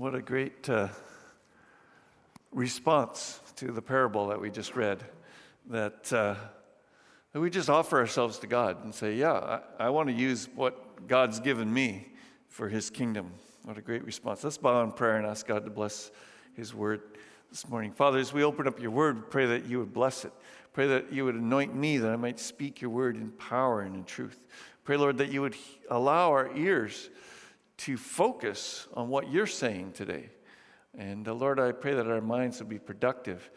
What 0.00 0.14
a 0.14 0.22
great 0.22 0.66
uh, 0.70 0.88
response 2.52 3.38
to 3.56 3.70
the 3.70 3.82
parable 3.82 4.28
that 4.28 4.40
we 4.40 4.48
just 4.48 4.74
read. 4.74 5.04
That, 5.68 6.10
uh, 6.10 6.36
that 7.34 7.38
we 7.38 7.50
just 7.50 7.68
offer 7.68 7.98
ourselves 7.98 8.38
to 8.38 8.46
God 8.46 8.82
and 8.82 8.94
say, 8.94 9.16
Yeah, 9.16 9.34
I, 9.34 9.60
I 9.78 9.90
want 9.90 10.08
to 10.08 10.14
use 10.14 10.48
what 10.54 11.06
God's 11.06 11.38
given 11.38 11.70
me 11.70 12.08
for 12.48 12.70
His 12.70 12.88
kingdom. 12.88 13.30
What 13.64 13.76
a 13.76 13.82
great 13.82 14.02
response. 14.02 14.42
Let's 14.42 14.56
bow 14.56 14.82
in 14.84 14.92
prayer 14.92 15.18
and 15.18 15.26
ask 15.26 15.46
God 15.46 15.66
to 15.66 15.70
bless 15.70 16.10
His 16.54 16.72
word 16.74 17.02
this 17.50 17.68
morning. 17.68 17.92
Father, 17.92 18.20
as 18.20 18.32
we 18.32 18.42
open 18.42 18.66
up 18.66 18.80
your 18.80 18.92
word, 18.92 19.30
pray 19.30 19.44
that 19.44 19.66
you 19.66 19.80
would 19.80 19.92
bless 19.92 20.24
it. 20.24 20.32
Pray 20.72 20.86
that 20.86 21.12
you 21.12 21.26
would 21.26 21.34
anoint 21.34 21.74
me 21.74 21.98
that 21.98 22.10
I 22.10 22.16
might 22.16 22.40
speak 22.40 22.80
your 22.80 22.90
word 22.90 23.16
in 23.16 23.32
power 23.32 23.82
and 23.82 23.94
in 23.94 24.04
truth. 24.04 24.46
Pray, 24.82 24.96
Lord, 24.96 25.18
that 25.18 25.30
you 25.30 25.42
would 25.42 25.56
allow 25.90 26.30
our 26.30 26.56
ears 26.56 27.10
to 27.80 27.96
focus 27.96 28.86
on 28.92 29.08
what 29.08 29.32
you're 29.32 29.46
saying 29.46 29.92
today. 29.92 30.28
And 30.98 31.26
uh, 31.26 31.32
Lord, 31.32 31.58
I 31.58 31.72
pray 31.72 31.94
that 31.94 32.06
our 32.06 32.20
minds 32.20 32.58
would 32.58 32.68
be 32.68 32.78
productive 32.78 33.50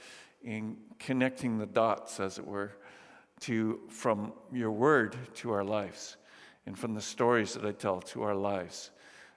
in 0.44 0.78
connecting 0.98 1.58
the 1.58 1.66
dots, 1.66 2.22
as 2.22 2.38
it 2.38 2.48
were, 2.48 2.72
to 3.42 3.82
from 3.90 4.32
your 4.52 4.72
word 4.72 5.18
to 5.36 5.52
our 5.52 5.64
lives 5.64 6.16
and 6.66 6.80
from 6.80 6.94
the 6.94 7.02
stories 7.02 7.54
that 7.54 7.66
I 7.66 7.74
tell 7.74 8.00
to 8.02 8.24
our 8.24 8.36
lives. 8.36 8.92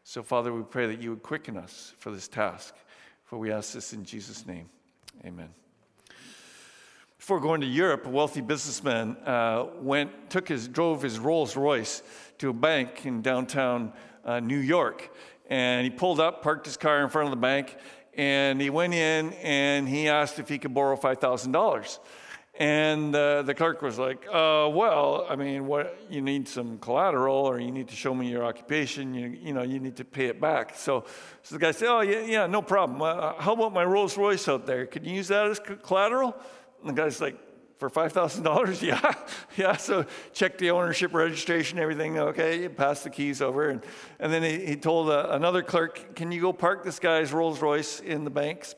So, 0.05 0.23
Father, 0.23 0.52
we 0.52 0.62
pray 0.62 0.87
that 0.87 1.02
you 1.02 1.10
would 1.10 1.23
quicken 1.23 1.57
us 1.57 1.93
for 1.98 2.12
this 2.12 2.29
task. 2.29 2.74
For 3.24 3.38
we 3.38 3.51
ask 3.51 3.73
this 3.73 3.93
in 3.93 4.05
Jesus' 4.05 4.46
name. 4.46 4.68
Amen. 5.24 5.48
Before 7.18 7.41
going 7.41 7.60
to 7.60 7.66
Europe, 7.66 8.07
a 8.07 8.09
wealthy 8.09 8.41
businessman 8.41 9.16
uh, 9.27 9.66
went, 9.80 10.30
took 10.30 10.46
his, 10.46 10.68
drove 10.68 11.02
his 11.02 11.18
Rolls 11.18 11.57
Royce 11.57 12.05
to 12.38 12.51
a 12.51 12.52
bank 12.52 13.05
in 13.05 13.21
downtown 13.21 13.93
uh, 14.27 14.41
New 14.41 14.59
York. 14.59 15.11
And 15.48 15.85
he 15.85 15.91
pulled 15.91 16.21
up, 16.21 16.43
parked 16.43 16.66
his 16.66 16.77
car 16.77 17.03
in 17.03 17.09
front 17.09 17.29
of 17.29 17.30
the 17.30 17.41
bank, 17.41 17.77
and 18.15 18.61
he 18.61 18.69
went 18.69 18.93
in 18.93 19.33
and 19.35 19.89
he 19.89 20.09
asked 20.09 20.39
if 20.39 20.49
he 20.49 20.59
could 20.59 20.74
borrow 20.74 20.96
$5,000. 20.96 21.99
And 22.59 23.15
uh, 23.15 23.43
the 23.43 23.55
clerk 23.55 23.83
was 23.83 23.99
like, 23.99 24.27
uh, 24.29 24.66
"Well, 24.73 25.27
I 25.29 25.37
mean, 25.37 25.66
what 25.66 25.99
you 26.09 26.23
need 26.23 26.49
some 26.49 26.79
collateral, 26.79 27.37
or 27.37 27.60
you 27.60 27.71
need 27.71 27.88
to 27.88 27.95
show 27.95 28.15
me 28.15 28.30
your 28.30 28.46
occupation. 28.46 29.13
You, 29.13 29.27
you 29.29 29.52
know, 29.52 29.63
you 29.63 29.79
need 29.79 29.96
to 29.96 30.07
pay 30.07 30.24
it 30.24 30.40
back." 30.40 30.74
So, 30.74 31.05
so 31.43 31.55
the 31.55 31.59
guy 31.59 31.73
said, 31.73 31.88
"Oh, 31.88 32.01
yeah, 32.01 32.21
yeah, 32.21 32.46
no 32.46 32.63
problem. 32.63 33.02
Uh, 33.02 33.35
how 33.35 33.52
about 33.52 33.74
my 33.74 33.85
Rolls 33.85 34.16
Royce 34.16 34.49
out 34.49 34.65
there? 34.65 34.87
Can 34.87 35.05
you 35.05 35.16
use 35.16 35.29
that 35.29 35.49
as 35.49 35.61
collateral?" 35.83 36.35
And 36.80 36.88
the 36.96 37.02
guy's 37.02 37.21
like, 37.21 37.37
for 37.79 37.91
$5,000? 37.91 38.82
Yeah, 38.87 39.13
yeah. 39.57 39.77
So 39.77 40.07
check 40.32 40.59
the 40.59 40.71
ownership 40.71 41.13
registration, 41.15 41.79
everything. 41.79 42.18
Okay, 42.18 42.68
pass 42.68 43.02
the 43.02 43.10
keys 43.10 43.43
over. 43.43 43.68
And, 43.68 43.83
and 44.18 44.33
then 44.33 44.43
he, 44.43 44.65
he 44.65 44.77
told 44.77 45.10
uh, 45.10 45.29
another 45.30 45.63
clerk, 45.63 46.15
Can 46.15 46.30
you 46.30 46.41
go 46.41 46.52
park 46.52 46.85
this 46.85 46.99
guy's 46.99 47.33
Rolls 47.33 47.60
Royce 47.60 48.01
in 48.01 48.24
the 48.24 48.30
bank's 48.30 48.74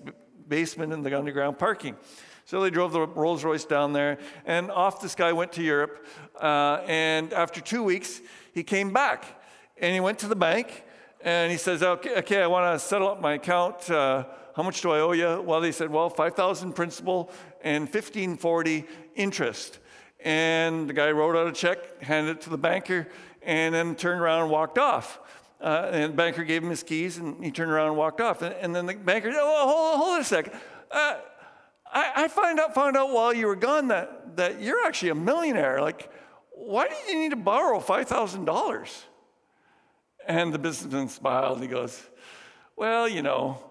basement 0.48 0.92
in 0.92 1.02
the 1.02 1.16
underground 1.16 1.58
parking? 1.58 1.96
So 2.44 2.62
they 2.62 2.70
drove 2.70 2.92
the 2.92 3.06
Rolls 3.06 3.44
Royce 3.44 3.66
down 3.66 3.92
there, 3.92 4.16
and 4.46 4.70
off 4.70 5.02
this 5.02 5.14
guy 5.14 5.34
went 5.34 5.52
to 5.52 5.62
Europe. 5.62 6.06
Uh, 6.40 6.80
and 6.86 7.34
after 7.34 7.60
two 7.60 7.82
weeks, 7.82 8.22
he 8.54 8.62
came 8.62 8.92
back 8.92 9.26
and 9.76 9.92
he 9.92 10.00
went 10.00 10.18
to 10.20 10.28
the 10.28 10.36
bank 10.36 10.84
and 11.20 11.52
he 11.52 11.58
says, 11.58 11.82
Okay, 11.82 12.16
okay 12.18 12.42
I 12.42 12.46
want 12.46 12.74
to 12.74 12.78
settle 12.84 13.08
up 13.08 13.20
my 13.20 13.34
account. 13.34 13.90
Uh, 13.90 14.24
how 14.58 14.64
much 14.64 14.80
do 14.80 14.90
I 14.90 14.98
owe 14.98 15.12
you? 15.12 15.40
Well, 15.40 15.60
they 15.60 15.70
said, 15.70 15.88
Well, 15.88 16.10
5,000 16.10 16.72
principal 16.72 17.30
and 17.62 17.82
1540 17.82 18.86
interest. 19.14 19.78
And 20.18 20.90
the 20.90 20.94
guy 20.94 21.12
wrote 21.12 21.36
out 21.36 21.46
a 21.46 21.52
check, 21.52 22.02
handed 22.02 22.38
it 22.38 22.40
to 22.40 22.50
the 22.50 22.58
banker, 22.58 23.06
and 23.40 23.72
then 23.72 23.94
turned 23.94 24.20
around 24.20 24.42
and 24.42 24.50
walked 24.50 24.76
off. 24.76 25.20
Uh, 25.60 25.90
and 25.92 26.12
the 26.12 26.16
banker 26.16 26.42
gave 26.42 26.64
him 26.64 26.70
his 26.70 26.82
keys, 26.82 27.18
and 27.18 27.44
he 27.44 27.52
turned 27.52 27.70
around 27.70 27.90
and 27.90 27.96
walked 27.96 28.20
off. 28.20 28.42
And, 28.42 28.52
and 28.56 28.74
then 28.74 28.86
the 28.86 28.94
banker, 28.94 29.30
said, 29.30 29.38
oh, 29.40 29.68
hold, 29.68 29.96
hold 30.00 30.14
on 30.16 30.20
a 30.22 30.24
second. 30.24 30.52
Uh, 30.90 31.18
I, 31.92 32.24
I 32.24 32.28
find 32.28 32.58
out, 32.58 32.74
found 32.74 32.96
out 32.96 33.12
while 33.12 33.32
you 33.32 33.46
were 33.46 33.54
gone 33.54 33.86
that, 33.88 34.38
that 34.38 34.60
you're 34.60 34.84
actually 34.84 35.10
a 35.10 35.14
millionaire. 35.14 35.80
Like, 35.80 36.10
why 36.50 36.88
do 36.88 36.96
you 37.12 37.16
need 37.16 37.30
to 37.30 37.36
borrow 37.36 37.78
$5,000? 37.78 39.02
And 40.26 40.52
the 40.52 40.58
businessman 40.58 41.08
smiled 41.08 41.58
and 41.58 41.62
he 41.62 41.68
goes, 41.68 42.02
Well, 42.74 43.08
you 43.08 43.22
know, 43.22 43.62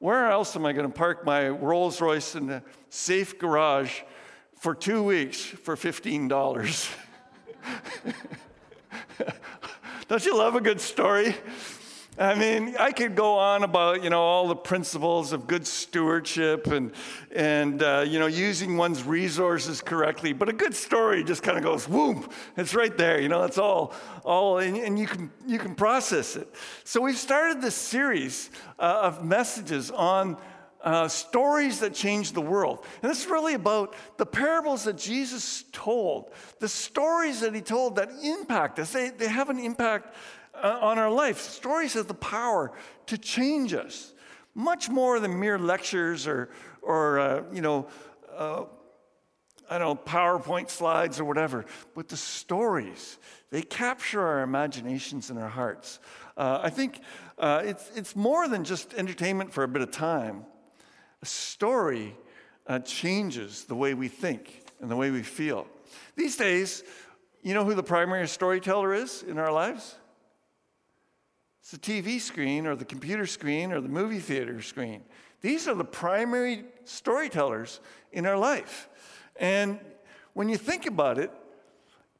where 0.00 0.30
else 0.30 0.56
am 0.56 0.66
I 0.66 0.72
going 0.72 0.86
to 0.86 0.92
park 0.92 1.24
my 1.26 1.48
Rolls 1.50 2.00
Royce 2.00 2.34
in 2.34 2.48
a 2.48 2.62
safe 2.88 3.38
garage 3.38 4.00
for 4.58 4.74
two 4.74 5.02
weeks 5.02 5.40
for 5.40 5.76
$15? 5.76 6.96
Don't 10.08 10.24
you 10.24 10.36
love 10.36 10.56
a 10.56 10.60
good 10.60 10.80
story? 10.80 11.36
I 12.18 12.34
mean, 12.34 12.76
I 12.78 12.92
could 12.92 13.14
go 13.14 13.38
on 13.38 13.62
about, 13.62 14.02
you 14.02 14.10
know, 14.10 14.20
all 14.20 14.48
the 14.48 14.56
principles 14.56 15.32
of 15.32 15.46
good 15.46 15.66
stewardship 15.66 16.66
and, 16.66 16.92
and 17.34 17.82
uh, 17.82 18.04
you 18.06 18.18
know, 18.18 18.26
using 18.26 18.76
one's 18.76 19.04
resources 19.04 19.80
correctly. 19.80 20.32
But 20.32 20.48
a 20.48 20.52
good 20.52 20.74
story 20.74 21.24
just 21.24 21.42
kind 21.42 21.56
of 21.56 21.64
goes, 21.64 21.88
whoop, 21.88 22.32
it's 22.56 22.74
right 22.74 22.94
there. 22.96 23.20
You 23.20 23.28
know, 23.28 23.44
it's 23.44 23.58
all, 23.58 23.94
all 24.24 24.58
and, 24.58 24.76
and 24.76 24.98
you, 24.98 25.06
can, 25.06 25.30
you 25.46 25.58
can 25.58 25.74
process 25.74 26.36
it. 26.36 26.52
So 26.84 27.00
we've 27.00 27.16
started 27.16 27.62
this 27.62 27.76
series 27.76 28.50
uh, 28.78 29.00
of 29.02 29.24
messages 29.24 29.90
on 29.90 30.36
uh, 30.82 31.08
stories 31.08 31.80
that 31.80 31.94
change 31.94 32.32
the 32.32 32.40
world. 32.40 32.84
And 33.02 33.10
this 33.10 33.24
is 33.24 33.30
really 33.30 33.54
about 33.54 33.94
the 34.16 34.26
parables 34.26 34.84
that 34.84 34.96
Jesus 34.96 35.64
told, 35.72 36.32
the 36.58 36.68
stories 36.68 37.40
that 37.40 37.54
he 37.54 37.60
told 37.60 37.96
that 37.96 38.10
impact 38.22 38.78
us. 38.78 38.92
They, 38.92 39.10
they 39.10 39.28
have 39.28 39.48
an 39.50 39.58
impact 39.58 40.14
on 40.62 40.98
our 40.98 41.10
life. 41.10 41.40
Stories 41.40 41.94
have 41.94 42.08
the 42.08 42.14
power 42.14 42.72
to 43.06 43.18
change 43.18 43.74
us, 43.74 44.14
much 44.54 44.88
more 44.88 45.20
than 45.20 45.38
mere 45.38 45.58
lectures 45.58 46.26
or, 46.26 46.50
or 46.82 47.18
uh, 47.18 47.42
you 47.52 47.60
know, 47.60 47.86
uh, 48.36 48.64
I 49.68 49.78
don't 49.78 49.88
know, 49.88 50.02
PowerPoint 50.04 50.68
slides 50.68 51.20
or 51.20 51.24
whatever. 51.24 51.64
But 51.94 52.08
the 52.08 52.16
stories, 52.16 53.18
they 53.50 53.62
capture 53.62 54.20
our 54.20 54.42
imaginations 54.42 55.30
and 55.30 55.38
our 55.38 55.48
hearts. 55.48 56.00
Uh, 56.36 56.60
I 56.62 56.70
think 56.70 57.00
uh, 57.38 57.62
it's, 57.64 57.90
it's 57.94 58.16
more 58.16 58.48
than 58.48 58.64
just 58.64 58.94
entertainment 58.94 59.52
for 59.52 59.62
a 59.62 59.68
bit 59.68 59.82
of 59.82 59.90
time. 59.90 60.44
A 61.22 61.26
story 61.26 62.16
uh, 62.66 62.80
changes 62.80 63.64
the 63.64 63.74
way 63.74 63.94
we 63.94 64.08
think 64.08 64.64
and 64.80 64.90
the 64.90 64.96
way 64.96 65.10
we 65.10 65.22
feel. 65.22 65.66
These 66.16 66.36
days, 66.36 66.82
you 67.42 67.54
know 67.54 67.64
who 67.64 67.74
the 67.74 67.82
primary 67.82 68.26
storyteller 68.28 68.92
is 68.94 69.22
in 69.22 69.38
our 69.38 69.52
lives? 69.52 69.96
It's 71.72 71.78
the 71.86 72.02
TV 72.02 72.20
screen 72.20 72.66
or 72.66 72.74
the 72.74 72.84
computer 72.84 73.26
screen 73.26 73.70
or 73.70 73.80
the 73.80 73.88
movie 73.88 74.18
theater 74.18 74.60
screen. 74.60 75.04
These 75.40 75.68
are 75.68 75.74
the 75.76 75.84
primary 75.84 76.64
storytellers 76.82 77.78
in 78.10 78.26
our 78.26 78.36
life. 78.36 78.88
And 79.36 79.78
when 80.32 80.48
you 80.48 80.56
think 80.56 80.86
about 80.86 81.16
it, 81.16 81.30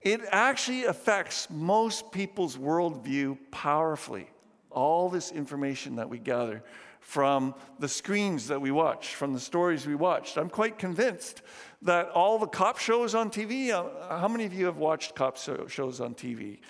it 0.02 0.20
actually 0.30 0.84
affects 0.84 1.48
most 1.50 2.12
people's 2.12 2.56
worldview 2.56 3.38
powerfully. 3.50 4.30
All 4.70 5.08
this 5.08 5.32
information 5.32 5.96
that 5.96 6.08
we 6.08 6.20
gather 6.20 6.62
from 7.00 7.56
the 7.80 7.88
screens 7.88 8.46
that 8.46 8.60
we 8.60 8.70
watch, 8.70 9.16
from 9.16 9.32
the 9.32 9.40
stories 9.40 9.84
we 9.84 9.96
watched. 9.96 10.38
I'm 10.38 10.48
quite 10.48 10.78
convinced 10.78 11.42
that 11.82 12.08
all 12.10 12.38
the 12.38 12.46
cop 12.46 12.78
shows 12.78 13.16
on 13.16 13.30
TV, 13.30 13.70
uh, 13.70 14.16
how 14.16 14.28
many 14.28 14.44
of 14.44 14.54
you 14.54 14.66
have 14.66 14.76
watched 14.76 15.16
cop 15.16 15.36
shows 15.36 16.00
on 16.00 16.14
TV? 16.14 16.60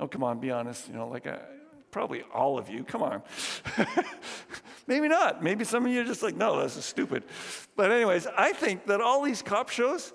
Oh, 0.00 0.08
come 0.08 0.24
on, 0.24 0.40
be 0.40 0.50
honest. 0.50 0.88
You 0.88 0.94
know, 0.94 1.06
like, 1.06 1.28
uh, 1.28 1.38
Probably 1.98 2.22
all 2.32 2.58
of 2.58 2.70
you. 2.70 2.84
Come 2.84 3.02
on. 3.02 3.22
Maybe 4.86 5.08
not. 5.08 5.42
Maybe 5.42 5.64
some 5.64 5.84
of 5.84 5.90
you 5.90 6.00
are 6.00 6.04
just 6.04 6.22
like, 6.22 6.36
no, 6.36 6.62
this 6.62 6.76
is 6.76 6.84
stupid. 6.84 7.24
But, 7.74 7.90
anyways, 7.90 8.28
I 8.28 8.52
think 8.52 8.86
that 8.86 9.00
all 9.00 9.20
these 9.20 9.42
cop 9.42 9.68
shows 9.68 10.12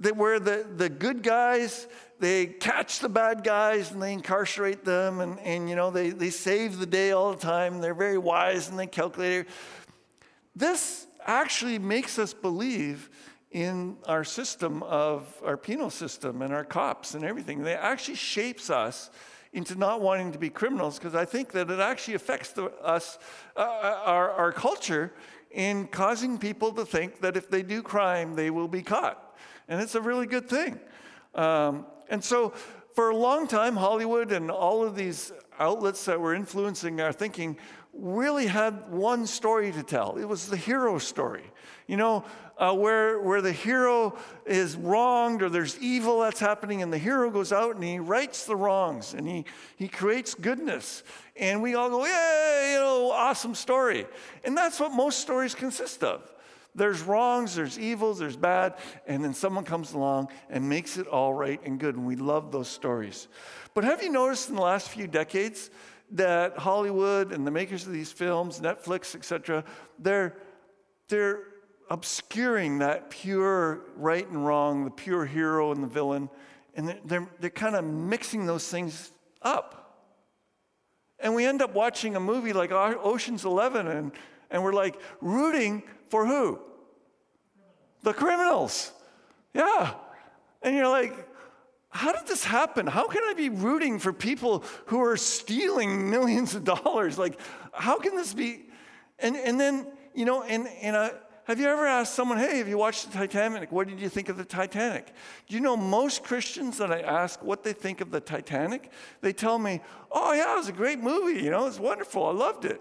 that 0.00 0.16
where 0.16 0.40
the, 0.40 0.66
the 0.76 0.88
good 0.88 1.22
guys, 1.22 1.86
they 2.18 2.46
catch 2.46 2.98
the 2.98 3.08
bad 3.08 3.44
guys 3.44 3.92
and 3.92 4.02
they 4.02 4.12
incarcerate 4.12 4.84
them 4.84 5.20
and, 5.20 5.38
and 5.38 5.70
you 5.70 5.76
know, 5.76 5.92
they, 5.92 6.10
they 6.10 6.30
save 6.30 6.78
the 6.78 6.86
day 6.86 7.12
all 7.12 7.30
the 7.30 7.38
time. 7.38 7.80
They're 7.80 7.94
very 7.94 8.18
wise 8.18 8.68
and 8.68 8.76
they 8.76 8.88
calculate. 8.88 9.46
This 10.56 11.06
actually 11.24 11.78
makes 11.78 12.18
us 12.18 12.34
believe 12.34 13.08
in 13.52 13.98
our 14.06 14.24
system 14.24 14.82
of 14.82 15.32
our 15.44 15.56
penal 15.56 15.90
system 15.90 16.42
and 16.42 16.52
our 16.52 16.64
cops 16.64 17.14
and 17.14 17.22
everything. 17.24 17.62
They 17.62 17.76
actually 17.76 18.16
shapes 18.16 18.68
us 18.68 19.12
into 19.52 19.74
not 19.74 20.00
wanting 20.00 20.32
to 20.32 20.38
be 20.38 20.48
criminals 20.48 20.98
because 20.98 21.14
I 21.14 21.24
think 21.24 21.52
that 21.52 21.70
it 21.70 21.80
actually 21.80 22.14
affects 22.14 22.52
the, 22.52 22.66
us, 22.82 23.18
uh, 23.56 23.60
uh, 23.60 24.00
our, 24.04 24.30
our 24.30 24.52
culture, 24.52 25.12
in 25.50 25.88
causing 25.88 26.38
people 26.38 26.72
to 26.72 26.84
think 26.84 27.20
that 27.20 27.36
if 27.36 27.50
they 27.50 27.62
do 27.62 27.82
crime, 27.82 28.36
they 28.36 28.50
will 28.50 28.68
be 28.68 28.82
caught. 28.82 29.36
And 29.68 29.80
it's 29.80 29.96
a 29.96 30.00
really 30.00 30.26
good 30.26 30.48
thing. 30.48 30.78
Um, 31.34 31.86
and 32.08 32.22
so, 32.22 32.50
for 32.94 33.10
a 33.10 33.16
long 33.16 33.46
time, 33.46 33.76
Hollywood 33.76 34.32
and 34.32 34.50
all 34.50 34.84
of 34.84 34.94
these 34.94 35.32
outlets 35.58 36.04
that 36.04 36.20
were 36.20 36.34
influencing 36.34 37.00
our 37.00 37.12
thinking 37.12 37.56
really 37.92 38.46
had 38.46 38.90
one 38.90 39.26
story 39.26 39.72
to 39.72 39.82
tell. 39.82 40.16
It 40.16 40.24
was 40.24 40.48
the 40.48 40.56
hero 40.56 40.98
story. 40.98 41.44
You 41.86 41.96
know, 41.96 42.24
uh, 42.60 42.74
where, 42.74 43.18
where 43.18 43.40
the 43.40 43.50
hero 43.50 44.14
is 44.44 44.76
wronged 44.76 45.42
or 45.42 45.48
there's 45.48 45.78
evil 45.78 46.20
that's 46.20 46.38
happening, 46.38 46.82
and 46.82 46.92
the 46.92 46.98
hero 46.98 47.30
goes 47.30 47.52
out 47.52 47.74
and 47.74 47.82
he 47.82 47.98
rights 47.98 48.44
the 48.44 48.54
wrongs 48.54 49.14
and 49.14 49.26
he, 49.26 49.46
he 49.76 49.88
creates 49.88 50.34
goodness. 50.34 51.02
And 51.36 51.62
we 51.62 51.74
all 51.74 51.88
go, 51.88 52.04
yeah, 52.04 52.74
you 52.74 52.78
know, 52.78 53.10
awesome 53.12 53.54
story. 53.54 54.06
And 54.44 54.54
that's 54.54 54.78
what 54.78 54.92
most 54.92 55.20
stories 55.20 55.54
consist 55.54 56.04
of. 56.04 56.30
There's 56.74 57.00
wrongs, 57.00 57.56
there's 57.56 57.78
evils, 57.78 58.18
there's 58.18 58.36
bad, 58.36 58.74
and 59.06 59.24
then 59.24 59.32
someone 59.34 59.64
comes 59.64 59.94
along 59.94 60.28
and 60.50 60.68
makes 60.68 60.98
it 60.98 61.06
all 61.06 61.32
right 61.32 61.60
and 61.64 61.80
good. 61.80 61.96
And 61.96 62.06
we 62.06 62.14
love 62.14 62.52
those 62.52 62.68
stories. 62.68 63.26
But 63.74 63.84
have 63.84 64.02
you 64.02 64.12
noticed 64.12 64.50
in 64.50 64.54
the 64.54 64.62
last 64.62 64.90
few 64.90 65.06
decades 65.06 65.70
that 66.12 66.58
Hollywood 66.58 67.32
and 67.32 67.46
the 67.46 67.50
makers 67.50 67.86
of 67.86 67.92
these 67.92 68.12
films, 68.12 68.60
Netflix, 68.60 69.14
etc., 69.14 69.64
they're, 69.98 70.36
they're 71.08 71.49
obscuring 71.90 72.78
that 72.78 73.10
pure 73.10 73.80
right 73.96 74.26
and 74.26 74.46
wrong, 74.46 74.84
the 74.84 74.90
pure 74.90 75.26
hero 75.26 75.72
and 75.72 75.82
the 75.82 75.88
villain, 75.88 76.30
and 76.76 76.96
they're, 77.04 77.28
they're 77.40 77.50
kind 77.50 77.74
of 77.74 77.84
mixing 77.84 78.46
those 78.46 78.66
things 78.68 79.10
up. 79.42 79.76
And 81.18 81.34
we 81.34 81.44
end 81.44 81.60
up 81.60 81.74
watching 81.74 82.16
a 82.16 82.20
movie 82.20 82.52
like 82.52 82.70
Ocean's 82.72 83.44
Eleven, 83.44 83.88
and, 83.88 84.12
and 84.50 84.62
we're 84.62 84.72
like 84.72 84.98
rooting 85.20 85.82
for 86.08 86.26
who? 86.26 86.60
The 88.02 88.14
criminals. 88.14 88.92
Yeah. 89.52 89.94
And 90.62 90.76
you're 90.76 90.88
like, 90.88 91.28
how 91.90 92.12
did 92.12 92.26
this 92.26 92.44
happen? 92.44 92.86
How 92.86 93.08
can 93.08 93.22
I 93.24 93.34
be 93.34 93.48
rooting 93.48 93.98
for 93.98 94.12
people 94.12 94.64
who 94.86 95.02
are 95.02 95.16
stealing 95.16 96.08
millions 96.10 96.54
of 96.54 96.64
dollars? 96.64 97.18
Like, 97.18 97.38
how 97.72 97.98
can 97.98 98.14
this 98.14 98.32
be? 98.32 98.66
And, 99.18 99.36
and 99.36 99.60
then, 99.60 99.86
you 100.14 100.24
know, 100.24 100.42
and, 100.42 100.68
and 100.80 100.96
I, 100.96 101.10
have 101.50 101.58
you 101.58 101.66
ever 101.66 101.84
asked 101.84 102.14
someone, 102.14 102.38
hey, 102.38 102.58
have 102.58 102.68
you 102.68 102.78
watched 102.78 103.10
the 103.10 103.18
Titanic? 103.18 103.72
What 103.72 103.88
did 103.88 103.98
you 103.98 104.08
think 104.08 104.28
of 104.28 104.36
the 104.36 104.44
Titanic? 104.44 105.12
Do 105.48 105.56
you 105.56 105.60
know 105.60 105.76
most 105.76 106.22
Christians 106.22 106.78
that 106.78 106.92
I 106.92 107.00
ask 107.00 107.42
what 107.42 107.64
they 107.64 107.72
think 107.72 108.00
of 108.00 108.12
the 108.12 108.20
Titanic? 108.20 108.92
They 109.20 109.32
tell 109.32 109.58
me, 109.58 109.80
oh, 110.12 110.32
yeah, 110.32 110.54
it 110.54 110.56
was 110.58 110.68
a 110.68 110.72
great 110.72 111.00
movie. 111.00 111.42
You 111.42 111.50
know, 111.50 111.66
it's 111.66 111.80
wonderful. 111.80 112.24
I 112.24 112.30
loved 112.30 112.66
it. 112.66 112.80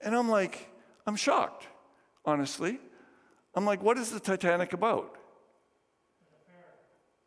And 0.00 0.16
I'm 0.16 0.30
like, 0.30 0.70
I'm 1.06 1.16
shocked, 1.16 1.66
honestly. 2.24 2.78
I'm 3.54 3.66
like, 3.66 3.82
what 3.82 3.98
is 3.98 4.10
the 4.10 4.20
Titanic 4.20 4.72
about? 4.72 5.18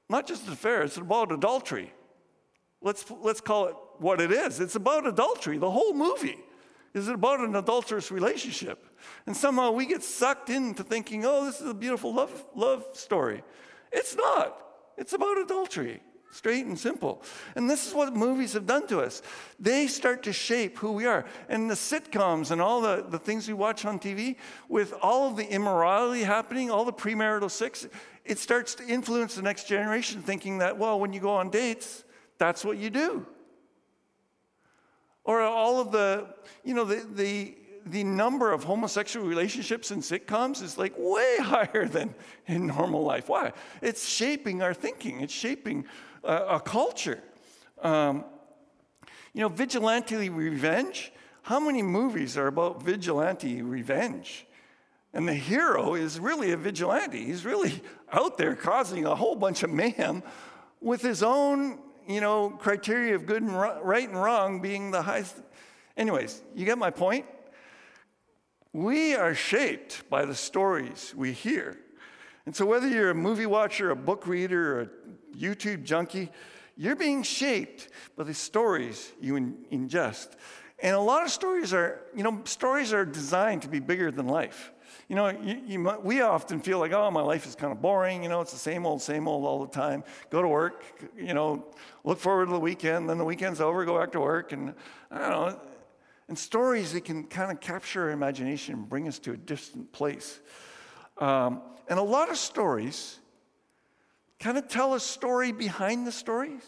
Not 0.10 0.28
just 0.28 0.48
an 0.48 0.54
affair, 0.54 0.82
it's 0.82 0.98
about 0.98 1.32
adultery. 1.32 1.94
Let's, 2.82 3.06
let's 3.22 3.40
call 3.40 3.68
it 3.68 3.76
what 4.00 4.20
it 4.20 4.32
is. 4.32 4.60
It's 4.60 4.76
about 4.76 5.06
adultery, 5.06 5.60
the 5.60 5.70
whole 5.70 5.94
movie. 5.94 6.40
Is 6.94 7.08
it 7.08 7.16
about 7.16 7.40
an 7.40 7.56
adulterous 7.56 8.12
relationship? 8.12 8.86
And 9.26 9.36
somehow 9.36 9.72
we 9.72 9.86
get 9.86 10.04
sucked 10.04 10.50
into 10.50 10.84
thinking, 10.84 11.26
oh, 11.26 11.46
this 11.46 11.62
is 11.62 11.70
a 11.70 11.74
beautiful 11.74 12.14
love, 12.14 12.46
love 12.56 12.86
story. 12.94 13.44
It's 13.92 14.16
not. 14.16 14.58
It's 14.98 15.14
about 15.14 15.38
adultery, 15.38 16.02
straight 16.32 16.66
and 16.66 16.78
simple. 16.78 17.24
And 17.56 17.70
this 17.70 17.88
is 17.88 17.94
what 17.94 18.14
movies 18.14 18.54
have 18.54 18.66
done 18.66 18.88
to 18.88 19.00
us. 19.00 19.22
They 19.58 19.88
start 19.88 20.24
to 20.24 20.34
shape 20.34 20.78
who 20.78 20.92
we 20.92 21.06
are. 21.06 21.26
And 21.48 21.70
the 21.70 21.76
sitcoms 21.76 22.52
and 22.52 22.62
all 22.62 22.82
the, 22.82 23.06
the 23.08 23.20
things 23.20 23.48
we 23.48 23.54
watch 23.54 23.86
on 23.86 23.98
TV, 23.98 24.36
with 24.68 24.94
all 25.02 25.30
of 25.30 25.38
the 25.38 25.50
immorality 25.50 26.24
happening, 26.24 26.70
all 26.70 26.84
the 26.84 26.94
premarital 26.94 27.50
sex, 27.50 27.88
it 28.26 28.38
starts 28.38 28.76
to 28.76 28.86
influence 28.86 29.36
the 29.36 29.42
next 29.42 29.68
generation 29.68 30.22
thinking 30.22 30.58
that, 30.58 30.78
well, 30.78 31.00
when 31.00 31.14
you 31.14 31.22
go 31.22 31.32
on 31.32 31.50
dates, 31.50 32.04
that's 32.38 32.66
what 32.66 32.78
you 32.78 32.90
do. 32.90 33.26
Or 35.24 35.42
all 35.42 35.80
of 35.80 35.92
the, 35.92 36.28
you 36.64 36.74
know, 36.74 36.84
the, 36.84 37.06
the, 37.14 37.58
the 37.86 38.04
number 38.04 38.52
of 38.52 38.64
homosexual 38.64 39.28
relationships 39.28 39.92
in 39.92 40.00
sitcoms 40.00 40.62
is 40.62 40.78
like 40.78 40.94
way 40.98 41.38
higher 41.42 41.88
than 41.88 42.16
in 42.48 42.68
normal 42.68 43.04
life. 43.04 43.30
Why? 43.30 43.54
It's 43.82 44.08
shaping 44.08 44.62
our 44.62 44.74
thinking, 44.74 45.22
it's 45.22 45.34
shaping 45.34 45.86
uh, 46.24 46.46
a 46.50 46.60
culture. 46.60 47.22
Um, 47.82 48.26
you 49.34 49.42
know, 49.42 49.50
vigilante 49.50 50.30
revenge. 50.30 51.12
How 51.44 51.60
many 51.60 51.82
movies 51.82 52.38
are 52.38 52.48
about 52.48 52.84
vigilante 52.84 53.62
revenge? 53.62 54.46
And 55.14 55.28
the 55.28 55.34
hero 55.34 55.96
is 55.96 56.20
really 56.20 56.52
a 56.52 56.58
vigilante. 56.58 57.26
He's 57.26 57.46
really 57.46 57.82
out 58.12 58.38
there 58.38 58.56
causing 58.56 59.06
a 59.06 59.16
whole 59.16 59.36
bunch 59.36 59.64
of 59.64 59.70
mayhem 59.70 60.24
with 60.80 61.02
his 61.02 61.22
own 61.24 61.80
you 62.08 62.22
know, 62.22 62.50
criteria 62.50 63.16
of 63.16 63.26
good 63.26 63.44
and 63.44 63.60
right 63.60 64.08
and 64.08 64.22
wrong 64.22 64.62
being 64.62 64.92
the 64.92 65.02
highest. 65.02 65.36
Anyways, 65.98 66.42
you 66.56 66.66
get 66.66 66.78
my 66.78 66.90
point? 66.90 67.26
We 68.74 69.16
are 69.16 69.36
shaped 69.36 70.10
by 70.10 70.26
the 70.26 70.36
stories 70.36 71.14
we 71.16 71.34
hear. 71.34 71.78
And 72.46 72.56
so, 72.56 72.66
whether 72.66 72.88
you're 72.88 73.12
a 73.12 73.16
movie 73.16 73.46
watcher, 73.46 73.92
a 73.92 73.96
book 73.96 74.26
reader, 74.26 74.80
or 74.80 74.82
a 74.82 74.90
YouTube 75.38 75.84
junkie, 75.84 76.32
you're 76.76 76.96
being 76.96 77.22
shaped 77.22 77.90
by 78.16 78.24
the 78.24 78.34
stories 78.34 79.12
you 79.22 79.36
in, 79.36 79.58
ingest. 79.72 80.30
And 80.82 80.96
a 80.96 81.00
lot 81.00 81.24
of 81.24 81.32
stories 81.32 81.74
are, 81.74 82.02
you 82.16 82.24
know, 82.24 82.42
stories 82.46 82.94
are 82.94 83.06
designed 83.06 83.62
to 83.64 83.68
be 83.68 83.80
bigger 83.80 84.10
than 84.10 84.28
life. 84.28 84.72
You 85.12 85.18
know, 85.18 85.28
you, 85.28 85.62
you, 85.68 86.00
we 86.06 86.22
often 86.22 86.62
feel 86.62 86.80
like, 86.80 86.94
oh, 86.94 87.12
my 87.12 87.20
life 87.22 87.46
is 87.46 87.54
kind 87.54 87.74
of 87.74 87.82
boring. 87.82 88.24
You 88.24 88.30
know, 88.30 88.40
it's 88.40 88.54
the 88.54 88.58
same 88.58 88.86
old, 88.86 89.02
same 89.02 89.28
old 89.28 89.44
all 89.44 89.60
the 89.60 89.70
time. 89.70 90.06
Go 90.30 90.42
to 90.42 90.48
work, 90.48 90.86
you 91.18 91.34
know, 91.34 91.66
look 92.06 92.18
forward 92.18 92.46
to 92.46 92.54
the 92.54 92.60
weekend. 92.62 93.10
Then 93.10 93.18
the 93.18 93.26
weekend's 93.26 93.60
over, 93.60 93.84
go 93.84 94.00
back 94.00 94.14
to 94.14 94.22
work. 94.22 94.54
And 94.54 94.74
I 95.12 95.20
don't 95.20 95.30
know. 95.32 95.60
And 96.30 96.40
stories, 96.40 96.94
they 96.94 97.02
can 97.02 97.26
kind 97.26 97.52
of 97.52 97.60
capture 97.60 98.04
our 98.04 98.12
imagination 98.12 98.76
and 98.76 98.88
bring 98.88 99.06
us 99.10 99.20
to 99.20 99.34
a 99.34 99.36
distant 99.36 99.92
place. 99.92 100.40
Um, 101.18 101.60
and 101.90 102.00
a 102.00 102.04
lot 102.04 102.30
of 102.30 102.38
stories 102.38 103.20
kind 104.40 104.58
of 104.58 104.70
tell 104.70 104.94
a 104.94 105.00
story 105.02 105.52
behind 105.52 106.08
the 106.08 106.14
stories. 106.14 106.64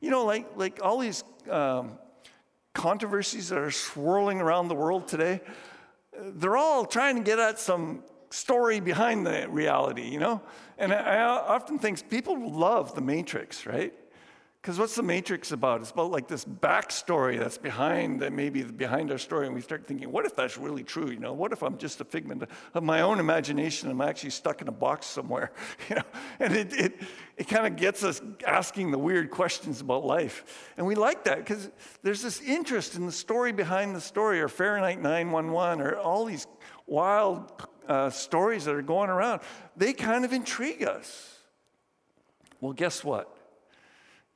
You 0.00 0.10
know, 0.10 0.24
like, 0.24 0.48
like 0.56 0.80
all 0.82 0.98
these 0.98 1.22
um, 1.48 1.96
controversies 2.74 3.50
that 3.50 3.58
are 3.60 3.70
swirling 3.70 4.40
around 4.40 4.66
the 4.66 4.74
world 4.74 5.06
today 5.06 5.42
they're 6.20 6.56
all 6.56 6.84
trying 6.84 7.16
to 7.16 7.22
get 7.22 7.38
at 7.38 7.58
some 7.58 8.02
story 8.30 8.80
behind 8.80 9.26
the 9.26 9.46
reality, 9.48 10.02
you 10.02 10.18
know? 10.18 10.42
And 10.78 10.92
I 10.92 11.22
often 11.22 11.78
think 11.78 12.08
people 12.08 12.50
love 12.50 12.94
the 12.94 13.00
Matrix, 13.00 13.66
right? 13.66 13.92
Because 14.60 14.76
what's 14.78 14.96
the 14.96 15.04
Matrix 15.04 15.52
about? 15.52 15.82
It's 15.82 15.92
about 15.92 16.10
like 16.10 16.26
this 16.26 16.44
backstory 16.44 17.38
that's 17.38 17.56
behind 17.56 18.20
that 18.20 18.32
maybe 18.32 18.64
behind 18.64 19.12
our 19.12 19.18
story, 19.18 19.46
and 19.46 19.54
we 19.54 19.60
start 19.60 19.86
thinking, 19.86 20.10
what 20.10 20.26
if 20.26 20.34
that's 20.34 20.58
really 20.58 20.82
true? 20.82 21.10
You 21.10 21.20
know, 21.20 21.32
what 21.32 21.52
if 21.52 21.62
I'm 21.62 21.78
just 21.78 22.00
a 22.00 22.04
figment 22.04 22.42
of 22.74 22.82
my 22.82 23.02
own 23.02 23.20
imagination? 23.20 23.88
I'm 23.88 24.00
actually 24.00 24.30
stuck 24.30 24.60
in 24.60 24.66
a 24.66 24.72
box 24.72 25.06
somewhere, 25.06 25.52
you 25.88 25.96
know? 25.96 26.02
And 26.40 26.56
it 26.56 26.72
it, 26.72 27.00
it 27.36 27.48
kind 27.48 27.66
of 27.66 27.76
gets 27.76 28.02
us 28.02 28.20
asking 28.44 28.90
the 28.90 28.98
weird 28.98 29.30
questions 29.30 29.80
about 29.80 30.04
life, 30.04 30.72
and 30.76 30.84
we 30.86 30.96
like 30.96 31.24
that 31.24 31.38
because 31.38 31.70
there's 32.02 32.22
this 32.22 32.40
interest 32.40 32.96
in 32.96 33.06
the 33.06 33.12
story 33.12 33.52
behind 33.52 33.94
the 33.94 34.00
story, 34.00 34.40
or 34.40 34.48
Fahrenheit 34.48 35.00
911, 35.00 35.80
or 35.80 35.96
all 35.96 36.24
these 36.24 36.48
wild 36.86 37.52
uh, 37.86 38.10
stories 38.10 38.64
that 38.64 38.74
are 38.74 38.82
going 38.82 39.08
around. 39.08 39.40
They 39.76 39.92
kind 39.92 40.24
of 40.24 40.32
intrigue 40.32 40.82
us. 40.82 41.36
Well, 42.60 42.72
guess 42.72 43.04
what? 43.04 43.37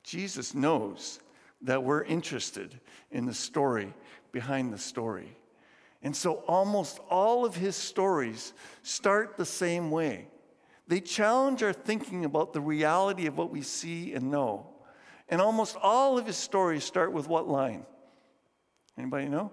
Jesus 0.03 0.55
knows 0.55 1.21
that 1.63 1.85
we're 1.85 2.03
interested 2.03 2.79
in 3.11 3.27
the 3.27 3.35
story 3.35 3.93
behind 4.33 4.73
the 4.73 4.79
story. 4.79 5.37
And 6.03 6.15
so 6.17 6.35
almost 6.49 6.99
all 7.09 7.45
of 7.45 7.55
his 7.55 7.77
stories 7.77 8.53
start 8.83 9.37
the 9.37 9.47
same 9.47 9.91
way. 9.91 10.27
They 10.89 11.01
challenge 11.01 11.63
our 11.63 11.73
thinking 11.73 12.25
about 12.25 12.53
the 12.53 12.61
reality 12.61 13.27
of 13.27 13.39
what 13.39 13.51
we 13.51 13.63
see 13.63 14.13
and 14.13 14.31
know. 14.31 14.67
And 15.29 15.41
almost 15.41 15.77
all 15.81 16.19
of 16.19 16.27
his 16.27 16.37
stories 16.37 16.85
start 16.85 17.13
with 17.13 17.29
what 17.29 17.49
line? 17.49 17.87
Anybody 18.99 19.29
know? 19.29 19.53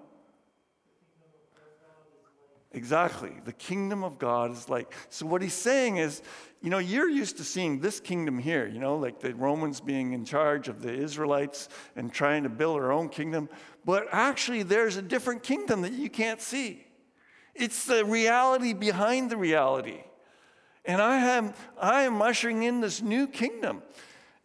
Exactly. 2.71 3.31
The 3.45 3.53
kingdom 3.53 4.03
of 4.03 4.19
God 4.19 4.51
is 4.51 4.69
like. 4.69 4.93
So, 5.09 5.25
what 5.25 5.41
he's 5.41 5.55
saying 5.55 5.97
is, 5.97 6.21
you 6.61 6.69
know, 6.69 6.77
you're 6.77 7.09
used 7.09 7.37
to 7.37 7.43
seeing 7.43 7.79
this 7.79 7.99
kingdom 7.99 8.37
here, 8.37 8.67
you 8.67 8.79
know, 8.79 8.95
like 8.95 9.19
the 9.19 9.33
Romans 9.33 9.81
being 9.81 10.13
in 10.13 10.23
charge 10.23 10.67
of 10.67 10.83
the 10.83 10.93
Israelites 10.93 11.67
and 11.95 12.13
trying 12.13 12.43
to 12.43 12.49
build 12.49 12.77
their 12.77 12.91
own 12.91 13.09
kingdom. 13.09 13.49
But 13.85 14.07
actually, 14.11 14.61
there's 14.61 14.97
a 14.97 15.01
different 15.01 15.41
kingdom 15.41 15.81
that 15.81 15.93
you 15.93 16.11
can't 16.11 16.41
see. 16.41 16.85
It's 17.55 17.85
the 17.85 18.05
reality 18.05 18.73
behind 18.73 19.31
the 19.31 19.37
reality. 19.37 20.03
And 20.85 21.01
I 21.01 21.17
am, 21.17 21.53
I 21.79 22.03
am 22.03 22.21
ushering 22.21 22.63
in 22.63 22.81
this 22.81 23.01
new 23.01 23.27
kingdom. 23.27 23.81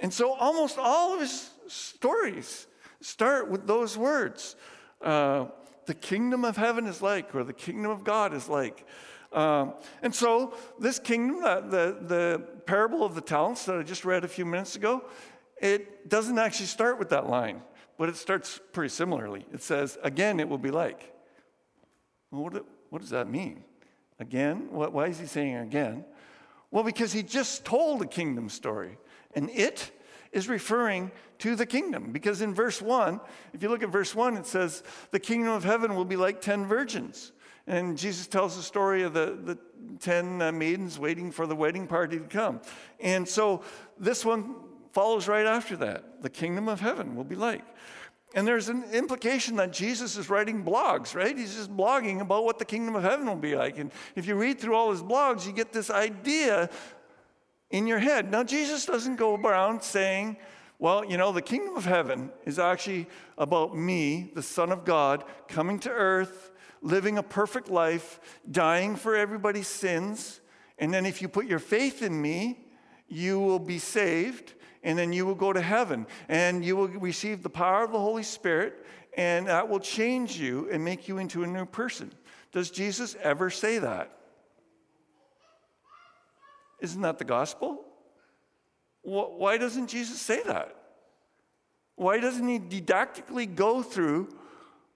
And 0.00 0.12
so, 0.12 0.33
almost 0.33 0.78
all 0.78 1.12
of 1.12 1.21
his 1.21 1.50
stories 1.66 2.66
start 3.02 3.50
with 3.50 3.66
those 3.66 3.99
words. 3.99 4.57
Uh, 5.02 5.47
the 5.87 5.95
kingdom 5.95 6.45
of 6.45 6.57
heaven 6.57 6.87
is 6.87 7.03
like, 7.03 7.35
or 7.35 7.45
the 7.45 7.53
kingdom 7.53 7.91
of 7.91 8.05
God 8.05 8.35
is 8.35 8.49
like. 8.49 8.87
Um, 9.33 9.75
and 10.03 10.14
so, 10.14 10.55
this 10.79 10.99
kingdom, 10.99 11.41
the, 11.41 11.99
the 12.00 12.43
parable 12.67 13.05
of 13.05 13.14
the 13.14 13.21
talents 13.21 13.64
that 13.67 13.76
I 13.76 13.83
just 13.83 14.05
read 14.05 14.25
a 14.25 14.29
few 14.29 14.45
minutes 14.45 14.76
ago, 14.76 15.05
it 15.61 16.09
doesn't 16.09 16.38
actually 16.38 16.67
start 16.67 16.99
with 16.99 17.09
that 17.11 17.29
line. 17.29 17.62
but 17.97 18.09
it 18.09 18.17
starts 18.17 18.61
pretty 18.73 18.91
similarly. 18.91 19.47
It 19.53 19.62
says, 19.62 19.99
Again, 20.03 20.41
it 20.41 20.49
will 20.49 20.59
be 20.59 20.71
like. 20.71 21.12
Well, 22.31 22.45
what, 22.45 22.67
what 22.91 23.00
does 23.00 23.11
that 23.11 23.29
mean? 23.29 23.64
Again? 24.19 24.69
Why 24.71 25.07
is 25.07 25.19
he 25.19 25.26
saying 25.26 25.57
again? 25.57 26.05
Well, 26.71 26.85
because 26.85 27.12
he 27.12 27.23
just 27.23 27.64
told 27.64 28.03
a 28.03 28.07
kingdom 28.07 28.49
story. 28.49 28.99
And 29.35 29.50
it 29.50 29.93
is 30.35 30.49
referring 30.49 31.11
to 31.38 31.57
the 31.57 31.64
kingdom. 31.64 32.12
Because 32.12 32.43
in 32.43 32.53
verse 32.53 32.83
1, 32.83 33.21
if 33.55 33.62
you 33.62 33.69
look 33.69 33.83
at 33.83 33.88
verse 33.88 34.14
1, 34.14 34.37
it 34.37 34.47
says, 34.47 34.83
The 35.12 35.21
kingdom 35.21 35.53
of 35.53 35.64
heaven 35.64 35.95
will 35.95 36.05
be 36.05 36.17
like 36.17 36.41
10 36.41 36.67
virgins. 36.67 37.33
And 37.67 37.97
Jesus 37.97 38.26
tells 38.26 38.57
the 38.57 38.62
story 38.62 39.05
of 39.05 39.14
the, 39.14 39.38
the 39.43 39.59
10 40.00 40.43
uh, 40.43 40.53
maidens 40.53 40.99
waiting 40.99 41.31
for 41.31 41.47
the 41.47 41.57
wedding 41.57 41.87
party 41.87 42.19
to 42.19 42.25
come. 42.25 42.61
And 43.00 43.26
so 43.26 43.62
this 43.99 44.25
one 44.25 44.57
follows 44.93 45.29
right 45.29 45.47
after 45.47 45.76
that. 45.76 46.23
The 46.23 46.31
kingdom 46.31 46.69
of 46.69 46.81
heaven 46.81 47.14
will 47.14 47.25
be 47.25 47.37
like. 47.37 47.64
And 48.35 48.47
there's 48.47 48.69
an 48.69 48.85
implication 48.93 49.57
that 49.57 49.73
Jesus 49.73 50.17
is 50.17 50.29
writing 50.29 50.64
blogs, 50.64 51.14
right? 51.14 51.38
He's 51.38 51.55
just 51.55 51.75
blogging 51.75 52.21
about 52.21 52.45
what 52.45 52.59
the 52.59 52.64
kingdom 52.64 52.97
of 52.97 53.05
heaven 53.05 53.26
will 53.26 53.37
be 53.37 53.55
like. 53.55 53.79
And 53.79 53.93
if 54.17 54.26
you 54.26 54.35
read 54.35 54.59
through 54.59 54.75
all 54.75 54.91
his 54.91 55.03
blogs, 55.03 55.47
you 55.47 55.53
get 55.53 55.73
this 55.73 55.88
idea 55.88 56.69
in 57.75 57.88
your 57.88 57.99
head. 57.99 58.31
Now, 58.31 58.45
Jesus 58.45 58.87
doesn't 58.87 59.16
go 59.16 59.35
around 59.35 59.83
saying, 59.83 60.37
well, 60.78 61.04
you 61.04 61.16
know, 61.16 61.33
the 61.33 61.43
kingdom 61.43 61.76
of 61.76 61.85
heaven 61.85 62.31
is 62.45 62.61
actually 62.61 63.09
about 63.37 63.76
me, 63.76 64.31
the 64.33 64.45
Son 64.45 64.71
of 64.71 64.85
God, 64.85 65.25
coming 65.49 65.81
to 65.81 65.90
earth, 65.90 66.52
living 66.83 67.19
a 67.19 67.23
perfect 67.23 67.69
life, 67.69 68.21
dying 68.49 68.95
for 68.95 69.16
everybody's 69.16 69.66
sins. 69.66 70.40
And 70.78 70.95
then 70.95 71.04
if 71.04 71.21
you 71.21 71.26
put 71.26 71.47
your 71.47 71.59
faith 71.59 72.00
in 72.00 72.23
me, 72.23 72.64
you 73.09 73.40
will 73.40 73.59
be 73.59 73.81
saved 73.81 74.54
and 74.85 74.97
then 74.97 75.12
you 75.12 75.26
will 75.26 75.35
go 75.35 75.52
to 75.52 75.61
heaven 75.61 76.07
and 76.28 76.64
you 76.64 76.76
will 76.76 76.87
receive 76.87 77.43
the 77.43 77.50
power 77.50 77.83
of 77.83 77.90
the 77.90 77.99
Holy 77.99 78.23
Spirit, 78.23 78.87
and 79.16 79.49
that 79.49 79.69
will 79.69 79.81
change 79.81 80.38
you 80.38 80.69
and 80.71 80.85
make 80.85 81.09
you 81.09 81.19
into 81.19 81.43
a 81.43 81.47
new 81.47 81.66
person. 81.66 82.12
Does 82.52 82.71
Jesus 82.71 83.16
ever 83.21 83.50
say 83.50 83.78
that? 83.78 84.16
Isn't 86.85 87.00
that 87.00 87.17
the 87.19 87.25
gospel? 87.25 87.83
Why 89.00 89.57
doesn't 89.57 89.88
Jesus 89.88 90.21
say 90.21 90.43
that? 90.43 90.76
Why 91.97 92.21
doesn't 92.21 92.47
he 92.47 92.59
didactically 92.59 93.47
go 93.47 93.83
through 93.83 94.29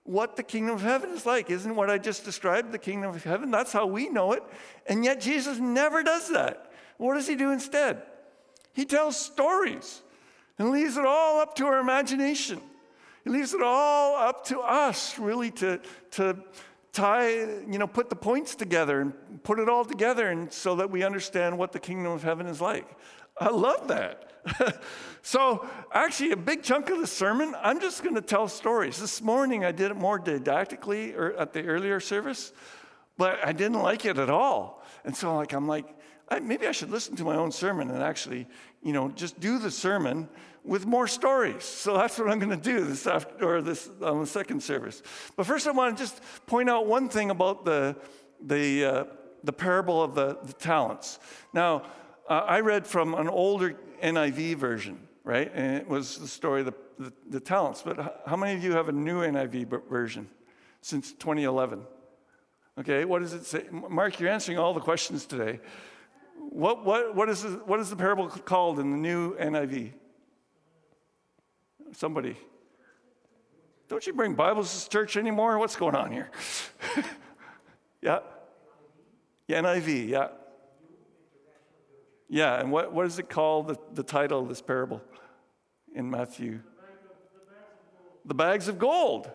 what 0.05 0.37
the 0.37 0.43
kingdom 0.43 0.75
of 0.75 0.83
heaven 0.83 1.11
is 1.11 1.25
like? 1.25 1.49
Isn't 1.49 1.75
what 1.75 1.89
I 1.89 1.97
just 1.97 2.27
described 2.27 2.73
the 2.73 2.79
kingdom 2.79 3.15
of 3.15 3.25
heaven? 3.25 3.51
That's 3.51 3.73
how 3.73 3.87
we 3.87 4.11
know 4.11 4.33
it. 4.33 4.43
And 4.87 5.03
yet 5.03 5.21
Jesus 5.23 5.59
never 5.59 6.03
does 6.03 6.31
that. 6.31 6.71
What 6.99 7.15
does 7.15 7.27
he 7.27 7.37
do 7.37 7.53
instead? 7.53 8.03
He 8.75 8.85
tells 8.85 9.17
stories 9.17 10.03
and 10.59 10.71
leaves 10.71 10.99
it 10.99 11.07
all 11.07 11.41
up 11.41 11.55
to 11.57 11.67
our 11.67 11.79
imagination. 11.79 12.61
He 13.25 13.31
leaves 13.31 13.55
it 13.55 13.63
all 13.63 14.15
up 14.15 14.45
to 14.47 14.61
us, 14.61 15.19
really, 15.19 15.51
to, 15.53 15.81
to 16.13 16.37
tie, 16.93 17.31
you 17.31 17.79
know, 17.79 17.87
put 17.87 18.11
the 18.11 18.17
points 18.17 18.55
together 18.55 19.01
and 19.01 19.13
put 19.43 19.59
it 19.59 19.69
all 19.69 19.85
together 19.85 20.29
and 20.29 20.53
so 20.53 20.77
that 20.77 20.91
we 20.91 21.03
understand 21.05 21.57
what 21.59 21.73
the 21.73 21.79
kingdom 21.79 22.13
of 22.13 22.23
heaven 22.23 22.47
is 22.47 22.61
like. 22.61 22.89
I 23.41 23.51
love 23.51 23.89
that. 23.89 24.25
so, 25.23 25.69
actually, 25.93 26.33
a 26.33 26.37
big 26.37 26.63
chunk 26.63 26.91
of 26.91 26.99
the 26.99 27.07
sermon, 27.07 27.55
I'm 27.63 27.81
just 27.81 28.03
going 28.03 28.15
to 28.15 28.21
tell 28.21 28.49
stories. 28.49 28.99
This 28.99 29.23
morning, 29.23 29.65
I 29.65 29.73
did 29.73 29.91
it 29.91 29.97
more 29.97 30.19
didactically 30.19 31.15
or 31.15 31.35
at 31.35 31.53
the 31.53 31.65
earlier 31.65 32.01
service, 32.01 32.53
but 33.17 33.39
I 33.47 33.53
didn't 33.53 33.81
like 33.81 34.05
it 34.05 34.19
at 34.19 34.31
all. 34.31 34.83
And 35.05 35.17
so, 35.17 35.37
like, 35.37 35.53
I'm 35.53 35.69
like, 35.69 35.87
I, 36.29 36.41
maybe 36.41 36.67
I 36.67 36.73
should 36.73 36.91
listen 36.91 37.17
to 37.17 37.25
my 37.25 37.37
own 37.37 37.53
sermon 37.53 37.91
and 37.91 38.03
actually, 38.03 38.47
you 38.83 38.93
know, 38.93 39.09
just 39.11 39.41
do 39.41 39.59
the 39.59 39.71
sermon 39.71 40.29
with 40.65 40.87
more 40.87 41.07
stories. 41.07 41.65
So 41.65 41.97
that's 41.97 42.19
what 42.19 42.31
I'm 42.31 42.39
going 42.39 42.51
to 42.51 42.57
do 42.57 42.85
this 42.85 43.07
after, 43.07 43.57
or 43.57 43.63
this 43.63 43.89
on 44.03 44.21
the 44.21 44.27
second 44.27 44.63
service. 44.63 45.03
But 45.37 45.47
first, 45.47 45.67
I 45.67 45.71
want 45.73 45.97
to 45.97 46.03
just 46.03 46.21
point 46.47 46.69
out 46.69 46.87
one 46.87 47.09
thing 47.09 47.31
about 47.31 47.65
the 47.65 47.97
the 48.41 48.85
uh, 48.85 49.05
the 49.45 49.53
parable 49.53 50.03
of 50.03 50.15
the, 50.15 50.39
the 50.43 50.53
talents. 50.53 51.19
Now, 51.53 51.83
uh, 52.29 52.45
I 52.47 52.61
read 52.61 52.87
from 52.87 53.15
an 53.15 53.29
older 53.29 53.77
NIV 54.03 54.57
version, 54.57 54.99
right, 55.25 55.51
and 55.55 55.77
it 55.77 55.89
was 55.89 56.19
the 56.19 56.29
story 56.29 56.61
of 56.61 56.67
the, 56.67 56.75
the, 56.99 57.13
the 57.31 57.41
talents. 57.41 57.83
But 57.83 58.23
how 58.27 58.37
many 58.37 58.55
of 58.55 58.65
you 58.65 58.73
have 58.73 58.89
a 58.89 58.93
new 58.93 59.21
NIV 59.21 59.89
version 59.89 60.29
since 60.81 61.13
2011? 61.13 61.83
Okay, 62.79 63.05
what 63.05 63.23
does 63.23 63.33
it 63.33 63.45
say? 63.45 63.65
Mark, 63.71 64.21
you're 64.21 64.31
answering 64.31 64.59
all 64.59 64.75
the 64.75 64.81
questions 64.81 65.27
today. 65.27 65.61
What, 66.51 66.85
what, 66.85 67.15
what, 67.15 67.29
is, 67.29 67.43
the, 67.43 67.51
what 67.51 67.79
is 67.79 67.91
the 67.91 67.97
parable 67.97 68.29
called 68.29 68.79
in 68.81 68.91
the 68.91 68.97
new 68.97 69.37
NIV? 69.37 69.93
Somebody. 71.93 72.37
Don't 73.89 74.07
you 74.07 74.15
bring 74.15 74.35
Bibles 74.35 74.85
to 74.85 74.91
church 74.91 75.17
anymore? 75.17 75.59
What's 75.59 75.77
going 75.77 75.95
on 75.95 76.11
here? 76.11 76.31
yeah. 78.03 78.21
yeah. 79.47 79.61
NIV, 79.63 80.09
yeah. 80.09 80.29
Yeah, 82.31 82.61
and 82.61 82.71
what, 82.71 82.93
what 82.93 83.07
is 83.07 83.19
it 83.19 83.29
called, 83.29 83.69
the, 83.69 83.77
the 83.95 84.03
title 84.03 84.41
of 84.41 84.49
this 84.49 84.61
parable 84.61 85.03
in 85.95 86.11
Matthew? 86.11 86.61
The 88.25 88.35
bags 88.35 88.69
of 88.69 88.79
gold. 88.79 89.31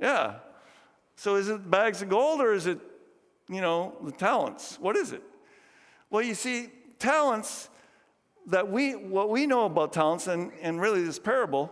Yeah. 0.00 0.36
So 1.16 1.36
is 1.36 1.48
it 1.48 1.68
bags 1.68 2.02
of 2.02 2.08
gold 2.08 2.40
or 2.40 2.52
is 2.52 2.66
it, 2.66 2.78
you 3.48 3.60
know, 3.60 3.96
the 4.02 4.12
talents? 4.12 4.78
What 4.80 4.96
is 4.96 5.12
it? 5.12 5.22
Well, 6.10 6.22
you 6.22 6.34
see, 6.34 6.70
talents 6.98 7.68
that 8.46 8.70
we, 8.70 8.94
what 8.94 9.28
we 9.28 9.46
know 9.46 9.64
about 9.64 9.92
talents, 9.92 10.28
and, 10.28 10.52
and 10.62 10.80
really 10.80 11.02
this 11.02 11.18
parable, 11.18 11.70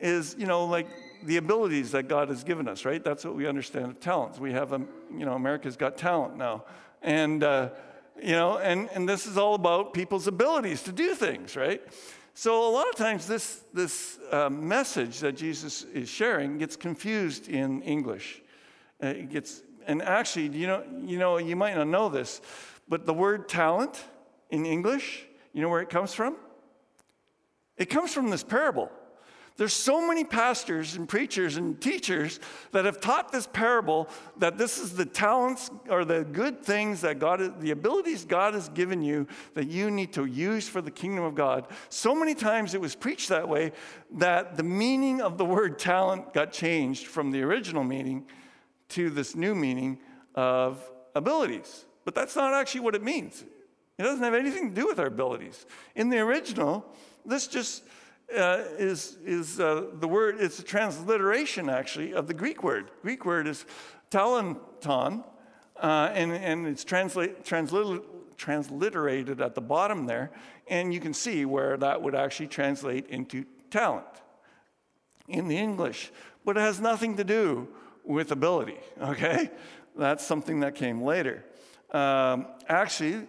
is, 0.00 0.34
you 0.38 0.46
know, 0.46 0.64
like 0.64 0.88
the 1.24 1.36
abilities 1.36 1.90
that 1.92 2.08
God 2.08 2.28
has 2.28 2.44
given 2.44 2.68
us, 2.68 2.84
right? 2.84 3.02
That's 3.02 3.24
what 3.24 3.34
we 3.34 3.46
understand 3.46 3.86
of 3.86 4.00
talents. 4.00 4.38
We 4.38 4.52
have, 4.52 4.72
a, 4.72 4.76
um, 4.76 4.88
you 5.14 5.26
know, 5.26 5.34
America's 5.34 5.76
got 5.76 5.98
talent 5.98 6.36
now. 6.36 6.64
And, 7.02 7.44
uh, 7.44 7.70
you 8.22 8.32
know, 8.32 8.58
and, 8.58 8.88
and 8.94 9.08
this 9.08 9.26
is 9.26 9.36
all 9.36 9.54
about 9.54 9.92
people's 9.92 10.26
abilities 10.26 10.82
to 10.84 10.92
do 10.92 11.14
things, 11.14 11.56
right? 11.56 11.82
So 12.34 12.68
a 12.68 12.72
lot 12.72 12.88
of 12.88 12.94
times 12.94 13.26
this, 13.26 13.64
this 13.74 14.18
uh, 14.30 14.48
message 14.48 15.18
that 15.20 15.32
Jesus 15.32 15.82
is 15.92 16.08
sharing 16.08 16.56
gets 16.58 16.76
confused 16.76 17.48
in 17.48 17.82
English. 17.82 18.40
It 19.00 19.30
gets, 19.30 19.62
and 19.86 20.00
actually, 20.02 20.48
you 20.56 20.68
know, 20.68 20.84
you 21.04 21.18
know, 21.18 21.38
you 21.38 21.56
might 21.56 21.74
not 21.74 21.88
know 21.88 22.08
this, 22.08 22.40
but 22.88 23.06
the 23.06 23.14
word 23.14 23.48
talent 23.48 24.04
in 24.50 24.64
English, 24.64 25.26
you 25.52 25.62
know 25.62 25.68
where 25.68 25.82
it 25.82 25.90
comes 25.90 26.14
from? 26.14 26.36
It 27.76 27.86
comes 27.86 28.12
from 28.12 28.30
this 28.30 28.42
parable. 28.42 28.90
There's 29.58 29.72
so 29.72 30.06
many 30.06 30.22
pastors 30.22 30.94
and 30.94 31.08
preachers 31.08 31.56
and 31.56 31.80
teachers 31.80 32.38
that 32.70 32.84
have 32.84 33.00
taught 33.00 33.32
this 33.32 33.48
parable 33.48 34.08
that 34.36 34.56
this 34.56 34.78
is 34.78 34.94
the 34.94 35.04
talents 35.04 35.68
or 35.90 36.04
the 36.04 36.22
good 36.22 36.62
things 36.62 37.00
that 37.00 37.18
God, 37.18 37.60
the 37.60 37.72
abilities 37.72 38.24
God 38.24 38.54
has 38.54 38.68
given 38.68 39.02
you 39.02 39.26
that 39.54 39.66
you 39.66 39.90
need 39.90 40.12
to 40.12 40.26
use 40.26 40.68
for 40.68 40.80
the 40.80 40.92
kingdom 40.92 41.24
of 41.24 41.34
God. 41.34 41.66
So 41.88 42.14
many 42.14 42.36
times 42.36 42.72
it 42.72 42.80
was 42.80 42.94
preached 42.94 43.30
that 43.30 43.48
way 43.48 43.72
that 44.12 44.56
the 44.56 44.62
meaning 44.62 45.20
of 45.20 45.38
the 45.38 45.44
word 45.44 45.76
talent 45.76 46.32
got 46.32 46.52
changed 46.52 47.08
from 47.08 47.32
the 47.32 47.42
original 47.42 47.82
meaning 47.82 48.26
to 48.90 49.10
this 49.10 49.34
new 49.34 49.56
meaning 49.56 49.98
of 50.36 50.88
abilities. 51.16 51.84
But 52.08 52.14
that's 52.14 52.36
not 52.36 52.54
actually 52.54 52.80
what 52.80 52.94
it 52.94 53.02
means. 53.02 53.44
It 53.98 54.02
doesn't 54.02 54.24
have 54.24 54.32
anything 54.32 54.70
to 54.70 54.74
do 54.74 54.86
with 54.86 54.98
our 54.98 55.08
abilities. 55.08 55.66
In 55.94 56.08
the 56.08 56.20
original, 56.20 56.86
this 57.26 57.46
just 57.46 57.82
uh, 58.34 58.62
is, 58.78 59.18
is 59.26 59.60
uh, 59.60 59.88
the 59.92 60.08
word, 60.08 60.36
it's 60.40 60.58
a 60.58 60.62
transliteration 60.62 61.68
actually 61.68 62.14
of 62.14 62.26
the 62.26 62.32
Greek 62.32 62.62
word. 62.62 62.90
Greek 63.02 63.26
word 63.26 63.46
is 63.46 63.66
talenton, 64.10 65.22
uh, 65.76 66.10
and, 66.14 66.32
and 66.32 66.66
it's 66.66 66.82
translate, 66.82 67.44
translit, 67.44 68.02
transliterated 68.38 69.42
at 69.42 69.54
the 69.54 69.60
bottom 69.60 70.06
there, 70.06 70.30
and 70.66 70.94
you 70.94 71.00
can 71.00 71.12
see 71.12 71.44
where 71.44 71.76
that 71.76 72.00
would 72.00 72.14
actually 72.14 72.46
translate 72.46 73.06
into 73.08 73.44
talent 73.70 74.06
in 75.28 75.46
the 75.46 75.58
English. 75.58 76.10
But 76.42 76.56
it 76.56 76.60
has 76.60 76.80
nothing 76.80 77.18
to 77.18 77.24
do 77.24 77.68
with 78.02 78.32
ability, 78.32 78.78
okay? 78.98 79.50
That's 79.94 80.24
something 80.24 80.60
that 80.60 80.74
came 80.74 81.02
later. 81.02 81.44
Um, 81.90 82.46
actually, 82.68 83.26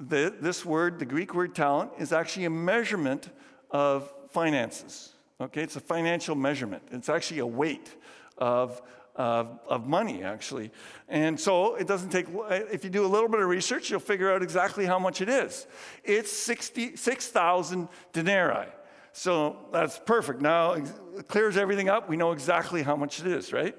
the, 0.00 0.34
this 0.40 0.64
word, 0.64 0.98
the 0.98 1.04
Greek 1.04 1.34
word 1.34 1.54
talent, 1.54 1.92
is 1.98 2.12
actually 2.12 2.44
a 2.44 2.50
measurement 2.50 3.28
of 3.70 4.12
finances. 4.30 5.12
Okay, 5.40 5.62
it's 5.62 5.76
a 5.76 5.80
financial 5.80 6.34
measurement. 6.34 6.82
It's 6.90 7.08
actually 7.08 7.40
a 7.40 7.46
weight 7.46 7.94
of, 8.38 8.80
of, 9.14 9.58
of 9.68 9.86
money, 9.86 10.22
actually. 10.22 10.70
And 11.08 11.38
so 11.38 11.74
it 11.74 11.86
doesn't 11.86 12.10
take, 12.10 12.26
if 12.50 12.84
you 12.84 12.90
do 12.90 13.04
a 13.04 13.08
little 13.08 13.28
bit 13.28 13.40
of 13.40 13.48
research, 13.48 13.90
you'll 13.90 14.00
figure 14.00 14.32
out 14.32 14.42
exactly 14.42 14.86
how 14.86 14.98
much 14.98 15.20
it 15.20 15.28
is. 15.28 15.66
It's 16.04 16.32
6,000 16.32 17.88
denarii. 18.12 18.68
So 19.12 19.56
that's 19.72 19.98
perfect. 19.98 20.40
Now 20.40 20.72
it 20.72 20.84
clears 21.28 21.56
everything 21.56 21.88
up. 21.88 22.08
We 22.08 22.16
know 22.16 22.32
exactly 22.32 22.82
how 22.82 22.96
much 22.96 23.20
it 23.20 23.26
is, 23.26 23.52
right? 23.52 23.76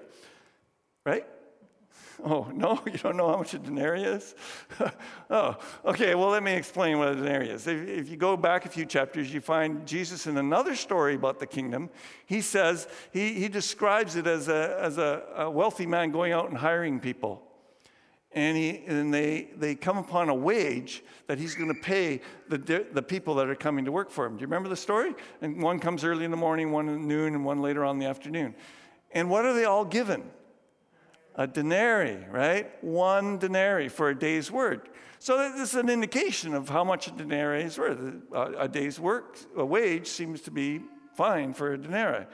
Right? 1.05 1.25
Oh, 2.23 2.47
no, 2.53 2.81
you 2.85 2.97
don't 2.97 3.15
know 3.15 3.29
how 3.29 3.37
much 3.37 3.53
a 3.53 3.59
denarius? 3.59 4.33
oh, 5.29 5.57
okay, 5.85 6.15
well, 6.15 6.29
let 6.29 6.43
me 6.43 6.53
explain 6.53 6.97
what 6.97 7.09
a 7.09 7.15
denarius 7.15 7.61
is. 7.61 7.67
If, 7.67 7.87
if, 7.87 8.09
you 8.09 8.17
go 8.17 8.35
back 8.35 8.65
a 8.65 8.69
few 8.69 8.85
chapters, 8.85 9.31
you 9.31 9.39
find 9.39 9.85
Jesus 9.85 10.25
in 10.25 10.37
another 10.37 10.75
story 10.75 11.15
about 11.15 11.39
the 11.39 11.45
kingdom. 11.45 11.89
He 12.25 12.41
says, 12.41 12.87
he, 13.11 13.33
he 13.33 13.47
describes 13.47 14.15
it 14.15 14.25
as, 14.25 14.47
a, 14.47 14.77
as 14.79 14.97
a, 14.97 15.23
a 15.37 15.49
wealthy 15.49 15.85
man 15.85 16.11
going 16.11 16.33
out 16.33 16.49
and 16.49 16.57
hiring 16.57 16.99
people. 16.99 17.43
And, 18.33 18.57
he, 18.57 18.83
and 18.87 19.13
they, 19.13 19.49
they 19.55 19.75
come 19.75 19.97
upon 19.97 20.29
a 20.29 20.35
wage 20.35 21.03
that 21.27 21.39
he's 21.39 21.55
going 21.55 21.73
to 21.73 21.81
pay 21.81 22.21
the, 22.49 22.85
the 22.91 23.01
people 23.01 23.35
that 23.35 23.47
are 23.47 23.55
coming 23.55 23.85
to 23.85 23.91
work 23.91 24.11
for 24.11 24.25
him. 24.25 24.35
Do 24.35 24.41
you 24.41 24.47
remember 24.47 24.69
the 24.69 24.75
story? 24.75 25.13
And 25.41 25.61
one 25.61 25.79
comes 25.79 26.03
early 26.03 26.25
in 26.25 26.31
the 26.31 26.37
morning, 26.37 26.71
one 26.71 26.89
at 26.89 26.99
noon, 26.99 27.35
and 27.35 27.45
one 27.45 27.61
later 27.61 27.83
on 27.85 27.95
in 27.95 27.99
the 27.99 28.05
afternoon. 28.05 28.53
And 29.11 29.29
what 29.29 29.45
are 29.45 29.53
they 29.53 29.65
all 29.65 29.85
given? 29.85 30.29
A 31.37 31.45
denarii, 31.45 32.25
right? 32.31 32.83
One 32.83 33.37
denarii 33.37 33.89
for 33.89 34.09
a 34.09 34.17
day's 34.17 34.51
work. 34.51 34.89
So 35.19 35.37
this 35.37 35.69
is 35.69 35.75
an 35.75 35.89
indication 35.89 36.53
of 36.53 36.67
how 36.67 36.83
much 36.83 37.07
a 37.07 37.11
denarii 37.11 37.63
is 37.63 37.77
worth. 37.77 37.99
A, 38.33 38.67
day's 38.67 38.99
work, 38.99 39.37
a 39.55 39.65
wage 39.65 40.07
seems 40.07 40.41
to 40.41 40.51
be 40.51 40.81
fine 41.15 41.53
for 41.53 41.73
a 41.73 41.77
denarii. 41.77 42.25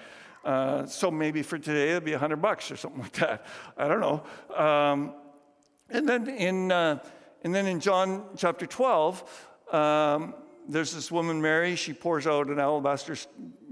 Uh, 0.44 0.86
so 0.86 1.10
maybe 1.12 1.42
for 1.42 1.58
today 1.58 1.90
it'll 1.90 2.02
be 2.02 2.14
a 2.14 2.20
hundred 2.20 2.42
bucks 2.42 2.72
or 2.72 2.78
something 2.78 3.02
like 3.04 3.14
that. 3.14 3.46
I 3.78 3.88
don't 3.88 4.02
know. 4.02 4.24
Um, 4.56 5.14
and 5.90 6.08
then 6.08 6.28
in 6.28 6.72
uh, 6.72 7.00
and 7.44 7.54
then 7.54 7.68
in 7.68 7.82
John 7.82 8.24
chapter 8.38 8.66
12, 8.66 9.48
um, 9.74 10.34
there's 10.68 10.94
this 10.94 11.12
woman 11.12 11.42
Mary. 11.42 11.76
She 11.76 11.92
pours 11.94 12.26
out 12.26 12.48
an 12.48 12.60
alabaster 12.60 13.18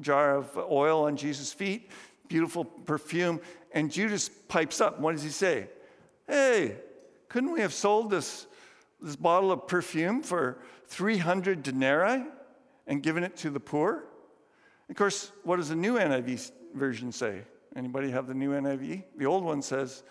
jar 0.02 0.36
of 0.36 0.58
oil 0.58 1.06
on 1.06 1.16
Jesus' 1.16 1.54
feet, 1.54 1.90
beautiful 2.28 2.66
perfume. 2.66 3.40
And 3.74 3.92
Judas 3.92 4.30
pipes 4.30 4.82
up. 4.82 5.00
What 5.00 5.14
does 5.14 5.24
he 5.24 5.30
say? 5.30 5.68
Hey, 6.28 6.78
couldn't 7.30 7.52
we 7.52 7.62
have 7.62 7.74
sold 7.74 8.10
this, 8.10 8.48
this 9.02 9.16
bottle 9.16 9.52
of 9.52 9.68
perfume 9.68 10.22
for 10.22 10.60
300 10.88 11.64
denarii 11.64 12.26
and 12.88 13.02
given 13.02 13.24
it 13.24 13.38
to 13.38 13.50
the 13.50 13.60
poor? 13.60 14.04
Of 14.90 14.96
course, 14.96 15.32
what 15.44 15.56
does 15.56 15.70
the 15.70 15.76
new 15.76 15.94
NIV 15.94 16.52
version 16.74 17.12
say? 17.12 17.42
Anybody 17.76 18.12
have 18.12 18.28
the 18.28 18.34
new 18.34 18.52
NIV? 18.52 19.04
The 19.18 19.26
old 19.26 19.46
one 19.46 19.62
says 19.62 20.04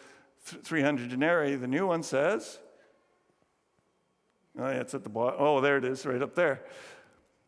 300 0.45 1.11
denarii. 1.11 1.57
The 1.57 1.69
new 1.69 1.87
one 1.87 2.02
says, 2.02 2.59
oh, 4.59 4.69
yeah, 4.69 4.81
it's 4.81 4.95
at 4.95 5.05
the 5.05 5.11
bottom. 5.11 5.37
Oh, 5.38 5.61
there 5.61 5.76
it 5.76 5.85
is, 5.85 6.07
right 6.07 6.23
up 6.23 6.35
there. 6.35 6.62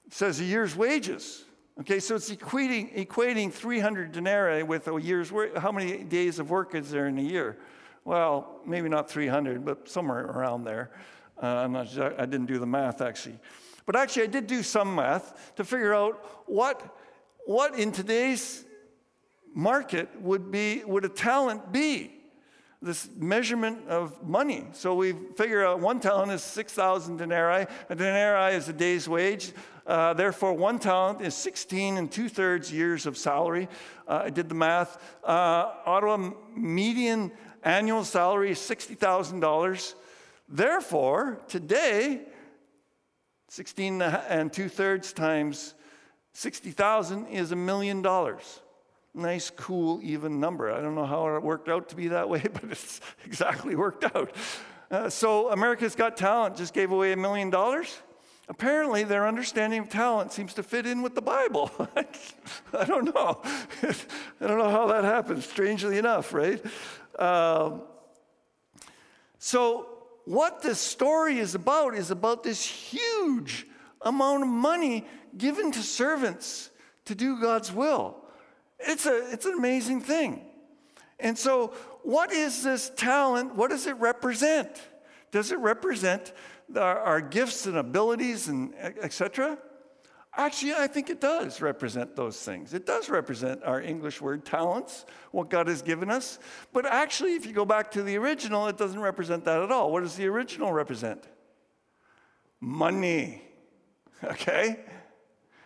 It 0.06 0.12
says 0.12 0.40
a 0.40 0.44
year's 0.44 0.76
wages. 0.76 1.44
Okay, 1.80 2.00
so 2.00 2.16
it's 2.16 2.30
equating, 2.30 2.94
equating 2.94 3.50
300 3.50 4.12
denarii 4.12 4.62
with 4.62 4.88
a 4.88 5.00
year's 5.00 5.32
work. 5.32 5.56
How 5.56 5.72
many 5.72 6.04
days 6.04 6.38
of 6.38 6.50
work 6.50 6.74
is 6.74 6.90
there 6.90 7.06
in 7.06 7.18
a 7.18 7.22
year? 7.22 7.56
Well, 8.04 8.60
maybe 8.66 8.90
not 8.90 9.08
300, 9.08 9.64
but 9.64 9.88
somewhere 9.88 10.26
around 10.26 10.64
there. 10.64 10.90
Uh, 11.42 11.46
I'm 11.46 11.72
not 11.72 11.86
I 11.98 12.26
didn't 12.26 12.46
do 12.46 12.58
the 12.58 12.66
math 12.66 13.00
actually. 13.00 13.38
But 13.86 13.96
actually, 13.96 14.24
I 14.24 14.26
did 14.26 14.46
do 14.46 14.62
some 14.62 14.94
math 14.94 15.54
to 15.56 15.64
figure 15.64 15.94
out 15.94 16.44
what, 16.46 16.96
what 17.46 17.78
in 17.78 17.90
today's 17.90 18.64
market 19.54 20.08
would, 20.20 20.50
be, 20.50 20.84
would 20.84 21.04
a 21.04 21.08
talent 21.08 21.72
be 21.72 22.12
this 22.82 23.08
measurement 23.16 23.88
of 23.88 24.22
money. 24.26 24.66
So 24.72 24.94
we 24.94 25.14
figure 25.36 25.64
out 25.64 25.80
one 25.80 26.00
talent 26.00 26.32
is 26.32 26.42
6,000 26.42 27.16
denarii. 27.16 27.66
A 27.88 27.94
denarii 27.94 28.56
is 28.56 28.68
a 28.68 28.72
day's 28.72 29.08
wage. 29.08 29.52
Uh, 29.86 30.14
therefore, 30.14 30.52
one 30.52 30.78
talent 30.78 31.20
is 31.20 31.34
16 31.34 31.96
and 31.96 32.10
two 32.10 32.28
thirds 32.28 32.72
years 32.72 33.06
of 33.06 33.16
salary. 33.16 33.68
Uh, 34.06 34.22
I 34.24 34.30
did 34.30 34.48
the 34.48 34.54
math. 34.54 35.02
Uh, 35.24 35.72
Ottawa 35.86 36.32
median 36.54 37.32
annual 37.62 38.04
salary 38.04 38.52
is 38.52 38.58
$60,000. 38.58 39.94
Therefore, 40.48 41.40
today, 41.48 42.22
16 43.48 44.02
and 44.02 44.52
two 44.52 44.68
thirds 44.68 45.12
times 45.12 45.74
60,000 46.34 47.26
is 47.26 47.52
a 47.52 47.56
million 47.56 48.02
dollars 48.02 48.60
nice, 49.14 49.50
cool, 49.50 50.00
even 50.02 50.40
number. 50.40 50.72
I 50.72 50.80
don't 50.80 50.94
know 50.94 51.06
how 51.06 51.36
it 51.36 51.42
worked 51.42 51.68
out 51.68 51.88
to 51.90 51.96
be 51.96 52.08
that 52.08 52.28
way, 52.28 52.42
but 52.52 52.64
it's 52.64 53.00
exactly 53.24 53.74
worked 53.74 54.04
out. 54.16 54.34
Uh, 54.90 55.08
so, 55.08 55.50
America's 55.50 55.94
Got 55.94 56.16
Talent 56.16 56.56
just 56.56 56.74
gave 56.74 56.92
away 56.92 57.12
a 57.12 57.16
million 57.16 57.50
dollars. 57.50 57.98
Apparently, 58.48 59.04
their 59.04 59.26
understanding 59.26 59.80
of 59.80 59.88
talent 59.88 60.32
seems 60.32 60.54
to 60.54 60.62
fit 60.62 60.86
in 60.86 61.02
with 61.02 61.14
the 61.14 61.22
Bible. 61.22 61.70
I 62.74 62.84
don't 62.84 63.14
know. 63.14 63.40
I 63.44 64.46
don't 64.46 64.58
know 64.58 64.70
how 64.70 64.88
that 64.88 65.04
happens, 65.04 65.46
strangely 65.46 65.96
enough, 65.96 66.34
right? 66.34 66.62
Um, 67.18 67.82
so, 69.38 69.88
what 70.24 70.62
this 70.62 70.80
story 70.80 71.38
is 71.38 71.54
about 71.54 71.94
is 71.94 72.10
about 72.10 72.42
this 72.42 72.64
huge 72.64 73.66
amount 74.00 74.42
of 74.42 74.48
money 74.48 75.06
given 75.36 75.72
to 75.72 75.82
servants 75.82 76.70
to 77.06 77.14
do 77.14 77.40
God's 77.40 77.72
will. 77.72 78.16
It's, 78.78 79.06
a, 79.06 79.32
it's 79.32 79.46
an 79.46 79.54
amazing 79.54 80.00
thing. 80.00 80.44
And 81.20 81.38
so, 81.38 81.68
what 82.02 82.32
is 82.32 82.64
this 82.64 82.90
talent? 82.96 83.54
What 83.54 83.70
does 83.70 83.86
it 83.86 83.96
represent? 83.98 84.68
Does 85.30 85.52
it 85.52 85.58
represent 85.58 86.32
our, 86.76 87.20
gifts 87.20 87.66
and 87.66 87.76
abilities 87.76 88.48
and 88.48 88.74
etc.? 88.76 89.58
Actually, 90.34 90.72
I 90.74 90.86
think 90.86 91.10
it 91.10 91.20
does 91.20 91.60
represent 91.60 92.16
those 92.16 92.42
things. 92.42 92.72
It 92.72 92.86
does 92.86 93.10
represent 93.10 93.62
our 93.64 93.82
English 93.82 94.22
word 94.22 94.46
talents, 94.46 95.04
what 95.30 95.50
God 95.50 95.68
has 95.68 95.82
given 95.82 96.10
us. 96.10 96.38
But 96.72 96.86
actually, 96.86 97.34
if 97.34 97.44
you 97.44 97.52
go 97.52 97.66
back 97.66 97.90
to 97.92 98.02
the 98.02 98.16
original, 98.16 98.66
it 98.68 98.78
doesn't 98.78 99.00
represent 99.00 99.44
that 99.44 99.60
at 99.60 99.70
all. 99.70 99.92
What 99.92 100.02
does 100.02 100.16
the 100.16 100.26
original 100.26 100.72
represent? 100.72 101.24
Money. 102.60 103.42
Okay? 104.24 104.78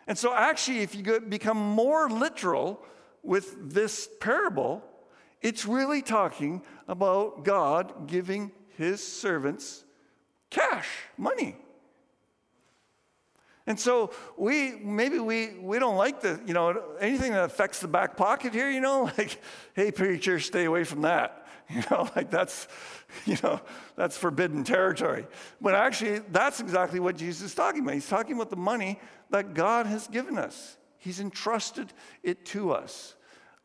And 0.07 0.17
so, 0.17 0.33
actually, 0.33 0.79
if 0.79 0.95
you 0.95 1.21
become 1.21 1.59
more 1.59 2.09
literal, 2.09 2.83
with 3.27 3.73
this 3.73 4.09
parable, 4.21 4.83
it's 5.43 5.67
really 5.67 6.01
talking 6.01 6.63
about 6.89 7.45
God 7.45 8.07
giving 8.07 8.53
his 8.77 9.05
servants 9.05 9.85
cash, 10.51 10.89
money. 11.17 11.57
And 13.67 13.79
so 13.79 14.13
we 14.37 14.77
maybe 14.77 15.19
we 15.19 15.55
we 15.61 15.79
don't 15.79 15.97
like 15.97 16.21
the 16.21 16.41
you 16.47 16.55
know 16.55 16.83
anything 17.01 17.33
that 17.33 17.45
affects 17.45 17.81
the 17.81 17.89
back 17.89 18.17
pocket 18.17 18.53
here, 18.53 18.71
you 18.71 18.81
know, 18.81 19.05
like 19.19 19.41
hey 19.75 19.91
preacher, 19.91 20.39
stay 20.39 20.65
away 20.65 20.85
from 20.85 21.03
that. 21.03 21.43
You 21.69 21.83
know, 21.91 22.09
like 22.15 22.31
that's 22.31 22.69
you 23.27 23.37
know, 23.43 23.61
that's 23.97 24.17
forbidden 24.17 24.63
territory. 24.63 25.27
But 25.61 25.75
actually 25.75 26.21
that's 26.31 26.61
exactly 26.61 27.01
what 27.01 27.17
Jesus 27.17 27.47
is 27.47 27.55
talking 27.57 27.83
about. 27.83 27.95
He's 27.95 28.09
talking 28.09 28.37
about 28.37 28.51
the 28.51 28.57
money 28.57 29.01
that 29.31 29.53
God 29.53 29.87
has 29.87 30.07
given 30.07 30.39
us. 30.39 30.77
He's 30.99 31.19
entrusted 31.19 31.93
it 32.23 32.45
to 32.47 32.71
us. 32.71 33.17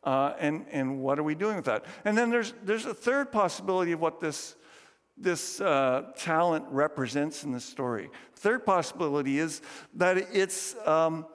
Uh, 0.04 0.32
and, 0.40 0.66
and 0.72 1.00
what 1.00 1.18
are 1.18 1.22
we 1.22 1.34
doing 1.34 1.56
with 1.56 1.66
that? 1.66 1.84
And 2.04 2.18
then 2.18 2.30
there's, 2.30 2.54
there's 2.64 2.86
a 2.86 2.94
third 2.94 3.30
possibility 3.30 3.92
of 3.92 4.00
what 4.00 4.20
this, 4.20 4.56
this 5.22 5.60
uh, 5.60 6.12
talent 6.16 6.64
represents 6.70 7.44
in 7.44 7.52
the 7.52 7.60
story. 7.60 8.10
Third 8.34 8.66
possibility 8.66 9.38
is 9.38 9.62
that 9.94 10.16
it's 10.32 10.74
um, 10.86 11.26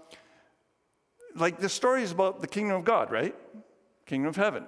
like 1.36 1.60
the 1.60 1.70
story 1.70 2.04
is 2.04 2.12
about 2.12 2.42
the 2.42 2.48
kingdom 2.48 2.78
of 2.78 2.86
God, 2.86 3.12
right? 3.12 3.36
Kingdom 4.06 4.30
of 4.30 4.36
heaven. 4.36 4.66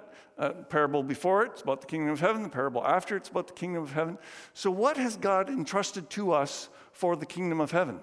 Parable 0.70 1.04
before 1.04 1.44
it, 1.44 1.52
it's 1.52 1.62
about 1.62 1.82
the 1.82 1.88
kingdom 1.88 2.12
of 2.12 2.22
heaven. 2.22 2.44
The 2.44 2.50
parable 2.50 2.86
after, 2.86 3.18
it's 3.18 3.28
about 3.28 3.48
the 3.48 3.54
kingdom 3.54 3.84
of 3.84 3.92
heaven. 3.92 4.18
So, 4.54 4.72
what 4.72 4.96
has 4.96 5.18
God 5.18 5.50
entrusted 5.50 6.10
to 6.12 6.32
us 6.32 6.70
for 6.94 7.18
the 7.18 7.26
kingdom 7.26 7.60
of 7.60 7.72
heaven? 7.72 8.00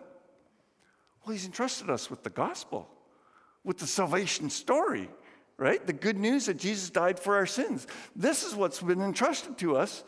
Well, 1.24 1.33
He's 1.33 1.46
entrusted 1.46 1.88
us 1.88 2.11
with 2.11 2.24
the 2.24 2.31
gospel, 2.31 2.90
with 3.64 3.79
the 3.79 3.87
salvation 3.87 4.50
story 4.50 5.09
right? 5.59 5.87
The 5.87 5.92
good 5.92 6.18
news 6.18 6.46
that 6.46 6.59
Jesus 6.59 6.90
died 6.90 7.18
for 7.18 7.37
our 7.37 7.46
sins. 7.46 7.87
This 8.14 8.44
is 8.44 8.55
what's 8.55 8.83
been 8.83 9.00
entrusted 9.00 9.57
to 9.59 9.76
us. 9.76 10.05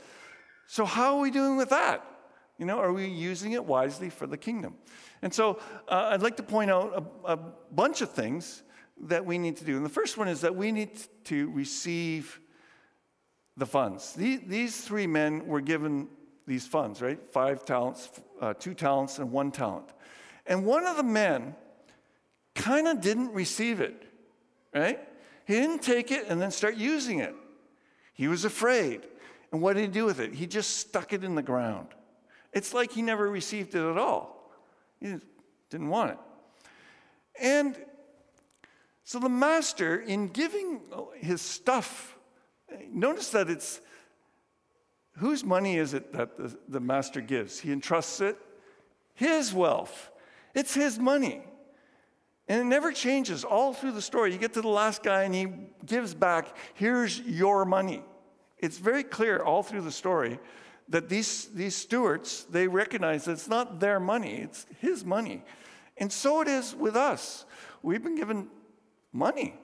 So, 0.71 0.85
how 0.85 1.17
are 1.17 1.21
we 1.21 1.31
doing 1.31 1.57
with 1.57 1.71
that? 1.71 2.05
You 2.59 2.67
know, 2.67 2.79
are 2.79 2.93
we 2.93 3.07
using 3.07 3.53
it 3.53 3.65
wisely 3.65 4.11
for 4.11 4.27
the 4.27 4.37
kingdom? 4.37 4.75
And 5.23 5.33
so, 5.33 5.59
uh, 5.89 6.11
I'd 6.13 6.21
like 6.21 6.37
to 6.37 6.43
point 6.43 6.71
out 6.71 7.11
a, 7.25 7.33
a 7.33 7.37
bunch 7.73 8.03
of 8.03 8.11
things 8.11 8.63
that 9.05 9.25
we 9.25 9.39
need 9.39 9.57
to 9.57 9.65
do. 9.65 9.79
And 9.79 9.85
the 9.85 9.91
first 9.91 10.19
one 10.19 10.29
is 10.29 10.43
that 10.43 10.55
we 10.55 10.71
need 10.71 10.91
to 11.25 11.51
receive 11.53 12.39
the 13.57 13.65
funds. 13.65 14.13
These, 14.13 14.83
three 14.83 15.07
men 15.07 15.47
were 15.47 15.63
given 15.63 16.09
these 16.47 16.67
funds, 16.67 17.01
right? 17.01 17.23
Five 17.23 17.65
talents, 17.65 18.11
uh, 18.39 18.53
two 18.53 18.75
talents, 18.75 19.19
and 19.19 19.33
one 19.33 19.51
talent. 19.51 19.87
And 20.47 20.67
one 20.67 20.87
of 20.87 20.99
the 20.99 21.03
men 21.03 21.57
kind 22.55 22.89
of 22.89 23.01
didn't 23.01 23.33
receive 23.33 23.81
it, 23.81 24.05
right? 24.75 25.01
He 25.47 25.55
didn't 25.55 25.83
take 25.83 26.13
it 26.13 26.27
and 26.29 26.43
then 26.43 26.51
start 26.51 26.77
using 26.77 27.21
it. 27.21 27.35
He 28.13 28.29
was 28.29 28.45
afraid. 28.45 29.07
And 29.53 29.63
what 29.63 29.75
did 29.75 29.83
he 29.83 29.89
do 29.89 30.05
with 30.05 30.21
it? 30.21 30.35
He 30.35 30.47
just 30.47 30.77
stuck 30.77 31.13
it 31.13 31.25
in 31.25 31.35
the 31.35 31.43
ground. 31.43 31.89
It's 32.53 32.75
like 32.75 32.93
he 32.93 33.03
never 33.03 33.29
received 33.29 33.75
it 33.75 33.83
at 33.83 33.99
all. 33.99 34.51
He 35.01 35.17
didn't 35.71 35.89
want 35.89 36.13
it. 36.13 36.19
And 37.41 37.77
so 39.05 39.19
the 39.19 39.29
master, 39.29 40.01
in 40.01 40.29
giving 40.29 40.81
his 41.17 41.41
stuff, 41.41 42.19
notice 42.91 43.31
that 43.31 43.49
it's 43.49 43.81
whose 45.17 45.45
money 45.45 45.79
is 45.79 45.95
it 45.95 46.13
that 46.13 46.37
the, 46.37 46.57
the 46.69 46.81
master 46.81 47.21
gives? 47.21 47.59
He 47.59 47.73
entrusts 47.73 48.21
it, 48.21 48.37
his 49.15 49.53
wealth. 49.53 50.11
It's 50.55 50.75
his 50.75 50.99
money. 50.99 51.43
And 52.49 52.61
it 52.61 52.65
never 52.65 52.93
changes 52.93 53.45
all 53.45 53.75
through 53.75 53.93
the 53.93 54.03
story. 54.03 54.33
You 54.33 54.39
get 54.39 54.55
to 54.55 54.63
the 54.63 54.69
last 54.69 55.03
guy 55.03 55.25
and 55.25 55.35
he 55.35 55.49
gives 55.85 56.15
back, 56.15 56.57
here's 56.75 57.21
your 57.21 57.65
money. 57.65 58.03
It's 58.59 58.79
very 58.79 59.05
clear 59.05 59.39
all 59.39 59.63
through 59.63 59.83
the 59.83 59.93
story 59.93 60.39
that 60.89 61.09
these, 61.09 61.47
these 61.47 61.77
stewards, 61.77 62.47
they 62.51 62.67
recognize 62.67 63.27
that 63.27 63.33
it's 63.33 63.49
not 63.49 63.81
their 63.81 64.01
money, 64.01 64.37
it's 64.37 64.67
his 64.81 65.05
money. 65.05 65.45
And 65.99 66.11
so 66.13 66.41
it 66.41 66.49
is 66.49 66.75
with 66.75 66.97
us. 66.97 67.45
We've 67.83 68.03
been 68.03 68.17
given 68.17 68.49
money, 69.13 69.55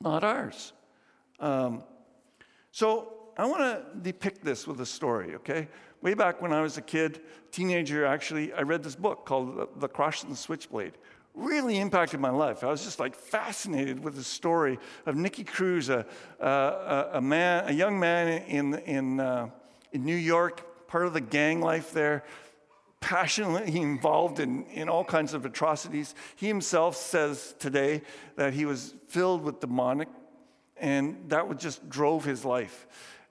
not 0.00 0.22
ours. 0.22 0.72
Um, 1.40 1.82
so 2.72 3.12
I 3.38 3.46
want 3.46 3.60
to 3.60 3.84
depict 4.00 4.44
this 4.44 4.66
with 4.66 4.80
a 4.80 4.86
story, 4.86 5.34
okay? 5.36 5.68
Way 6.02 6.14
back 6.14 6.42
when 6.42 6.52
I 6.52 6.60
was 6.60 6.76
a 6.76 6.82
kid, 6.82 7.20
teenager, 7.50 8.04
actually, 8.04 8.52
I 8.52 8.62
read 8.62 8.82
this 8.82 8.96
book 8.96 9.24
called 9.24 9.80
The 9.80 9.88
Cross 9.88 10.24
and 10.24 10.32
the 10.32 10.36
Switchblade 10.36 10.92
really 11.36 11.78
impacted 11.78 12.18
my 12.18 12.30
life. 12.30 12.64
I 12.64 12.68
was 12.68 12.82
just 12.82 12.98
like 12.98 13.14
fascinated 13.14 14.02
with 14.02 14.16
the 14.16 14.24
story 14.24 14.78
of 15.04 15.14
Nicky 15.14 15.44
Cruz, 15.44 15.90
a, 15.90 16.06
a, 16.40 17.10
a 17.12 17.20
man, 17.20 17.68
a 17.68 17.72
young 17.72 18.00
man 18.00 18.42
in, 18.42 18.74
in, 18.80 19.20
uh, 19.20 19.50
in 19.92 20.04
New 20.04 20.16
York, 20.16 20.88
part 20.88 21.06
of 21.06 21.12
the 21.12 21.20
gang 21.20 21.60
life 21.60 21.92
there, 21.92 22.24
passionately 23.00 23.80
involved 23.80 24.40
in, 24.40 24.64
in 24.66 24.88
all 24.88 25.04
kinds 25.04 25.34
of 25.34 25.44
atrocities. 25.44 26.14
He 26.36 26.48
himself 26.48 26.96
says 26.96 27.54
today 27.58 28.02
that 28.36 28.54
he 28.54 28.64
was 28.64 28.94
filled 29.06 29.42
with 29.42 29.60
demonic, 29.60 30.08
and 30.78 31.28
that 31.28 31.46
would 31.46 31.60
just 31.60 31.88
drove 31.88 32.24
his 32.24 32.44
life. 32.44 32.86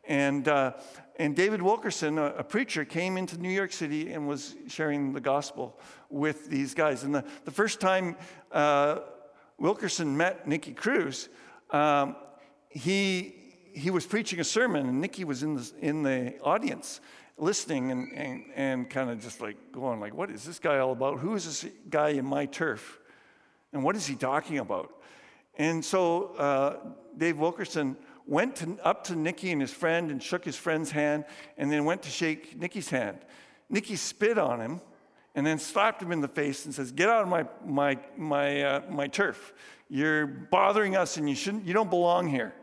And, 0.07 0.47
uh, 0.47 0.73
and 1.17 1.35
David 1.35 1.61
Wilkerson, 1.63 2.19
a, 2.19 2.25
a, 2.25 2.43
preacher, 2.43 2.85
came 2.85 3.17
into 3.17 3.39
New 3.39 3.49
York 3.49 3.71
City 3.71 4.13
and 4.13 4.27
was 4.27 4.55
sharing 4.67 5.13
the 5.13 5.19
gospel 5.21 5.79
with 6.15 6.49
these 6.49 6.73
guys. 6.73 7.03
And 7.03 7.13
the, 7.13 7.25
the 7.43 7.51
first 7.51 7.81
time 7.81 8.15
uh, 8.51 8.99
Wilkerson 9.59 10.15
met 10.15 10.47
Nicky 10.47 10.71
Cruz, 10.71 11.27
um, 11.71 12.15
he, 12.69 13.35
he 13.73 13.91
was 13.91 14.05
preaching 14.05 14.39
a 14.39 14.43
sermon, 14.43 14.87
and 14.87 15.01
Nicky 15.01 15.25
was 15.25 15.43
in 15.43 15.55
the, 15.55 15.71
in 15.81 16.03
the 16.03 16.39
audience 16.41 17.01
listening 17.37 17.91
and, 17.91 18.13
and, 18.13 18.45
and 18.55 18.89
kind 18.89 19.09
of 19.09 19.21
just 19.21 19.41
like 19.41 19.57
going 19.73 19.99
like, 19.99 20.13
what 20.13 20.31
is 20.31 20.45
this 20.45 20.57
guy 20.57 20.79
all 20.79 20.93
about? 20.93 21.19
Who 21.19 21.35
is 21.35 21.45
this 21.45 21.71
guy 21.89 22.09
in 22.09 22.25
my 22.25 22.45
turf? 22.45 22.99
And 23.73 23.83
what 23.83 23.97
is 23.97 24.07
he 24.07 24.15
talking 24.15 24.59
about? 24.59 24.93
And 25.57 25.83
so 25.83 26.35
uh, 26.35 26.77
Dave 27.17 27.37
Wilkerson 27.37 27.97
went 28.25 28.55
to, 28.57 28.77
up 28.83 29.03
to 29.05 29.15
Nicky 29.17 29.51
and 29.51 29.59
his 29.59 29.73
friend 29.73 30.11
and 30.11 30.23
shook 30.23 30.45
his 30.45 30.55
friend's 30.55 30.91
hand 30.91 31.25
and 31.57 31.69
then 31.69 31.83
went 31.83 32.03
to 32.03 32.09
shake 32.09 32.57
Nicky's 32.57 32.89
hand. 32.89 33.17
Nicky 33.69 33.97
spit 33.97 34.37
on 34.37 34.61
him 34.61 34.79
and 35.35 35.45
then 35.45 35.59
slapped 35.59 36.01
him 36.01 36.11
in 36.11 36.21
the 36.21 36.27
face 36.27 36.65
and 36.65 36.73
says, 36.73 36.91
Get 36.91 37.09
out 37.09 37.23
of 37.23 37.27
my, 37.27 37.45
my, 37.65 37.97
my, 38.17 38.61
uh, 38.61 38.81
my 38.89 39.07
turf. 39.07 39.53
You're 39.89 40.25
bothering 40.25 40.95
us 40.95 41.17
and 41.17 41.29
you, 41.29 41.35
shouldn't, 41.35 41.65
you 41.65 41.73
don't 41.73 41.89
belong 41.89 42.27
here. 42.27 42.53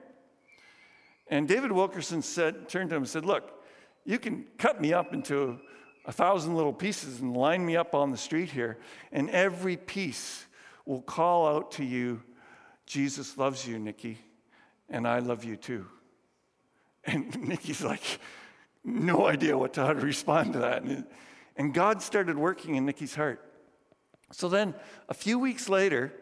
And 1.28 1.46
David 1.46 1.70
Wilkerson 1.70 2.20
said, 2.22 2.68
turned 2.68 2.90
to 2.90 2.96
him 2.96 3.02
and 3.02 3.08
said, 3.08 3.24
Look, 3.24 3.62
you 4.04 4.18
can 4.18 4.46
cut 4.58 4.80
me 4.80 4.92
up 4.92 5.14
into 5.14 5.60
a 6.04 6.12
thousand 6.12 6.56
little 6.56 6.72
pieces 6.72 7.20
and 7.20 7.36
line 7.36 7.64
me 7.64 7.76
up 7.76 7.94
on 7.94 8.10
the 8.10 8.16
street 8.16 8.50
here, 8.50 8.78
and 9.12 9.30
every 9.30 9.76
piece 9.76 10.46
will 10.84 11.02
call 11.02 11.46
out 11.46 11.70
to 11.72 11.84
you, 11.84 12.20
Jesus 12.86 13.38
loves 13.38 13.64
you, 13.66 13.78
Nicky 13.78 14.18
and 14.92 15.08
I 15.08 15.18
love 15.18 15.42
you 15.42 15.56
too. 15.56 15.86
And 17.04 17.34
Nicky's 17.48 17.82
like, 17.82 18.20
no 18.84 19.26
idea 19.26 19.58
what 19.58 19.72
to, 19.74 19.86
how 19.86 19.92
to 19.94 20.00
respond 20.00 20.52
to 20.52 20.60
that. 20.60 20.82
And, 20.82 21.04
and 21.56 21.72
God 21.74 22.02
started 22.02 22.36
working 22.36 22.74
in 22.76 22.86
Nicky's 22.86 23.14
heart. 23.14 23.44
So 24.32 24.48
then, 24.48 24.74
a 25.08 25.14
few 25.14 25.38
weeks 25.38 25.68
later, 25.68 26.12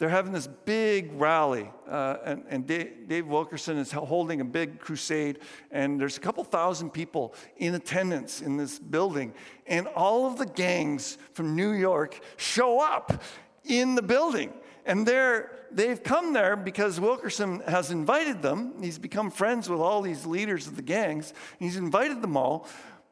they're 0.00 0.08
having 0.08 0.32
this 0.32 0.46
big 0.46 1.12
rally, 1.12 1.70
uh, 1.86 2.16
and, 2.24 2.44
and, 2.48 2.66
Dave, 2.66 3.06
Dave, 3.06 3.26
Wilkerson 3.26 3.76
is 3.76 3.92
holding 3.92 4.40
a 4.40 4.44
big 4.46 4.78
crusade, 4.78 5.40
and 5.70 6.00
there's 6.00 6.16
a 6.16 6.20
couple 6.20 6.42
thousand 6.42 6.88
people 6.88 7.34
in 7.58 7.74
attendance 7.74 8.40
in 8.40 8.56
this 8.56 8.78
building, 8.78 9.34
and 9.66 9.86
all 9.88 10.26
of 10.26 10.38
the 10.38 10.46
gangs 10.46 11.18
from 11.34 11.54
New 11.54 11.72
York 11.72 12.18
show 12.38 12.80
up 12.80 13.22
in 13.64 13.94
the 13.94 14.00
building. 14.00 14.54
And 14.86 15.06
they're, 15.06 15.66
they've 15.70 16.02
come 16.02 16.32
there 16.32 16.56
because 16.56 16.98
Wilkerson 16.98 17.60
has 17.68 17.90
invited 17.90 18.40
them. 18.40 18.82
He's 18.82 18.98
become 18.98 19.30
friends 19.30 19.68
with 19.68 19.80
all 19.80 20.00
these 20.00 20.24
leaders 20.24 20.66
of 20.66 20.76
the 20.76 20.82
gangs. 20.82 21.34
He's 21.58 21.76
invited 21.76 22.22
them 22.22 22.38
all, 22.38 22.66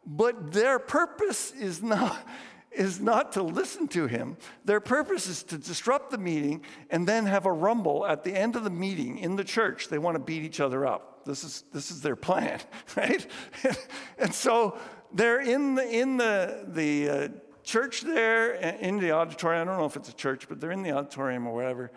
but 0.08 0.52
their 0.52 0.78
purpose 0.78 1.52
is 1.52 1.82
not, 1.82 2.26
is 2.72 2.98
not 2.98 3.32
to 3.32 3.42
listen 3.42 3.86
to 3.88 4.06
him. 4.06 4.38
Their 4.64 4.80
purpose 4.80 5.28
is 5.28 5.42
to 5.44 5.58
disrupt 5.58 6.10
the 6.10 6.18
meeting 6.18 6.62
and 6.88 7.06
then 7.06 7.26
have 7.26 7.44
a 7.44 7.52
rumble 7.52 8.06
at 8.06 8.24
the 8.24 8.34
end 8.34 8.56
of 8.56 8.64
the 8.64 8.70
meeting 8.70 9.18
in 9.18 9.36
the 9.36 9.44
church. 9.44 9.88
They 9.88 9.98
want 9.98 10.14
to 10.14 10.20
beat 10.20 10.42
each 10.42 10.60
other 10.60 10.86
up. 10.86 11.26
This 11.26 11.44
is, 11.44 11.64
this 11.74 11.90
is 11.90 12.00
their 12.00 12.16
plan, 12.16 12.58
right? 12.96 13.26
and 14.18 14.34
so 14.34 14.78
they're 15.12 15.42
in 15.42 15.74
the, 15.74 15.86
in 15.86 16.16
the, 16.16 16.64
the 16.68 17.10
uh, 17.10 17.28
church 17.62 18.00
there 18.00 18.54
in 18.54 18.98
the 18.98 19.10
auditorium. 19.10 19.68
I 19.68 19.70
don't 19.70 19.78
know 19.78 19.86
if 19.86 19.96
it's 19.96 20.08
a 20.08 20.16
church, 20.16 20.48
but 20.48 20.58
they're 20.58 20.72
in 20.72 20.82
the 20.82 20.92
auditorium 20.92 21.46
or 21.46 21.54
whatever. 21.54 21.90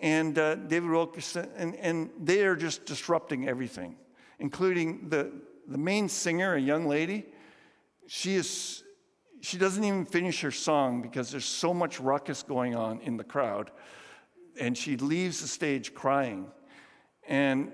And 0.00 0.36
uh, 0.36 0.56
David 0.56 0.90
Wilkerson, 0.90 1.48
and, 1.56 1.76
and 1.76 2.10
they 2.20 2.44
are 2.44 2.56
just 2.56 2.86
disrupting 2.86 3.48
everything, 3.48 3.94
including 4.40 5.08
the, 5.10 5.30
the 5.68 5.78
main 5.78 6.08
singer, 6.08 6.56
a 6.56 6.60
young 6.60 6.88
lady. 6.88 7.26
She 8.14 8.34
is 8.34 8.84
she 9.40 9.56
doesn't 9.56 9.82
even 9.82 10.04
finish 10.04 10.42
her 10.42 10.50
song 10.50 11.00
because 11.00 11.30
there's 11.30 11.46
so 11.46 11.72
much 11.72 11.98
ruckus 11.98 12.42
going 12.42 12.76
on 12.76 13.00
in 13.00 13.16
the 13.16 13.24
crowd. 13.24 13.70
And 14.60 14.76
she 14.76 14.98
leaves 14.98 15.40
the 15.40 15.48
stage 15.48 15.94
crying. 15.94 16.48
And 17.26 17.72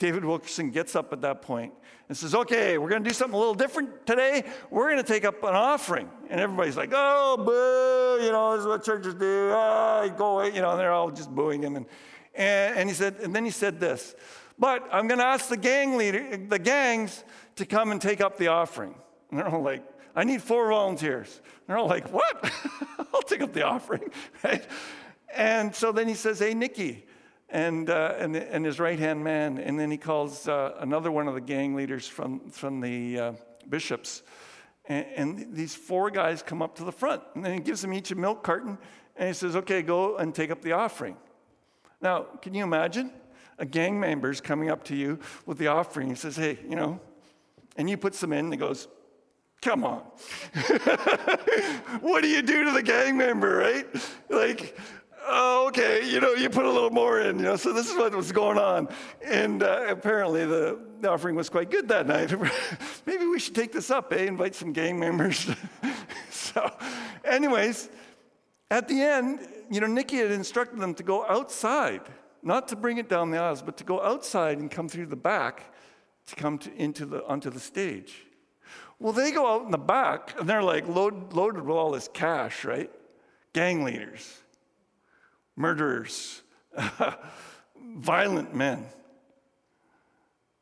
David 0.00 0.24
Wilkerson 0.24 0.72
gets 0.72 0.96
up 0.96 1.12
at 1.12 1.20
that 1.20 1.40
point 1.40 1.72
and 2.08 2.18
says, 2.18 2.34
Okay, 2.34 2.78
we're 2.78 2.88
going 2.88 3.04
to 3.04 3.08
do 3.08 3.14
something 3.14 3.36
a 3.36 3.38
little 3.38 3.54
different 3.54 4.08
today. 4.08 4.42
We're 4.70 4.90
going 4.90 5.04
to 5.04 5.08
take 5.08 5.24
up 5.24 5.44
an 5.44 5.54
offering. 5.54 6.10
And 6.30 6.40
everybody's 6.40 6.76
like, 6.76 6.90
Oh, 6.92 7.36
boo, 7.36 8.24
you 8.24 8.32
know, 8.32 8.54
this 8.54 8.62
is 8.62 8.66
what 8.66 8.82
churches 8.82 9.14
do. 9.14 9.52
Oh, 9.52 10.12
go 10.18 10.40
away, 10.40 10.52
you 10.52 10.62
know, 10.62 10.72
and 10.72 10.80
they're 10.80 10.92
all 10.92 11.12
just 11.12 11.32
booing 11.32 11.62
him. 11.62 11.76
And, 11.76 11.86
and, 12.34 12.76
and 12.76 12.88
he 12.88 12.94
said, 12.94 13.18
and 13.22 13.32
then 13.32 13.44
he 13.44 13.52
said 13.52 13.78
this, 13.78 14.16
But 14.58 14.82
I'm 14.90 15.06
going 15.06 15.20
to 15.20 15.26
ask 15.26 15.48
the 15.48 15.56
gang 15.56 15.96
leader, 15.96 16.36
the 16.36 16.58
gangs 16.58 17.22
to 17.54 17.64
come 17.64 17.92
and 17.92 18.02
take 18.02 18.20
up 18.20 18.36
the 18.36 18.48
offering. 18.48 18.96
And 19.36 19.44
they're 19.44 19.54
all 19.54 19.62
like, 19.62 19.82
I 20.14 20.24
need 20.24 20.40
four 20.40 20.70
volunteers. 20.70 21.42
And 21.44 21.52
they're 21.66 21.76
all 21.76 21.88
like, 21.88 22.10
What? 22.10 22.50
I'll 23.12 23.20
take 23.20 23.42
up 23.42 23.52
the 23.52 23.66
offering, 23.66 24.00
right? 24.42 24.66
And 25.34 25.74
so 25.74 25.92
then 25.92 26.08
he 26.08 26.14
says, 26.14 26.38
Hey, 26.38 26.54
Nicky. 26.54 27.04
and, 27.50 27.90
uh, 27.90 28.14
and, 28.18 28.34
and, 28.34 28.64
his 28.64 28.80
right 28.80 28.98
hand 28.98 29.22
man. 29.22 29.58
And 29.58 29.78
then 29.78 29.90
he 29.90 29.98
calls 29.98 30.48
uh, 30.48 30.76
another 30.78 31.12
one 31.12 31.28
of 31.28 31.34
the 31.34 31.42
gang 31.42 31.74
leaders 31.74 32.08
from, 32.08 32.48
from 32.48 32.80
the 32.80 33.18
uh, 33.18 33.32
bishops. 33.68 34.22
And, 34.86 35.06
and, 35.16 35.54
these 35.54 35.74
four 35.74 36.10
guys 36.10 36.42
come 36.42 36.62
up 36.62 36.76
to 36.76 36.84
the 36.84 36.92
front. 36.92 37.22
And 37.34 37.44
then 37.44 37.52
he 37.52 37.60
gives 37.60 37.82
them 37.82 37.92
each 37.92 38.10
a 38.10 38.14
milk 38.14 38.42
carton. 38.42 38.78
And 39.16 39.28
he 39.28 39.34
says, 39.34 39.54
Okay, 39.54 39.82
go 39.82 40.16
and 40.16 40.34
take 40.34 40.50
up 40.50 40.62
the 40.62 40.72
offering. 40.72 41.18
Now, 42.00 42.22
can 42.40 42.54
you 42.54 42.64
imagine? 42.64 43.12
A 43.58 43.66
gang 43.66 44.00
member's 44.00 44.40
coming 44.40 44.70
up 44.70 44.82
to 44.84 44.96
you 44.96 45.18
with 45.44 45.58
the 45.58 45.66
offering. 45.66 46.08
He 46.08 46.14
says, 46.14 46.36
Hey, 46.36 46.58
you 46.66 46.74
know, 46.74 47.00
and 47.76 47.90
you 47.90 47.98
put 47.98 48.14
some 48.14 48.32
in, 48.32 48.46
and 48.46 48.54
he 48.54 48.58
goes, 48.58 48.88
Come 49.62 49.84
on. 49.84 49.98
what 52.00 52.22
do 52.22 52.28
you 52.28 52.42
do 52.42 52.64
to 52.64 52.70
the 52.72 52.82
gang 52.82 53.16
member, 53.16 53.56
right? 53.56 53.86
Like, 54.28 54.78
oh, 55.26 55.66
okay, 55.68 56.08
you 56.08 56.20
know, 56.20 56.32
you 56.32 56.48
put 56.48 56.64
a 56.64 56.70
little 56.70 56.90
more 56.90 57.20
in, 57.20 57.38
you 57.38 57.44
know. 57.44 57.56
So 57.56 57.72
this 57.72 57.90
is 57.90 57.96
what 57.96 58.14
was 58.14 58.32
going 58.32 58.58
on. 58.58 58.88
And 59.24 59.62
uh, 59.62 59.86
apparently 59.88 60.44
the, 60.44 60.78
offering 61.08 61.36
was 61.36 61.48
quite 61.48 61.70
good 61.70 61.88
that 61.88 62.06
night. 62.06 62.32
Maybe 63.06 63.26
we 63.26 63.38
should 63.38 63.54
take 63.54 63.72
this 63.72 63.90
up, 63.90 64.12
eh? 64.12 64.24
Invite 64.24 64.54
some 64.54 64.72
gang 64.72 64.98
members. 64.98 65.48
so, 66.30 66.70
anyways, 67.24 67.88
at 68.70 68.88
the 68.88 69.00
end, 69.00 69.40
you 69.70 69.80
know, 69.80 69.86
Nicky 69.86 70.16
had 70.16 70.30
instructed 70.30 70.80
them 70.80 70.94
to 70.94 71.02
go 71.02 71.24
outside, 71.26 72.02
not 72.42 72.68
to 72.68 72.76
bring 72.76 72.98
it 72.98 73.08
down 73.08 73.30
the 73.30 73.38
aisles, 73.38 73.62
but 73.62 73.76
to 73.78 73.84
go 73.84 74.02
outside 74.02 74.58
and 74.58 74.70
come 74.70 74.88
through 74.88 75.06
the 75.06 75.16
back 75.16 75.72
to 76.26 76.36
come 76.36 76.58
to, 76.58 76.74
into 76.74 77.06
the, 77.06 77.24
onto 77.26 77.50
the 77.50 77.60
stage. 77.60 78.25
Well, 78.98 79.12
they 79.12 79.30
go 79.30 79.46
out 79.46 79.64
in 79.64 79.70
the 79.70 79.78
back 79.78 80.34
and 80.38 80.48
they're 80.48 80.62
like 80.62 80.88
load, 80.88 81.32
loaded 81.32 81.62
with 81.62 81.76
all 81.76 81.90
this 81.90 82.08
cash, 82.12 82.64
right? 82.64 82.90
Gang 83.52 83.84
leaders 83.84 84.40
murderers, 85.56 86.42
violent 87.96 88.54
men. 88.54 88.86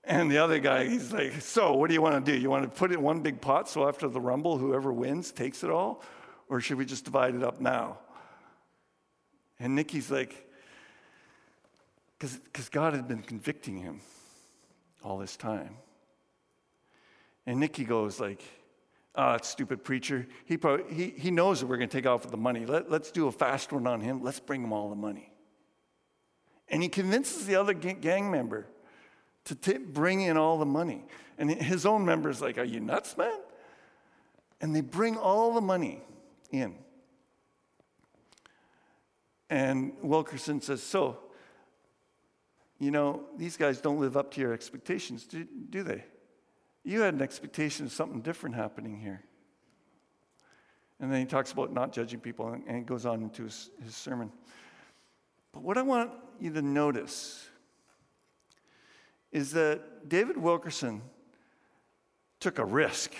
And 0.04 0.30
the 0.30 0.38
other 0.38 0.58
guy, 0.58 0.86
he's 0.86 1.12
like, 1.12 1.40
So, 1.40 1.74
what 1.74 1.88
do 1.88 1.94
you 1.94 2.02
want 2.02 2.24
to 2.24 2.32
do? 2.32 2.38
You 2.38 2.50
want 2.50 2.62
to 2.64 2.68
put 2.68 2.90
it 2.90 2.94
in 2.94 3.02
one 3.02 3.20
big 3.20 3.40
pot 3.40 3.68
so 3.68 3.88
after 3.88 4.08
the 4.08 4.20
rumble, 4.20 4.58
whoever 4.58 4.92
wins 4.92 5.32
takes 5.32 5.64
it 5.64 5.70
all? 5.70 6.02
Or 6.48 6.60
should 6.60 6.76
we 6.76 6.84
just 6.84 7.04
divide 7.04 7.34
it 7.34 7.42
up 7.42 7.60
now? 7.60 7.98
And 9.58 9.74
Nicky's 9.74 10.10
like, 10.10 10.46
Because 12.18 12.68
God 12.68 12.92
had 12.92 13.08
been 13.08 13.22
convicting 13.22 13.78
him 13.78 14.00
all 15.02 15.18
this 15.18 15.36
time. 15.36 15.76
And 17.46 17.60
Nicky 17.60 17.84
goes 17.84 18.20
like, 18.20 18.42
ah, 19.14 19.28
oh, 19.28 19.32
that 19.32 19.44
stupid 19.44 19.84
preacher. 19.84 20.26
He, 20.44 20.56
probably, 20.56 20.92
he, 20.94 21.10
he 21.10 21.30
knows 21.30 21.60
that 21.60 21.66
we're 21.66 21.76
going 21.76 21.88
to 21.88 21.96
take 21.96 22.06
off 22.06 22.22
with 22.22 22.30
the 22.30 22.36
money. 22.36 22.66
Let, 22.66 22.90
let's 22.90 23.10
do 23.10 23.26
a 23.26 23.32
fast 23.32 23.72
one 23.72 23.86
on 23.86 24.00
him. 24.00 24.22
Let's 24.22 24.40
bring 24.40 24.62
him 24.62 24.72
all 24.72 24.88
the 24.88 24.96
money. 24.96 25.32
And 26.68 26.82
he 26.82 26.88
convinces 26.88 27.46
the 27.46 27.56
other 27.56 27.74
gang 27.74 28.30
member 28.30 28.66
to 29.44 29.54
t- 29.54 29.78
bring 29.78 30.22
in 30.22 30.36
all 30.36 30.58
the 30.58 30.66
money. 30.66 31.04
And 31.36 31.50
his 31.50 31.84
own 31.84 32.04
member 32.04 32.30
is 32.30 32.40
like, 32.40 32.58
Are 32.58 32.64
you 32.64 32.80
nuts, 32.80 33.16
man? 33.16 33.38
And 34.60 34.74
they 34.74 34.80
bring 34.80 35.16
all 35.16 35.52
the 35.52 35.60
money 35.60 36.02
in. 36.50 36.74
And 39.50 39.92
Wilkerson 40.02 40.62
says, 40.62 40.82
So, 40.82 41.18
you 42.78 42.90
know, 42.90 43.24
these 43.36 43.56
guys 43.56 43.80
don't 43.80 44.00
live 44.00 44.16
up 44.16 44.30
to 44.32 44.40
your 44.40 44.52
expectations, 44.52 45.26
do, 45.26 45.46
do 45.70 45.82
they? 45.82 46.04
You 46.84 47.00
had 47.00 47.14
an 47.14 47.22
expectation 47.22 47.86
of 47.86 47.92
something 47.92 48.20
different 48.20 48.54
happening 48.54 49.00
here. 49.00 49.22
And 51.00 51.10
then 51.10 51.20
he 51.20 51.26
talks 51.26 51.50
about 51.50 51.72
not 51.72 51.92
judging 51.92 52.20
people 52.20 52.56
and, 52.66 52.86
goes 52.86 53.04
on 53.06 53.22
into 53.22 53.44
his, 53.44 53.70
his 53.82 53.96
sermon. 53.96 54.30
But 55.52 55.62
what 55.62 55.78
I 55.78 55.82
want 55.82 56.10
you 56.38 56.52
to 56.52 56.62
notice 56.62 57.48
is 59.32 59.50
that 59.52 60.08
David 60.08 60.36
Wilkerson 60.36 61.02
took 62.38 62.58
a 62.58 62.64
risk, 62.64 63.12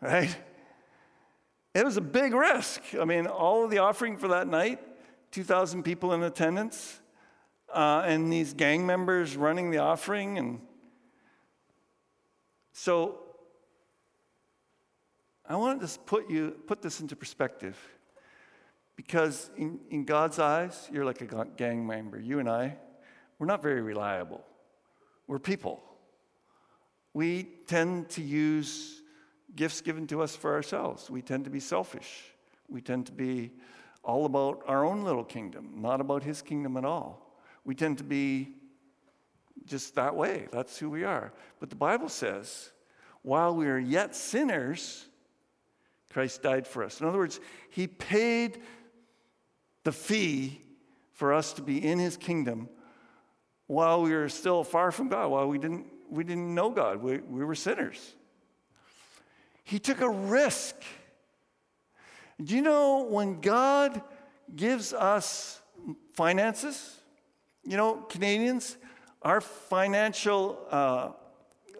right? 0.00 0.34
It 1.74 1.84
was 1.84 1.96
a 1.96 2.02
big 2.02 2.34
risk. 2.34 2.82
I 2.98 3.04
mean, 3.04 3.26
all 3.26 3.64
of 3.64 3.70
the 3.70 3.78
offering 3.78 4.16
for 4.16 4.28
that 4.28 4.48
night, 4.48 4.80
2,000 5.30 5.82
people 5.82 6.12
in 6.14 6.22
attendance, 6.22 7.00
uh, 7.72 8.02
and 8.04 8.32
these 8.32 8.54
gang 8.54 8.86
members 8.86 9.36
running 9.36 9.70
the 9.70 9.78
offering. 9.78 10.38
And 10.38 10.60
so 12.78 13.18
I 15.44 15.56
wanted 15.56 15.84
to 15.88 15.98
put, 15.98 16.30
you, 16.30 16.54
put 16.68 16.80
this 16.80 17.00
into 17.00 17.16
perspective. 17.16 17.76
Because 18.94 19.50
in, 19.56 19.80
in 19.90 20.04
God's 20.04 20.38
eyes, 20.38 20.88
you're 20.92 21.04
like 21.04 21.20
a 21.20 21.46
gang 21.56 21.84
member. 21.84 22.20
You 22.20 22.38
and 22.38 22.48
I, 22.48 22.76
we're 23.40 23.48
not 23.48 23.62
very 23.62 23.82
reliable. 23.82 24.44
We're 25.26 25.40
people. 25.40 25.82
We 27.14 27.48
tend 27.66 28.10
to 28.10 28.22
use 28.22 29.02
gifts 29.56 29.80
given 29.80 30.06
to 30.06 30.22
us 30.22 30.36
for 30.36 30.54
ourselves. 30.54 31.10
We 31.10 31.20
tend 31.20 31.46
to 31.46 31.50
be 31.50 31.60
selfish. 31.60 32.26
We 32.68 32.80
tend 32.80 33.06
to 33.06 33.12
be 33.12 33.50
all 34.04 34.24
about 34.24 34.62
our 34.68 34.84
own 34.84 35.02
little 35.02 35.24
kingdom, 35.24 35.72
not 35.78 36.00
about 36.00 36.22
his 36.22 36.42
kingdom 36.42 36.76
at 36.76 36.84
all. 36.84 37.36
We 37.64 37.74
tend 37.74 37.98
to 37.98 38.04
be 38.04 38.54
just 39.68 39.94
that 39.94 40.16
way. 40.16 40.48
That's 40.50 40.78
who 40.78 40.90
we 40.90 41.04
are. 41.04 41.32
But 41.60 41.70
the 41.70 41.76
Bible 41.76 42.08
says, 42.08 42.72
while 43.22 43.54
we 43.54 43.66
are 43.66 43.78
yet 43.78 44.16
sinners, 44.16 45.06
Christ 46.10 46.42
died 46.42 46.66
for 46.66 46.82
us. 46.82 47.00
In 47.00 47.06
other 47.06 47.18
words, 47.18 47.40
he 47.70 47.86
paid 47.86 48.62
the 49.84 49.92
fee 49.92 50.62
for 51.12 51.32
us 51.32 51.52
to 51.54 51.62
be 51.62 51.84
in 51.84 51.98
his 51.98 52.16
kingdom 52.16 52.68
while 53.66 54.02
we 54.02 54.12
were 54.12 54.28
still 54.28 54.64
far 54.64 54.90
from 54.90 55.08
God, 55.08 55.30
while 55.30 55.46
we 55.46 55.58
didn't, 55.58 55.86
we 56.10 56.24
didn't 56.24 56.54
know 56.54 56.70
God. 56.70 57.02
We, 57.02 57.18
we 57.18 57.44
were 57.44 57.54
sinners. 57.54 58.14
He 59.62 59.78
took 59.78 60.00
a 60.00 60.08
risk. 60.08 60.74
Do 62.42 62.54
you 62.54 62.62
know 62.62 63.04
when 63.04 63.40
God 63.40 64.00
gives 64.56 64.94
us 64.94 65.60
finances? 66.14 66.96
You 67.64 67.76
know, 67.76 67.96
Canadians, 67.96 68.78
our 69.22 69.40
financial, 69.40 70.58
uh, 70.70 71.10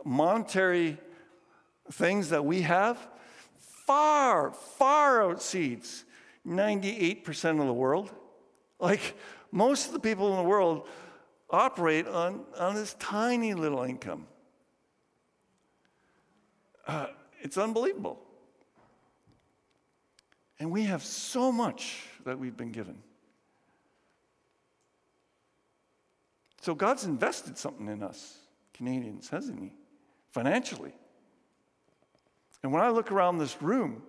monetary 0.04 0.98
things 1.92 2.30
that 2.30 2.44
we 2.44 2.62
have 2.62 2.98
far, 3.86 4.52
far 4.52 5.30
exceeds 5.32 6.04
98% 6.46 7.60
of 7.60 7.66
the 7.66 7.72
world. 7.72 8.10
Like 8.80 9.16
most 9.50 9.86
of 9.86 9.92
the 9.92 10.00
people 10.00 10.30
in 10.30 10.36
the 10.36 10.48
world 10.48 10.86
operate 11.50 12.06
on, 12.06 12.44
on 12.58 12.74
this 12.74 12.94
tiny 12.98 13.54
little 13.54 13.82
income. 13.82 14.26
Uh, 16.86 17.06
it's 17.40 17.58
unbelievable. 17.58 18.20
And 20.58 20.70
we 20.70 20.84
have 20.84 21.04
so 21.04 21.52
much 21.52 22.02
that 22.24 22.38
we've 22.38 22.56
been 22.56 22.72
given. 22.72 22.98
So 26.68 26.74
God's 26.74 27.04
invested 27.04 27.56
something 27.56 27.88
in 27.88 28.02
us, 28.02 28.36
Canadians, 28.74 29.30
hasn't 29.30 29.58
He? 29.58 29.72
Financially. 30.28 30.92
And 32.62 32.70
when 32.74 32.82
I 32.82 32.90
look 32.90 33.10
around 33.10 33.38
this 33.38 33.62
room, 33.62 34.02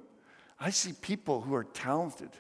I 0.60 0.70
see 0.70 0.92
people 0.92 1.40
who 1.40 1.56
are 1.56 1.64
talented. 1.64 2.32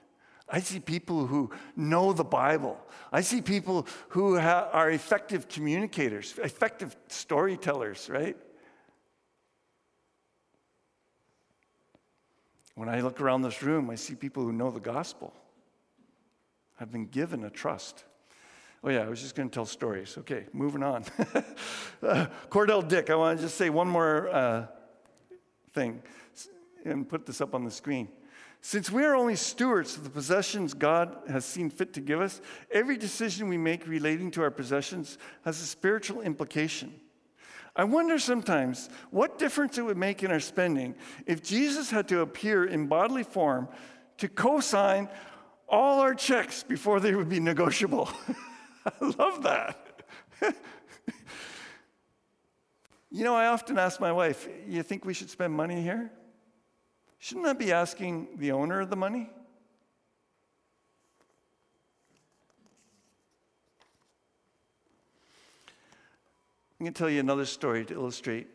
I 0.50 0.60
see 0.60 0.82
people 0.82 1.26
who 1.26 1.52
know 1.78 2.12
the 2.12 2.26
Bible. 2.26 2.78
I 3.14 3.22
see 3.22 3.42
people 3.42 3.88
who 4.10 4.38
ha- 4.38 4.68
are 4.74 4.92
effective 4.92 5.48
communicators, 5.48 6.38
effective 6.44 6.98
storytellers, 7.08 8.10
right? 8.10 8.36
When 12.76 12.90
I 12.90 13.00
look 13.00 13.22
around 13.22 13.44
this 13.44 13.64
room, 13.64 13.90
I 13.90 13.96
see 13.96 14.16
people 14.16 14.44
who 14.44 14.52
know 14.52 14.70
the 14.70 14.82
gospel, 14.82 15.34
have 16.76 16.92
been 16.92 17.06
given 17.06 17.46
a 17.46 17.50
trust. 17.50 18.04
Oh, 18.84 18.89
yeah, 18.89 19.02
I 19.02 19.10
was 19.10 19.22
just 19.22 19.36
going 19.36 19.50
to 19.50 19.54
tell 19.54 19.65
stories. 19.65 20.18
Okay, 20.20 20.46
moving 20.54 20.84
on. 20.84 21.04
uh, 22.02 22.28
Cordell 22.50 22.88
Dick, 22.88 23.10
I 23.10 23.15
want 23.15 23.38
to 23.38 23.46
just 23.46 23.58
say 23.58 23.70
one 23.70 23.89
more 23.89 24.30
uh, 24.30 24.68
thing 25.74 26.02
and 26.86 27.08
put 27.08 27.26
this 27.26 27.42
up 27.42 27.54
on 27.54 27.65
the 27.65 27.72
screen. 27.72 28.08
Since 28.62 28.92
we 28.92 29.04
are 29.04 29.15
only 29.15 29.36
stewards 29.36 29.96
of 29.98 30.04
the 30.04 30.10
possessions 30.10 30.74
God 30.74 31.18
has 31.30 31.46
seen 31.46 31.70
fit 31.70 31.94
to 31.94 32.02
give 32.02 32.22
us, 32.22 32.42
every 32.72 32.98
decision 32.98 33.48
we 33.48 33.58
make 33.58 33.88
relating 33.88 34.32
to 34.32 34.44
our 34.44 34.52
possessions 34.52 35.18
has 35.44 35.62
a 35.62 35.65
spiritual 35.65 36.22
implication. 36.22 36.94
I 37.76 37.86
wonder 37.86 38.20
sometimes 38.20 38.89
what 39.12 39.39
difference 39.39 39.78
it 39.78 39.84
would 39.84 39.98
make 39.98 40.24
in 40.24 40.32
our 40.32 40.39
spending 40.39 40.96
if 41.26 41.42
Jesus 41.42 41.89
had 41.89 42.08
to 42.10 42.22
appear 42.22 42.65
in 42.65 42.88
bodily 42.88 43.24
form 43.24 43.70
to 44.18 44.28
co 44.28 44.60
sign 44.60 45.08
all 45.70 46.00
our 46.00 46.13
checks 46.13 46.63
before 46.63 47.00
they 47.00 47.13
would 47.13 47.30
be 47.30 47.39
negotiable. 47.39 48.10
I 48.86 49.06
love 49.18 49.44
that. 49.44 50.04
you 53.12 53.24
know, 53.24 53.36
I 53.36 53.48
often 53.48 53.78
ask 53.78 54.00
my 54.00 54.12
wife, 54.12 54.48
You 54.68 54.84
think 54.84 55.06
we 55.06 55.13
should 55.13 55.30
spend 55.30 55.54
money 55.54 55.82
here? 55.82 56.12
Shouldn't 57.20 57.48
I 57.48 57.54
be 57.54 57.72
asking 57.72 58.30
the 58.38 58.52
owner 58.54 58.80
of 58.80 58.89
the 58.89 58.96
money? 58.96 59.30
I'm 66.80 66.86
going 66.86 66.94
to 66.94 66.98
tell 66.98 67.10
you 67.10 67.20
another 67.20 67.46
story 67.46 67.84
to 67.84 67.94
illustrate 67.94 68.48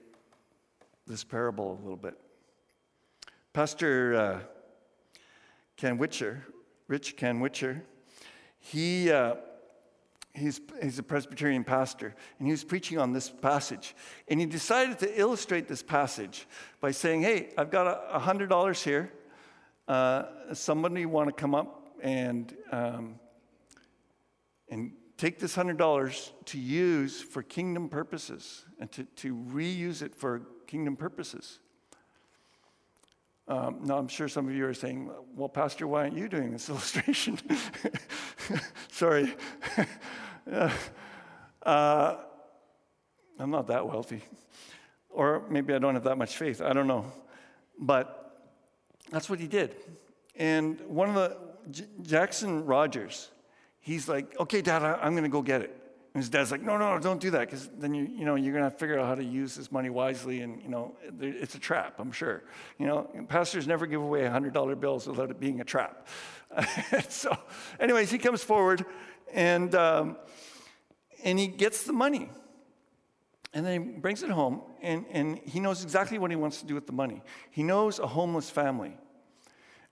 this 1.06 1.22
parable 1.22 1.78
a 1.78 1.82
little 1.82 1.98
bit. 1.98 2.18
Pastor 3.52 4.14
uh, 4.14 4.38
Ken 5.76 5.98
Witcher, 5.98 6.42
Rich 6.88 7.18
Ken 7.18 7.38
Witcher, 7.38 7.82
he 8.58 9.12
uh, 9.12 9.34
he's, 10.34 10.60
he's 10.82 10.98
a 10.98 11.02
Presbyterian 11.02 11.64
pastor, 11.64 12.14
and 12.38 12.46
he 12.46 12.52
was 12.52 12.64
preaching 12.64 12.98
on 12.98 13.12
this 13.12 13.30
passage. 13.30 13.94
And 14.28 14.40
he 14.40 14.46
decided 14.46 14.98
to 14.98 15.20
illustrate 15.20 15.68
this 15.68 15.82
passage 15.82 16.46
by 16.80 16.90
saying, 16.90 17.22
Hey, 17.22 17.50
I've 17.56 17.70
got 17.70 17.86
a 17.86 18.18
$100 18.18 18.82
here. 18.82 19.12
Uh, 19.86 20.24
somebody 20.52 21.06
want 21.06 21.28
to 21.28 21.32
come 21.32 21.54
up 21.54 21.88
and, 22.02 22.54
um, 22.72 23.16
and 24.68 24.92
take 25.16 25.38
this 25.38 25.56
$100 25.56 26.30
to 26.46 26.58
use 26.58 27.20
for 27.20 27.42
kingdom 27.42 27.88
purposes 27.88 28.64
and 28.80 28.90
to, 28.92 29.04
to 29.16 29.34
reuse 29.34 30.02
it 30.02 30.14
for 30.14 30.42
kingdom 30.66 30.96
purposes. 30.96 31.60
Um, 33.46 33.80
now, 33.82 33.98
I'm 33.98 34.08
sure 34.08 34.26
some 34.26 34.48
of 34.48 34.54
you 34.54 34.66
are 34.66 34.72
saying, 34.72 35.10
well, 35.36 35.50
Pastor, 35.50 35.86
why 35.86 36.04
aren't 36.04 36.16
you 36.16 36.28
doing 36.28 36.50
this 36.50 36.68
illustration? 36.70 37.38
Sorry. 38.90 39.34
uh, 41.62 42.16
I'm 43.38 43.50
not 43.50 43.66
that 43.68 43.87
wealthy. 43.87 44.22
Or 45.11 45.44
maybe 45.48 45.74
I 45.74 45.78
don't 45.78 45.94
have 45.94 46.04
that 46.04 46.18
much 46.18 46.37
faith. 46.37 46.61
I 46.61 46.72
don't 46.72 46.87
know. 46.87 47.12
But 47.78 48.24
that's 49.11 49.28
what 49.28 49.38
he 49.38 49.46
did. 49.46 49.76
And 50.37 50.80
one 50.83 51.09
of 51.09 51.14
the, 51.14 51.37
J- 51.70 51.87
Jackson 52.02 52.64
Rogers, 52.64 53.30
he's 53.80 54.09
like, 54.09 54.38
okay, 54.40 54.61
Dad, 54.61 54.83
I, 54.83 55.07
am 55.07 55.12
going 55.12 55.24
to 55.24 55.28
go 55.28 55.42
get 55.42 55.62
it. 55.62 55.80
And 56.14 56.22
his 56.22 56.30
dad's 56.30 56.52
like, 56.52 56.62
no, 56.62 56.76
no, 56.76 56.94
no, 56.94 57.00
don't 57.00 57.20
do 57.20 57.30
that, 57.33 57.40
because 57.40 57.68
then 57.76 57.92
you, 57.92 58.04
you 58.04 58.24
know, 58.24 58.37
you're 58.37 58.52
going 58.52 58.70
to 58.70 58.76
figure 58.76 59.00
out 59.00 59.07
how 59.07 59.14
to 59.16 59.24
use 59.24 59.57
this 59.57 59.72
money 59.72 59.90
wisely, 59.90 60.42
and 60.42 60.62
you 60.62 60.68
know, 60.68 60.94
it's 61.20 61.57
a 61.57 61.59
trap, 61.59 61.94
I'm 61.98 62.12
sure. 62.12 62.44
You 62.78 62.87
know, 62.87 63.11
pastors 63.26 63.66
never 63.66 63.85
give 63.87 64.00
away 64.00 64.20
$100 64.20 64.78
bills 64.78 65.09
without 65.09 65.30
it 65.33 65.40
being 65.40 65.61
a 65.61 65.64
trap. 65.64 66.07
so, 67.09 67.37
anyways, 67.80 68.12
he 68.12 68.18
comes 68.18 68.44
forward, 68.44 68.87
and 69.34 69.74
um, 69.74 70.16
and 71.22 71.38
he 71.38 71.48
gets 71.48 71.82
the 71.82 71.92
money. 71.92 72.30
And 73.52 73.64
then 73.64 73.72
he 73.72 74.00
brings 74.00 74.24
it 74.24 74.30
home, 74.30 74.62
and, 74.82 75.04
and 75.12 75.38
he 75.38 75.60
knows 75.60 75.84
exactly 75.84 76.18
what 76.18 76.30
he 76.30 76.36
wants 76.36 76.58
to 76.60 76.66
do 76.66 76.74
with 76.74 76.88
the 76.88 76.92
money. 76.92 77.22
He 77.52 77.62
knows 77.62 78.00
a 78.00 78.06
homeless 78.06 78.50
family, 78.50 78.96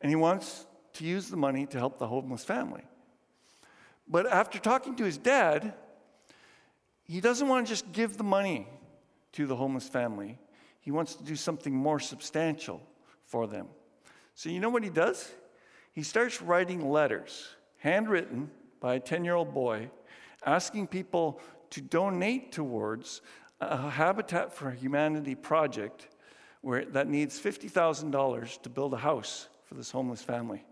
and 0.01 0.11
he 0.11 0.17
wants 0.17 0.67
to 0.95 1.05
use 1.05 1.29
the 1.29 1.37
money 1.37 1.67
to 1.67 1.79
help 1.79 1.99
the 1.99 2.09
homeless 2.09 2.43
family. 2.43 2.83
But 4.09 4.27
after 4.27 4.59
talking 4.59 4.97
to 4.97 5.05
his 5.05 5.17
dad, 5.17 5.75
he 7.05 7.21
doesn't 7.21 7.47
want 7.47 7.65
to 7.67 7.73
just 7.73 7.93
give 7.93 8.17
the 8.17 8.25
money 8.25 8.67
to 9.33 9.47
the 9.47 9.55
homeless 9.55 9.89
family. 9.89 10.41
He 10.81 10.91
wants 10.91 11.15
to 11.15 11.23
do 11.23 11.37
something 11.37 11.73
more 11.73 12.01
substantial 12.01 12.83
for 13.27 13.47
them. 13.47 13.69
So, 14.35 14.49
you 14.49 14.59
know 14.59 14.71
what 14.71 14.83
he 14.83 14.91
does? 14.91 15.31
He 15.93 16.03
starts 16.03 16.43
writing 16.43 16.91
letters, 16.91 17.49
handwritten 17.79 18.51
by 18.83 18.97
a 18.97 19.01
10 19.01 19.25
year 19.25 19.35
old 19.35 19.55
boy, 19.55 19.89
asking 20.45 20.89
people 20.89 21.41
to 21.71 21.81
donate 21.81 22.53
towards 22.53 23.23
a 23.61 23.89
Habitat 23.89 24.53
for 24.53 24.73
Humanity 24.73 25.37
project 25.37 26.09
where, 26.61 26.85
that 26.87 27.09
needs 27.09 27.41
$50,000 27.41 28.63
to 28.63 28.69
build 28.69 28.93
a 28.93 28.99
house 28.99 29.49
for 29.65 29.75
this 29.75 29.91
homeless 29.91 30.21
family. 30.21 30.65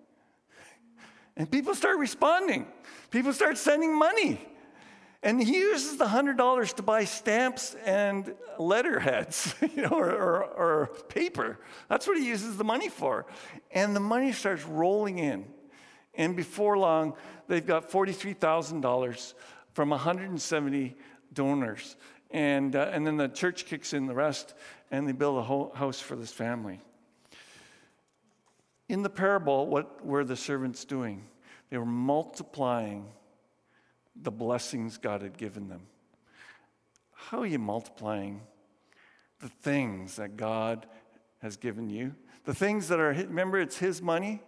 And 1.37 1.51
people 1.51 1.75
start 1.75 1.99
responding. 1.99 2.67
People 3.11 3.33
start 3.33 3.57
sending 3.57 3.97
money. 3.97 4.47
And 5.23 5.41
he 5.41 5.59
uses 5.59 5.97
the 5.97 6.07
$100 6.07 6.75
to 6.75 6.83
buy 6.83 7.05
stamps 7.05 7.77
and 7.85 8.35
letterheads, 8.59 9.55
you 9.77 9.83
know, 9.83 9.91
or, 9.91 10.11
or, 10.11 10.45
or, 10.45 10.87
paper. 11.09 11.61
That's 11.89 12.07
what 12.07 12.19
he 12.19 12.27
uses 12.27 12.57
the 12.57 12.65
money 12.65 12.89
for. 12.89 13.27
And 13.71 13.95
the 13.95 14.01
money 14.01 14.33
starts 14.33 14.65
rolling 14.65 15.19
in. 15.19 15.47
And 16.15 16.37
before 16.37 16.77
long, 16.77 17.15
they've 17.51 17.67
got 17.67 17.91
$43,000 17.91 19.35
from 19.75 19.91
170 19.91 20.97
donors. 21.35 21.97
And, 22.31 22.77
uh, 22.77 22.91
and 22.93 23.07
then 23.07 23.17
the 23.17 23.29
church 23.29 23.67
kicks 23.67 23.93
in 23.93 24.07
the 24.07 24.15
rest, 24.15 24.55
and 24.91 25.07
they 25.07 25.13
build 25.13 25.39
a 25.39 25.43
whole 25.43 25.73
house 25.75 26.01
for 26.01 26.17
this 26.17 26.33
family. 26.33 26.81
In 28.89 29.03
the 29.03 29.11
parable, 29.11 29.67
what 29.67 30.05
were 30.07 30.25
the 30.25 30.37
servants 30.37 30.85
doing? 30.85 31.25
They 31.71 31.79
were 31.79 31.85
multiplying 31.85 33.07
the 34.15 34.31
blessings 34.31 34.97
God 34.97 35.23
had 35.23 35.37
given 35.37 35.69
them. 35.69 35.83
How 37.13 37.41
are 37.41 37.47
you 37.47 37.59
multiplying 37.59 38.41
the 39.41 39.49
things 39.49 40.17
that 40.17 40.37
God 40.37 40.87
has 41.43 41.57
given 41.57 41.91
you? 41.91 42.15
The 42.45 42.55
things 42.55 42.89
that 42.89 43.01
are, 43.01 43.13
remember, 43.13 43.59
it's 43.59 43.79
His 43.79 44.01
money. 44.01 44.41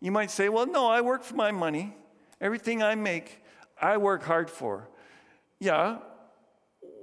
You 0.00 0.12
might 0.12 0.30
say, 0.30 0.48
well, 0.48 0.66
no, 0.66 0.88
I 0.88 1.00
work 1.00 1.22
for 1.22 1.34
my 1.34 1.50
money. 1.50 1.94
Everything 2.40 2.82
I 2.82 2.94
make, 2.94 3.42
I 3.80 3.96
work 3.96 4.22
hard 4.22 4.50
for. 4.50 4.88
Yeah. 5.58 5.98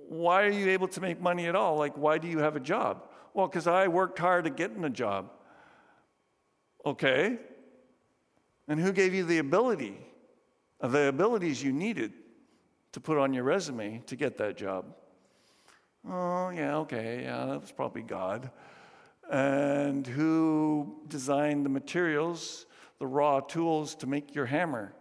Why 0.10 0.44
are 0.44 0.52
you 0.52 0.70
able 0.70 0.88
to 0.90 1.02
make 1.02 1.20
money 1.20 1.48
at 1.48 1.56
all? 1.56 1.78
Like, 1.78 1.98
why 1.98 2.18
do 2.18 2.28
you 2.28 2.40
have 2.40 2.56
a 2.56 2.60
job? 2.60 3.08
Well, 3.34 3.48
because 3.48 3.68
I 3.68 3.88
worked 3.88 4.20
hard 4.20 4.46
at 4.46 4.56
getting 4.56 4.84
a 4.84 4.90
job. 4.90 5.32
Okay. 6.86 7.38
And 8.68 8.80
who 8.80 8.92
gave 8.92 9.14
you 9.14 9.24
the 9.24 9.40
ability? 9.40 9.98
the 10.84 11.08
abilities 11.08 11.64
you 11.64 11.72
needed 11.72 12.12
to 12.92 13.00
put 13.00 13.18
on 13.18 13.34
your 13.34 13.44
resume 13.44 14.04
to 14.06 14.16
get 14.16 14.38
that 14.38 14.58
job. 14.58 14.86
Oh, 16.08 16.50
yeah, 16.50 16.78
okay, 16.80 17.24
yeah, 17.24 17.46
that 17.46 17.62
was 17.62 17.72
probably 17.72 18.02
God. 18.02 18.52
And 19.32 20.06
who 20.06 20.98
designed 21.08 21.66
the 21.66 21.70
materials, 21.70 22.66
the 23.00 23.08
raw 23.08 23.40
tools 23.40 23.96
to 23.96 24.08
make 24.08 24.36
your 24.36 24.46
hammer? 24.46 24.94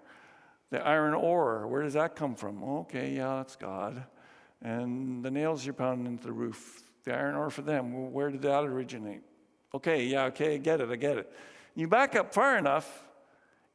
The 0.72 0.80
iron 0.80 1.12
ore, 1.12 1.66
where 1.66 1.82
does 1.82 1.92
that 1.92 2.16
come 2.16 2.35
from? 2.35 2.64
Okay, 2.64 3.12
yeah, 3.16 3.37
that's 3.37 3.56
God. 3.56 4.04
And 4.62 5.22
the 5.22 5.30
nails 5.30 5.66
you're 5.66 5.74
pounding 5.74 6.06
into 6.06 6.24
the 6.24 6.32
roof, 6.32 6.82
the 7.04 7.14
iron 7.14 7.35
ore 7.35 7.50
for 7.50 7.61
them, 7.61 8.11
where 8.11 8.30
did 8.30 8.40
that 8.40 8.64
originate? 8.64 9.20
Okay, 9.74 10.06
yeah, 10.06 10.24
okay, 10.24 10.54
I 10.54 10.56
get 10.56 10.80
it, 10.80 10.88
I 10.88 10.96
get 10.96 11.18
it. 11.18 11.30
You 11.74 11.88
back 11.88 12.16
up 12.16 12.32
far 12.32 12.56
enough, 12.56 13.06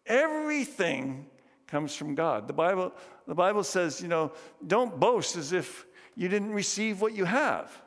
everything 0.07 1.27
comes 1.67 1.95
from 1.95 2.15
God. 2.15 2.47
The 2.47 2.53
Bible, 2.53 2.91
the 3.27 3.36
Bible 3.36 3.63
says, 3.63 4.01
you 4.01 4.07
know, 4.07 4.31
don't 4.65 4.99
boast 4.99 5.36
as 5.36 5.53
if 5.53 5.86
you 6.15 6.27
didn't 6.29 6.51
receive 6.51 6.99
what 6.99 7.13
you 7.13 7.25
have. 7.25 7.79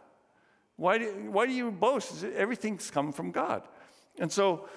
Why 0.77 0.99
do, 0.99 1.07
why 1.33 1.47
do 1.47 1.53
you 1.53 1.73
boast? 1.73 2.23
Everything's 2.23 2.93
come 2.93 3.11
from 3.11 3.33
God. 3.33 3.67
And 4.21 4.31
so, 4.31 4.69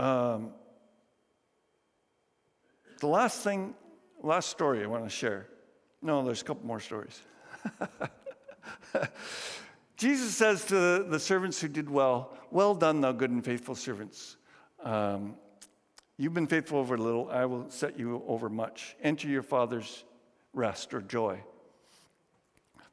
um, 0.00 0.50
the 3.00 3.06
last 3.06 3.42
thing, 3.42 3.74
last 4.22 4.48
story 4.48 4.82
I 4.82 4.86
want 4.86 5.04
to 5.04 5.10
share. 5.10 5.46
No, 6.02 6.24
there's 6.24 6.42
a 6.42 6.44
couple 6.44 6.66
more 6.66 6.80
stories. 6.80 7.20
Jesus 9.96 10.34
says 10.34 10.64
to 10.66 11.04
the 11.04 11.20
servants 11.20 11.60
who 11.60 11.68
did 11.68 11.90
well, 11.90 12.36
Well 12.50 12.74
done, 12.74 13.00
thou 13.00 13.12
good 13.12 13.30
and 13.30 13.44
faithful 13.44 13.74
servants. 13.74 14.36
Um, 14.82 15.34
You've 16.20 16.34
been 16.34 16.46
faithful 16.46 16.78
over 16.78 16.96
a 16.96 16.98
little, 16.98 17.30
I 17.30 17.46
will 17.46 17.70
set 17.70 17.98
you 17.98 18.22
over 18.26 18.50
much. 18.50 18.94
Enter 19.02 19.26
your 19.26 19.42
Father's 19.42 20.04
rest 20.52 20.92
or 20.92 21.00
joy. 21.00 21.40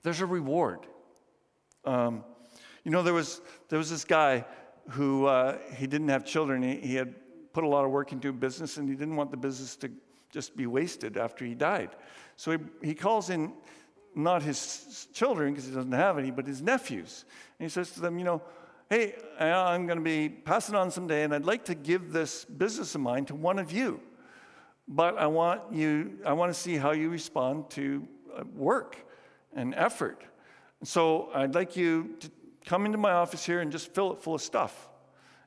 There's 0.01 0.21
a 0.21 0.25
reward. 0.25 0.87
Um, 1.83 2.23
you 2.85 2.91
know, 2.91 3.03
there 3.03 3.13
was, 3.13 3.41
there 3.67 3.77
was 3.77 3.89
this 3.89 4.05
guy 4.05 4.45
who 4.89 5.25
uh, 5.25 5.57
he 5.75 5.87
didn't 5.87 6.09
have 6.09 6.25
children. 6.25 6.61
He, 6.61 6.75
he 6.77 6.95
had 6.95 7.13
put 7.53 7.63
a 7.63 7.67
lot 7.67 7.85
of 7.85 7.91
work 7.91 8.11
into 8.11 8.31
business 8.31 8.77
and 8.77 8.87
he 8.87 8.95
didn't 8.95 9.15
want 9.15 9.31
the 9.31 9.37
business 9.37 9.75
to 9.77 9.91
just 10.31 10.55
be 10.55 10.67
wasted 10.67 11.17
after 11.17 11.45
he 11.45 11.55
died. 11.55 11.89
So 12.35 12.51
he, 12.51 12.57
he 12.89 12.93
calls 12.93 13.29
in 13.29 13.53
not 14.15 14.43
his 14.43 15.07
children 15.13 15.53
because 15.53 15.67
he 15.67 15.73
doesn't 15.73 15.91
have 15.91 16.17
any, 16.17 16.31
but 16.31 16.45
his 16.45 16.61
nephews. 16.61 17.25
And 17.59 17.65
he 17.65 17.69
says 17.69 17.91
to 17.91 18.01
them, 18.01 18.17
You 18.19 18.25
know, 18.25 18.41
hey, 18.89 19.15
I'm 19.39 19.85
going 19.85 19.97
to 19.97 20.03
be 20.03 20.29
passing 20.29 20.75
on 20.75 20.91
someday, 20.91 21.23
and 21.23 21.33
I'd 21.33 21.45
like 21.45 21.65
to 21.65 21.75
give 21.75 22.11
this 22.11 22.45
business 22.45 22.95
of 22.95 23.01
mine 23.01 23.25
to 23.25 23.35
one 23.35 23.59
of 23.59 23.71
you. 23.71 23.99
But 24.87 25.17
I 25.17 25.27
want 25.27 25.73
you, 25.73 26.19
I 26.25 26.33
want 26.33 26.53
to 26.53 26.59
see 26.59 26.77
how 26.77 26.91
you 26.91 27.09
respond 27.09 27.69
to 27.71 28.07
uh, 28.35 28.43
work 28.55 28.95
and 29.53 29.75
effort. 29.75 30.23
So 30.83 31.29
I'd 31.33 31.55
like 31.55 31.75
you 31.75 32.15
to 32.19 32.31
come 32.67 32.85
into 32.85 32.97
my 32.97 33.13
office 33.13 33.45
here 33.45 33.61
and 33.61 33.71
just 33.71 33.93
fill 33.93 34.13
it 34.13 34.19
full 34.19 34.35
of 34.35 34.41
stuff. 34.41 34.89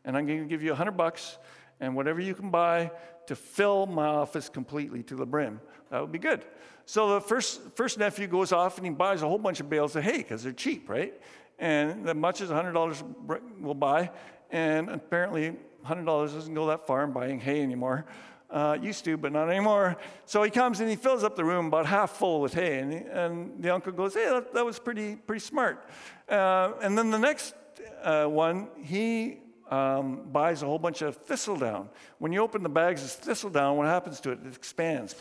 And 0.04 0.16
I'm 0.16 0.26
going 0.26 0.40
to 0.40 0.46
give 0.46 0.62
you 0.62 0.72
a 0.72 0.74
hundred 0.74 0.96
bucks 0.96 1.38
and 1.78 1.94
whatever 1.94 2.20
you 2.20 2.34
can 2.34 2.50
buy 2.50 2.90
to 3.26 3.36
fill 3.36 3.86
my 3.86 4.06
office 4.06 4.48
completely 4.48 5.02
to 5.04 5.14
the 5.14 5.26
brim. 5.26 5.60
That 5.90 6.00
would 6.00 6.12
be 6.12 6.18
good. 6.18 6.44
So 6.86 7.14
the 7.14 7.20
first, 7.20 7.60
first 7.76 7.98
nephew 7.98 8.26
goes 8.26 8.50
off 8.50 8.78
and 8.78 8.86
he 8.86 8.90
buys 8.90 9.22
a 9.22 9.28
whole 9.28 9.38
bunch 9.38 9.60
of 9.60 9.70
bales 9.70 9.94
of 9.94 10.02
hay 10.02 10.18
because 10.18 10.42
they're 10.42 10.52
cheap, 10.52 10.88
right? 10.88 11.14
and 11.60 12.08
as 12.08 12.16
much 12.16 12.40
as 12.40 12.48
$100 12.48 13.60
will 13.60 13.74
buy. 13.74 14.10
And 14.50 14.88
apparently, 14.88 15.54
$100 15.86 16.04
doesn't 16.04 16.54
go 16.54 16.66
that 16.66 16.86
far 16.86 17.04
in 17.04 17.12
buying 17.12 17.38
hay 17.38 17.62
anymore. 17.62 18.06
Uh, 18.50 18.76
used 18.82 19.04
to, 19.04 19.16
but 19.16 19.30
not 19.30 19.48
anymore. 19.48 19.96
So 20.26 20.42
he 20.42 20.50
comes 20.50 20.80
and 20.80 20.90
he 20.90 20.96
fills 20.96 21.22
up 21.22 21.36
the 21.36 21.44
room 21.44 21.66
about 21.66 21.86
half 21.86 22.10
full 22.10 22.40
with 22.40 22.52
hay. 22.52 22.80
And, 22.80 22.92
and 22.92 23.62
the 23.62 23.72
uncle 23.72 23.92
goes, 23.92 24.14
Hey, 24.14 24.28
that, 24.28 24.52
that, 24.54 24.66
was 24.66 24.80
pretty, 24.80 25.14
pretty 25.14 25.38
smart. 25.38 25.88
Uh, 26.28 26.72
and 26.82 26.98
then 26.98 27.12
the 27.12 27.18
next 27.18 27.54
uh, 28.02 28.24
one, 28.24 28.68
he 28.82 29.38
um, 29.70 30.22
buys 30.32 30.62
a 30.62 30.66
whole 30.66 30.78
bunch 30.78 31.02
of 31.02 31.16
thistledown. 31.16 31.88
When 32.18 32.32
you 32.32 32.40
open 32.40 32.62
the 32.62 32.68
bags 32.68 33.04
of 33.04 33.10
thistledown, 33.10 33.76
what 33.76 33.86
happens 33.86 34.20
to 34.20 34.32
it? 34.32 34.40
It 34.44 34.54
expands, 34.54 35.14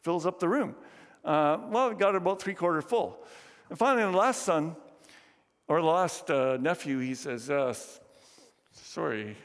fills 0.00 0.24
up 0.24 0.38
the 0.38 0.48
room. 0.48 0.76
Uh, 1.24 1.58
well, 1.68 1.90
it 1.90 1.98
got 1.98 2.14
about 2.14 2.40
three 2.40 2.54
quarter 2.54 2.80
full. 2.80 3.24
And 3.68 3.78
finally, 3.78 4.10
the 4.10 4.16
last 4.16 4.42
son, 4.42 4.76
or 5.66 5.80
the 5.80 5.86
last 5.86 6.30
uh, 6.30 6.56
nephew, 6.58 7.00
he 7.00 7.14
says, 7.14 7.50
uh, 7.50 7.74
Sorry, 8.72 9.36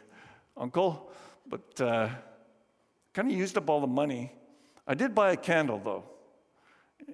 uncle, 0.56 1.12
but 1.47 1.82
kind 3.13 3.32
of 3.32 3.38
used 3.38 3.58
up 3.58 3.69
all 3.69 3.82
the 3.82 3.88
money. 3.88 4.32
I 4.88 4.93
did 4.95 5.15
buy 5.15 5.32
a 5.32 5.38
candle, 5.38 5.80
though. 5.84 6.04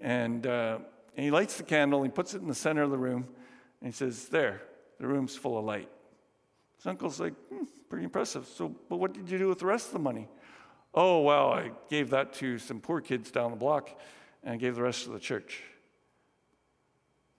And, 0.01 0.45
uh, 0.45 0.79
and 1.15 1.23
he 1.23 1.31
lights 1.31 1.57
the 1.57 1.63
candle, 1.63 2.03
and 2.03 2.11
he 2.11 2.15
puts 2.15 2.33
it 2.33 2.41
in 2.41 2.47
the 2.47 2.55
center 2.55 2.83
of 2.83 2.91
the 2.91 2.97
room, 2.97 3.27
and 3.81 3.87
he 3.87 3.91
says, 3.91 4.27
There, 4.27 4.61
the 4.99 5.07
room's 5.07 5.35
full 5.35 5.57
of 5.57 5.65
light. 5.65 5.89
His 6.77 6.85
uncle's 6.85 7.19
like, 7.19 7.33
hmm, 7.49 7.63
Pretty 7.89 8.05
impressive. 8.05 8.45
So, 8.45 8.69
but 8.87 8.97
what 8.97 9.13
did 9.13 9.29
you 9.29 9.39
do 9.39 9.47
with 9.47 9.59
the 9.59 9.65
rest 9.65 9.87
of 9.87 9.93
the 9.93 9.99
money? 9.99 10.27
Oh, 10.93 11.21
well, 11.21 11.51
I 11.51 11.71
gave 11.89 12.11
that 12.11 12.33
to 12.33 12.59
some 12.59 12.79
poor 12.79 13.01
kids 13.01 13.31
down 13.31 13.51
the 13.51 13.57
block, 13.57 13.99
and 14.43 14.53
I 14.53 14.57
gave 14.57 14.75
the 14.75 14.83
rest 14.83 15.05
to 15.05 15.09
the 15.09 15.19
church. 15.19 15.63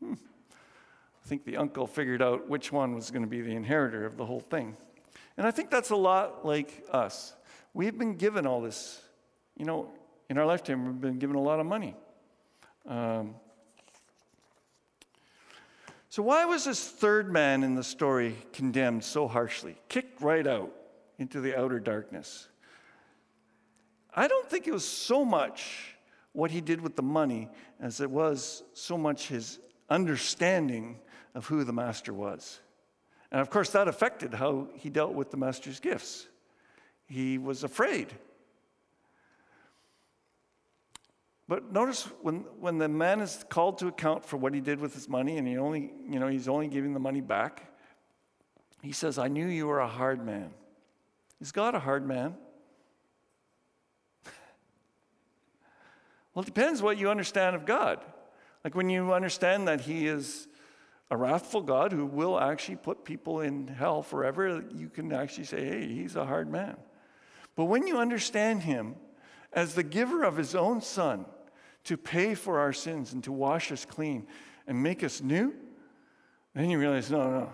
Hmm. 0.01 0.15
I 0.15 1.29
think 1.29 1.45
the 1.45 1.57
uncle 1.57 1.87
figured 1.87 2.21
out 2.21 2.49
which 2.49 2.73
one 2.73 2.95
was 2.95 3.11
going 3.11 3.23
to 3.23 3.29
be 3.29 3.41
the 3.41 3.55
inheritor 3.55 4.05
of 4.05 4.17
the 4.17 4.27
whole 4.27 4.41
thing. 4.41 4.77
And 5.37 5.47
I 5.47 5.53
think 5.53 5.71
that's 5.71 5.91
a 5.91 5.97
lot 5.97 6.45
like 6.45 6.85
us. 6.93 7.35
We've 7.73 7.97
been 7.97 8.17
given 8.17 8.47
all 8.47 8.61
this, 8.61 9.01
you 9.57 9.65
know, 9.65 9.91
in 10.29 10.39
our 10.39 10.47
lifetime, 10.47 10.87
we've 10.87 11.01
been 11.01 11.19
given 11.19 11.37
a 11.37 11.43
lot 11.43 11.61
of 11.61 11.67
money. 11.67 11.95
Um, 12.87 13.35
so, 16.09 16.25
why 16.25 16.45
was 16.45 16.65
this 16.65 16.89
third 16.89 17.33
man 17.33 17.63
in 17.63 17.77
the 17.77 17.85
story 17.85 18.37
condemned 18.53 19.05
so 19.05 19.29
harshly, 19.29 19.77
kicked 19.89 20.21
right 20.21 20.47
out 20.47 20.73
into 21.19 21.41
the 21.41 21.57
outer 21.57 21.79
darkness? 21.79 22.49
I 24.13 24.27
don't 24.27 24.49
think 24.51 24.67
it 24.67 24.73
was 24.73 24.87
so 24.87 25.25
much 25.25 25.95
what 26.33 26.51
he 26.51 26.61
did 26.61 26.81
with 26.81 26.97
the 26.97 27.03
money 27.03 27.49
as 27.81 28.01
it 28.01 28.11
was 28.11 28.65
so 28.73 28.99
much 28.99 29.29
his 29.29 29.61
understanding 29.89 30.99
of 31.35 31.47
who 31.47 31.63
the 31.63 31.73
master 31.73 32.13
was. 32.13 32.59
And 33.31 33.41
of 33.41 33.51
course, 33.51 33.71
that 33.71 33.87
affected 33.87 34.35
how 34.35 34.69
he 34.75 34.91
dealt 34.91 35.13
with 35.13 35.31
the 35.31 35.37
master's 35.37 35.79
gifts. 35.79 36.27
He 37.11 37.39
was 37.39 37.65
afraid. 37.65 38.09
But 41.49 41.73
notice 41.73 42.05
when, 42.23 42.45
when 42.61 42.79
the 42.79 42.89
man 42.89 43.21
is 43.21 43.45
called 43.49 43.79
to 43.79 43.89
account 43.89 44.25
for 44.25 44.37
what 44.37 44.55
he 44.55 44.61
did 44.61 44.79
with 44.79 44.95
his 44.95 45.09
money, 45.09 45.37
and 45.37 45.49
he 45.49 45.59
only, 45.59 45.91
you 46.09 46.21
know, 46.21 46.29
he's 46.29 46.47
only 46.47 46.69
giving 46.69 46.95
the 46.95 47.01
money 47.01 47.21
back, 47.21 47.75
he 48.81 48.93
says, 48.93 49.19
I 49.19 49.27
knew 49.27 49.47
you 49.47 49.67
were 49.67 49.81
a 49.81 49.89
hard 49.89 50.25
man. 50.25 50.51
Is 51.41 51.51
God 51.51 51.75
a 51.75 51.81
hard 51.81 52.07
man? 52.07 52.37
well, 56.33 56.43
it 56.43 56.47
depends 56.47 56.81
what 56.81 56.97
you 56.97 57.11
understand 57.11 57.57
of 57.57 57.67
God. 57.67 57.99
Like 58.63 58.77
when 58.77 58.89
you 58.89 59.13
understand 59.13 59.67
that 59.67 59.81
He 59.81 60.07
is 60.07 60.47
a 61.11 61.17
wrathful 61.17 61.63
God 61.63 61.91
who 61.93 62.07
will 62.07 62.39
actually 62.39 62.77
put 62.77 63.05
people 63.05 63.41
in 63.41 63.67
hell 63.67 64.05
forever, 64.05 64.63
you 64.73 64.89
can 64.89 65.13
actually 65.13 65.45
say, 65.45 65.65
hey, 65.65 65.89
He's 65.89 66.15
a 66.15 66.25
hard 66.25 66.49
man. 66.49 66.77
But 67.61 67.67
when 67.67 67.87
you 67.87 67.99
understand 67.99 68.63
Him 68.63 68.97
as 69.53 69.75
the 69.75 69.83
giver 69.83 70.25
of 70.25 70.39
His 70.39 70.55
own 70.55 70.81
Son 70.81 71.27
to 71.85 71.99
pay 71.99 72.35
for 72.35 72.59
our 72.59 72.73
sins 72.73 73.13
and 73.13 73.23
to 73.25 73.33
wash 73.33 73.71
us 73.71 73.85
clean 73.85 74.27
and 74.67 74.83
make 74.83 75.05
us 75.05 75.21
new, 75.21 75.53
then 76.55 76.71
you 76.71 76.79
realize, 76.79 77.11
no, 77.11 77.19
no, 77.31 77.53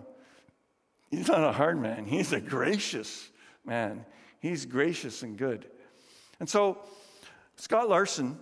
He's 1.10 1.26
not 1.26 1.42
a 1.42 1.50
hard 1.50 1.80
man. 1.82 2.04
He's 2.04 2.32
a 2.32 2.40
gracious 2.40 3.28
man. 3.64 4.06
He's 4.38 4.64
gracious 4.64 5.24
and 5.24 5.36
good. 5.36 5.66
And 6.38 6.48
so, 6.48 6.78
Scott 7.56 7.88
Larson 7.88 8.38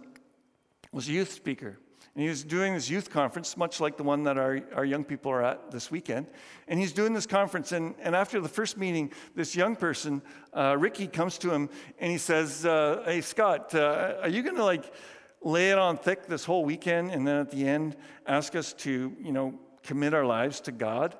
was 0.93 1.09
a 1.09 1.12
youth 1.12 1.33
speaker. 1.33 1.79
And 2.15 2.23
he 2.23 2.29
was 2.29 2.45
doing 2.45 2.75
this 2.75 2.89
youth 2.89 3.11
conference, 3.11 3.57
much 3.57 3.81
like 3.81 3.97
the 3.97 4.05
one 4.05 4.23
that 4.25 4.39
our, 4.39 4.61
our 4.75 4.85
young 4.85 5.03
people 5.03 5.33
are 5.33 5.43
at 5.43 5.73
this 5.73 5.91
weekend. 5.91 6.29
And 6.69 6.79
he's 6.79 6.93
doing 6.93 7.12
this 7.12 7.27
conference. 7.27 7.73
And, 7.73 7.97
and 8.01 8.15
after 8.15 8.41
the 8.41 8.49
first 8.49 8.79
meeting, 8.79 9.12
this 9.35 9.57
young 9.57 9.75
person, 9.75 10.23
uh, 10.53 10.77
Ricky, 10.79 11.09
comes 11.09 11.39
to 11.39 11.53
him 11.53 11.69
and 11.99 12.12
he 12.12 12.19
says, 12.19 12.65
uh, 12.65 13.03
Hey, 13.05 13.21
Scott, 13.21 13.75
uh, 13.75 14.15
are 14.23 14.29
you 14.29 14.45
going 14.45 14.55
to 14.55 14.65
like 14.65 14.93
lay 15.43 15.71
it 15.71 15.79
on 15.79 15.97
thick 15.99 16.27
this 16.27 16.45
whole 16.45 16.65
weekend 16.65 17.11
and 17.11 17.27
then 17.27 17.37
at 17.37 17.51
the 17.51 17.67
end 17.67 17.97
ask 18.27 18.55
us 18.55 18.73
to, 18.75 19.12
you 19.21 19.33
know, 19.33 19.59
commit 19.83 20.15
our 20.15 20.25
lives 20.25 20.61
to 20.61 20.73
God? 20.73 21.17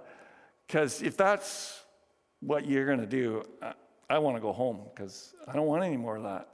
Because 0.69 1.03
if 1.03 1.17
that's 1.17 1.83
what 2.39 2.67
you're 2.67 2.87
going 2.87 3.01
to 3.01 3.07
do, 3.07 3.43
I, 3.61 3.73
I 4.09 4.19
want 4.19 4.37
to 4.37 4.41
go 4.41 4.53
home 4.53 4.83
because 4.95 5.35
I 5.49 5.55
don't 5.55 5.67
want 5.67 5.83
any 5.83 5.97
more 5.97 6.17
of 6.17 6.23
that. 6.23 6.54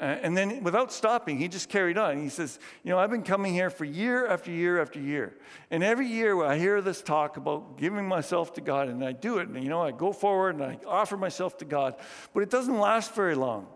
Uh, 0.00 0.04
and 0.22 0.36
then 0.36 0.64
without 0.64 0.90
stopping, 0.90 1.38
he 1.38 1.48
just 1.48 1.68
carried 1.68 1.98
on. 1.98 2.20
He 2.20 2.28
says, 2.28 2.58
You 2.82 2.90
know, 2.90 2.98
I've 2.98 3.10
been 3.10 3.22
coming 3.22 3.52
here 3.52 3.70
for 3.70 3.84
year 3.84 4.26
after 4.26 4.50
year 4.50 4.80
after 4.80 4.98
year. 4.98 5.36
And 5.70 5.84
every 5.84 6.06
year 6.06 6.42
I 6.42 6.56
hear 6.58 6.80
this 6.80 7.02
talk 7.02 7.36
about 7.36 7.78
giving 7.78 8.08
myself 8.08 8.54
to 8.54 8.60
God, 8.60 8.88
and 8.88 9.04
I 9.04 9.12
do 9.12 9.38
it. 9.38 9.48
And, 9.48 9.62
you 9.62 9.68
know, 9.68 9.82
I 9.82 9.90
go 9.90 10.12
forward 10.12 10.56
and 10.56 10.64
I 10.64 10.78
offer 10.86 11.16
myself 11.16 11.58
to 11.58 11.64
God, 11.64 11.96
but 12.32 12.42
it 12.42 12.50
doesn't 12.50 12.78
last 12.78 13.14
very 13.14 13.34
long. 13.34 13.66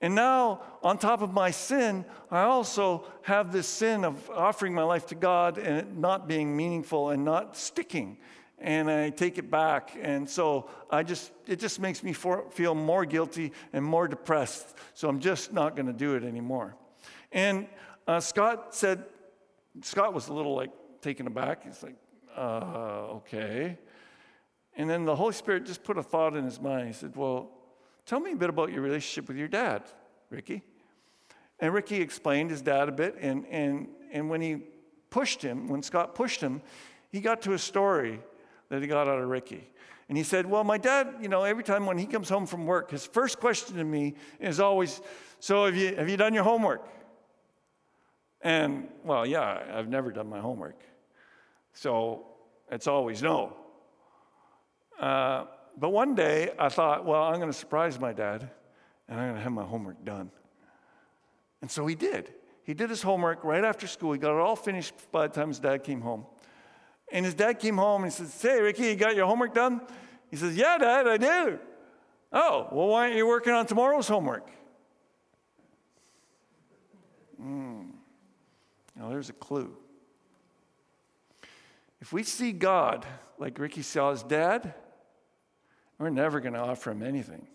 And 0.00 0.16
now, 0.16 0.62
on 0.82 0.98
top 0.98 1.22
of 1.22 1.32
my 1.32 1.52
sin, 1.52 2.04
I 2.28 2.42
also 2.42 3.04
have 3.22 3.52
this 3.52 3.68
sin 3.68 4.04
of 4.04 4.28
offering 4.30 4.74
my 4.74 4.82
life 4.82 5.06
to 5.08 5.14
God 5.14 5.58
and 5.58 5.76
it 5.78 5.96
not 5.96 6.26
being 6.26 6.56
meaningful 6.56 7.10
and 7.10 7.24
not 7.24 7.56
sticking 7.56 8.16
and 8.62 8.90
I 8.90 9.10
take 9.10 9.38
it 9.38 9.50
back. 9.50 9.96
And 10.00 10.28
so 10.28 10.70
I 10.90 11.02
just, 11.02 11.32
it 11.46 11.58
just 11.58 11.80
makes 11.80 12.02
me 12.02 12.12
for, 12.12 12.48
feel 12.50 12.74
more 12.74 13.04
guilty 13.04 13.52
and 13.72 13.84
more 13.84 14.08
depressed. 14.08 14.76
So 14.94 15.08
I'm 15.08 15.20
just 15.20 15.52
not 15.52 15.76
going 15.76 15.86
to 15.86 15.92
do 15.92 16.14
it 16.14 16.24
anymore. 16.24 16.76
And 17.32 17.66
uh, 18.06 18.20
Scott 18.20 18.74
said, 18.74 19.04
Scott 19.82 20.14
was 20.14 20.28
a 20.28 20.32
little 20.32 20.54
like 20.54 20.70
taken 21.00 21.26
aback. 21.26 21.64
He's 21.64 21.82
like, 21.82 21.96
uh, 22.36 23.16
okay. 23.16 23.78
And 24.76 24.88
then 24.88 25.04
the 25.04 25.16
Holy 25.16 25.34
Spirit 25.34 25.66
just 25.66 25.82
put 25.82 25.98
a 25.98 26.02
thought 26.02 26.36
in 26.36 26.44
his 26.44 26.60
mind. 26.60 26.86
He 26.86 26.92
said, 26.92 27.14
Well, 27.14 27.50
tell 28.06 28.20
me 28.20 28.32
a 28.32 28.36
bit 28.36 28.48
about 28.48 28.72
your 28.72 28.80
relationship 28.80 29.28
with 29.28 29.36
your 29.36 29.48
dad, 29.48 29.82
Ricky. 30.30 30.62
And 31.58 31.74
Ricky 31.74 32.00
explained 32.00 32.50
his 32.50 32.62
dad 32.62 32.88
a 32.88 32.92
bit. 32.92 33.16
And, 33.20 33.46
and, 33.46 33.88
and 34.12 34.30
when 34.30 34.40
he 34.40 34.62
pushed 35.10 35.42
him, 35.42 35.68
when 35.68 35.82
Scott 35.82 36.14
pushed 36.14 36.40
him, 36.40 36.62
he 37.10 37.20
got 37.20 37.42
to 37.42 37.52
a 37.52 37.58
story 37.58 38.20
that 38.72 38.80
he 38.80 38.88
got 38.88 39.06
out 39.06 39.18
of 39.18 39.28
Ricky. 39.28 39.68
And 40.08 40.16
he 40.16 40.24
said, 40.24 40.46
Well, 40.46 40.64
my 40.64 40.78
dad, 40.78 41.16
you 41.20 41.28
know, 41.28 41.44
every 41.44 41.62
time 41.62 41.84
when 41.84 41.98
he 41.98 42.06
comes 42.06 42.30
home 42.30 42.46
from 42.46 42.64
work, 42.64 42.90
his 42.90 43.04
first 43.04 43.38
question 43.38 43.76
to 43.76 43.84
me 43.84 44.14
is 44.40 44.60
always, 44.60 45.02
So 45.40 45.66
have 45.66 45.76
you, 45.76 45.94
have 45.94 46.08
you 46.08 46.16
done 46.16 46.32
your 46.32 46.42
homework? 46.42 46.82
And, 48.40 48.88
well, 49.04 49.26
yeah, 49.26 49.62
I've 49.74 49.90
never 49.90 50.10
done 50.10 50.26
my 50.26 50.40
homework. 50.40 50.80
So 51.74 52.24
it's 52.70 52.86
always 52.86 53.22
no. 53.22 53.54
Uh, 54.98 55.44
but 55.76 55.90
one 55.90 56.14
day 56.14 56.52
I 56.58 56.70
thought, 56.70 57.04
well, 57.04 57.24
I'm 57.24 57.36
going 57.36 57.52
to 57.52 57.56
surprise 57.56 58.00
my 58.00 58.14
dad 58.14 58.48
and 59.06 59.20
I'm 59.20 59.26
going 59.26 59.36
to 59.36 59.42
have 59.42 59.52
my 59.52 59.64
homework 59.64 60.02
done. 60.02 60.30
And 61.60 61.70
so 61.70 61.86
he 61.86 61.94
did. 61.94 62.32
He 62.64 62.72
did 62.72 62.88
his 62.88 63.02
homework 63.02 63.44
right 63.44 63.64
after 63.64 63.86
school. 63.86 64.12
He 64.12 64.18
got 64.18 64.34
it 64.34 64.40
all 64.40 64.56
finished 64.56 64.94
by 65.12 65.26
the 65.26 65.34
time 65.34 65.48
his 65.48 65.60
dad 65.60 65.84
came 65.84 66.00
home. 66.00 66.24
And 67.12 67.26
his 67.26 67.34
dad 67.34 67.58
came 67.58 67.76
home 67.76 68.02
and 68.02 68.10
he 68.10 68.16
says, 68.16 68.40
Hey, 68.40 68.60
Ricky, 68.60 68.84
you 68.84 68.96
got 68.96 69.14
your 69.14 69.26
homework 69.26 69.54
done? 69.54 69.82
He 70.30 70.36
says, 70.36 70.56
Yeah, 70.56 70.78
Dad, 70.78 71.06
I 71.06 71.18
do. 71.18 71.58
Oh, 72.32 72.68
well, 72.72 72.88
why 72.88 73.02
aren't 73.02 73.16
you 73.16 73.26
working 73.26 73.52
on 73.52 73.66
tomorrow's 73.66 74.08
homework? 74.08 74.50
Hmm. 77.36 77.82
Now, 78.96 79.10
there's 79.10 79.28
a 79.28 79.34
clue. 79.34 79.76
If 82.00 82.12
we 82.12 82.22
see 82.22 82.52
God 82.52 83.04
like 83.38 83.58
Ricky 83.58 83.82
saw 83.82 84.10
his 84.10 84.22
dad, 84.22 84.74
we're 85.98 86.08
never 86.08 86.40
going 86.40 86.54
to 86.54 86.60
offer 86.60 86.90
him 86.90 87.02
anything. 87.02 87.46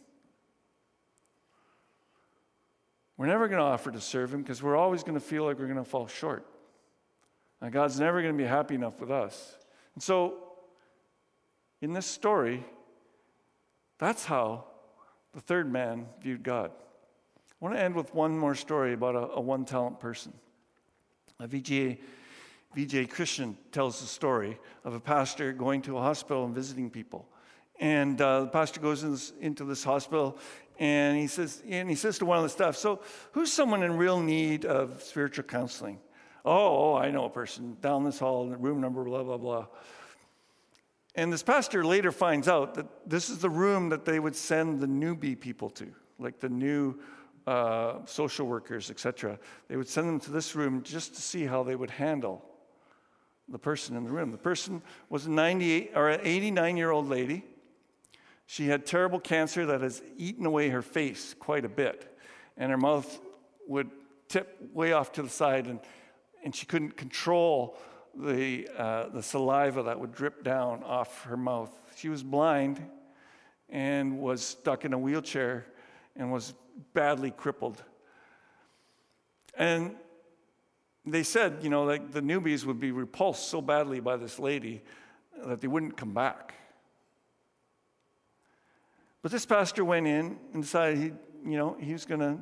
We're 3.18 3.26
never 3.26 3.48
going 3.48 3.60
to 3.60 3.66
offer 3.66 3.90
to 3.90 4.00
serve 4.00 4.32
him 4.32 4.44
because 4.44 4.62
we're 4.62 4.78
always 4.78 5.02
going 5.02 5.16
to 5.16 5.26
feel 5.26 5.46
like 5.46 5.58
we're 5.58 5.66
going 5.66 5.78
to 5.78 5.84
fall 5.84 6.06
short. 6.06 6.46
And 7.62 7.72
God's 7.72 8.00
never 8.00 8.22
going 8.22 8.38
to 8.38 8.44
be 8.44 8.48
happy 8.48 8.76
enough 8.76 9.00
with 9.00 9.12
us. 9.12 9.58
And 9.96 10.04
so, 10.04 10.36
in 11.82 11.94
this 11.94 12.06
story, 12.06 12.64
that's 13.98 14.26
how 14.26 14.66
the 15.34 15.42
third 15.42 15.72
man 15.72 16.08
viewed 16.22 16.44
God. 16.44 16.72
I 17.40 17.66
want 17.66 17.76
to 17.76 17.82
end 17.82 17.96
with 17.96 18.14
one 18.14 18.38
more 18.38 18.56
story 18.56 18.94
about 18.94 19.16
a, 19.16 19.34
a 19.34 19.42
one 19.42 19.66
talent 19.66 20.00
person. 20.00 20.34
A 21.40 21.48
VJ, 21.48 21.98
VJ 22.76 23.10
Christian 23.10 23.58
tells 23.72 24.02
the 24.02 24.08
story 24.08 24.60
of 24.84 24.94
a 24.94 25.00
pastor 25.00 25.54
going 25.54 25.82
to 25.84 25.98
a 25.98 26.02
hospital 26.02 26.46
and 26.46 26.54
visiting 26.54 26.90
people. 26.90 27.28
And 27.80 28.20
uh, 28.22 28.42
the 28.42 28.48
pastor 28.48 28.80
goes 28.80 29.04
in 29.04 29.12
this, 29.12 29.34
into 29.40 29.64
this 29.64 29.84
hospital 29.84 30.38
and 30.80 31.18
he 31.18 31.28
says, 31.28 31.64
and 31.68 31.90
he 31.90 31.96
says 31.96 32.20
to 32.20 32.26
one 32.26 32.38
of 32.38 32.44
the 32.44 32.50
staff, 32.50 32.76
So, 32.76 33.02
who's 33.32 33.52
someone 33.52 33.82
in 33.84 33.98
real 33.98 34.20
need 34.20 34.66
of 34.66 35.02
spiritual 35.02 35.44
counseling? 35.44 36.00
Oh, 36.46 36.94
oh, 36.94 36.96
I 36.96 37.12
know 37.12 37.26
a 37.26 37.30
person 37.30 37.78
down 37.82 38.04
this 38.04 38.20
hall 38.20 38.52
in 38.52 38.62
room 38.62 38.82
number, 38.82 39.04
blah, 39.04 39.24
blah, 39.24 39.38
blah. 39.38 39.68
And 41.16 41.34
this 41.34 41.44
pastor 41.44 41.84
later 41.84 42.12
finds 42.12 42.48
out 42.48 42.76
that 42.76 42.86
this 43.10 43.30
is 43.30 43.40
the 43.40 43.50
room 43.50 43.90
that 43.90 44.06
they 44.06 44.20
would 44.20 44.36
send 44.36 44.80
the 44.80 44.88
newbie 44.88 45.40
people 45.40 45.70
to, 45.72 45.88
like 46.20 46.40
the 46.40 46.50
new 46.50 47.00
uh, 47.48 48.06
social 48.06 48.46
workers, 48.46 48.92
etc. 48.92 49.40
They 49.68 49.78
would 49.78 49.88
send 49.88 50.08
them 50.08 50.20
to 50.22 50.32
this 50.32 50.56
room 50.56 50.84
just 50.84 51.16
to 51.16 51.22
see 51.22 51.46
how 51.46 51.64
they 51.64 51.76
would 51.76 51.90
handle 51.90 52.46
the 53.50 53.58
person 53.58 53.96
in 53.96 54.04
the 54.04 54.12
room. 54.12 54.32
The 54.32 54.38
person 54.38 54.82
was 55.10 55.26
a 55.26 55.32
98 55.32 55.92
or 55.96 56.10
an 56.10 56.20
89 56.24 56.78
year 56.78 56.92
old 56.92 57.08
lady. 57.08 57.44
She 58.46 58.68
had 58.68 58.86
terrible 58.86 59.20
cancer 59.20 59.66
that 59.66 59.82
has 59.82 60.02
eaten 60.18 60.46
away 60.46 60.70
her 60.70 60.82
face 60.82 61.34
quite 61.38 61.66
a 61.66 61.70
bit, 61.70 62.16
and 62.58 62.72
her 62.72 62.78
mouth 62.78 63.20
would 63.68 63.90
tip 64.28 64.58
way 64.74 64.94
off 64.94 65.12
to 65.14 65.24
the 65.24 65.30
side, 65.30 65.68
and 65.68 65.80
and 66.48 66.56
she 66.56 66.66
couldn't 66.66 66.96
control 66.96 67.78
the, 68.16 68.70
uh, 68.78 69.10
the 69.10 69.22
saliva 69.22 69.84
that 69.84 70.00
would 70.00 70.14
drip 70.14 70.46
down 70.46 70.82
off 70.82 71.26
her 71.26 71.36
mouth. 71.36 71.70
She 71.98 72.08
was 72.08 72.24
blind 72.24 72.82
and 73.68 74.18
was 74.18 74.46
stuck 74.46 74.86
in 74.86 74.94
a 74.94 74.98
wheelchair 74.98 75.66
and 76.16 76.32
was 76.32 76.54
badly 76.94 77.32
crippled. 77.32 77.84
And 79.58 79.98
they 81.06 81.22
said, 81.22 81.58
you 81.64 81.70
know, 81.70 81.84
like 81.84 82.14
the 82.14 82.22
newbies 82.22 82.64
would 82.64 82.80
be 82.80 82.92
repulsed 82.92 83.50
so 83.50 83.60
badly 83.60 84.00
by 84.00 84.16
this 84.16 84.40
lady 84.40 84.84
that 85.46 85.60
they 85.60 85.68
wouldn't 85.68 85.98
come 85.98 86.14
back. 86.14 86.54
But 89.22 89.34
this 89.34 89.46
pastor 89.46 89.84
went 89.84 90.08
in 90.08 90.40
and 90.54 90.64
decided 90.64 90.98
he, 90.98 91.52
you 91.52 91.58
know, 91.58 91.76
he 91.78 91.92
was 91.92 92.06
going 92.06 92.22
to 92.22 92.38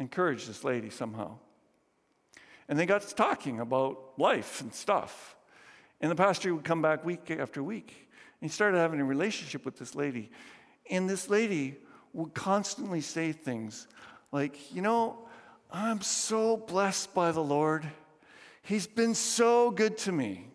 encourage 0.00 0.46
this 0.46 0.64
lady 0.64 0.90
somehow. 0.90 1.38
And 2.68 2.78
they 2.78 2.86
got 2.86 3.02
talking 3.16 3.60
about 3.60 4.18
life 4.18 4.60
and 4.60 4.74
stuff. 4.74 5.36
And 6.00 6.10
the 6.10 6.16
pastor 6.16 6.54
would 6.54 6.64
come 6.64 6.82
back 6.82 7.04
week 7.04 7.30
after 7.30 7.62
week. 7.62 8.08
And 8.40 8.50
he 8.50 8.54
started 8.54 8.78
having 8.78 9.00
a 9.00 9.04
relationship 9.04 9.64
with 9.64 9.78
this 9.78 9.94
lady. 9.94 10.30
And 10.90 11.08
this 11.08 11.30
lady 11.30 11.76
would 12.12 12.34
constantly 12.34 13.00
say 13.00 13.32
things 13.32 13.86
like, 14.32 14.74
you 14.74 14.82
know, 14.82 15.18
I'm 15.70 16.00
so 16.00 16.56
blessed 16.56 17.14
by 17.14 17.32
the 17.32 17.42
Lord. 17.42 17.86
He's 18.62 18.86
been 18.86 19.14
so 19.14 19.70
good 19.70 19.98
to 19.98 20.12
me. 20.12 20.48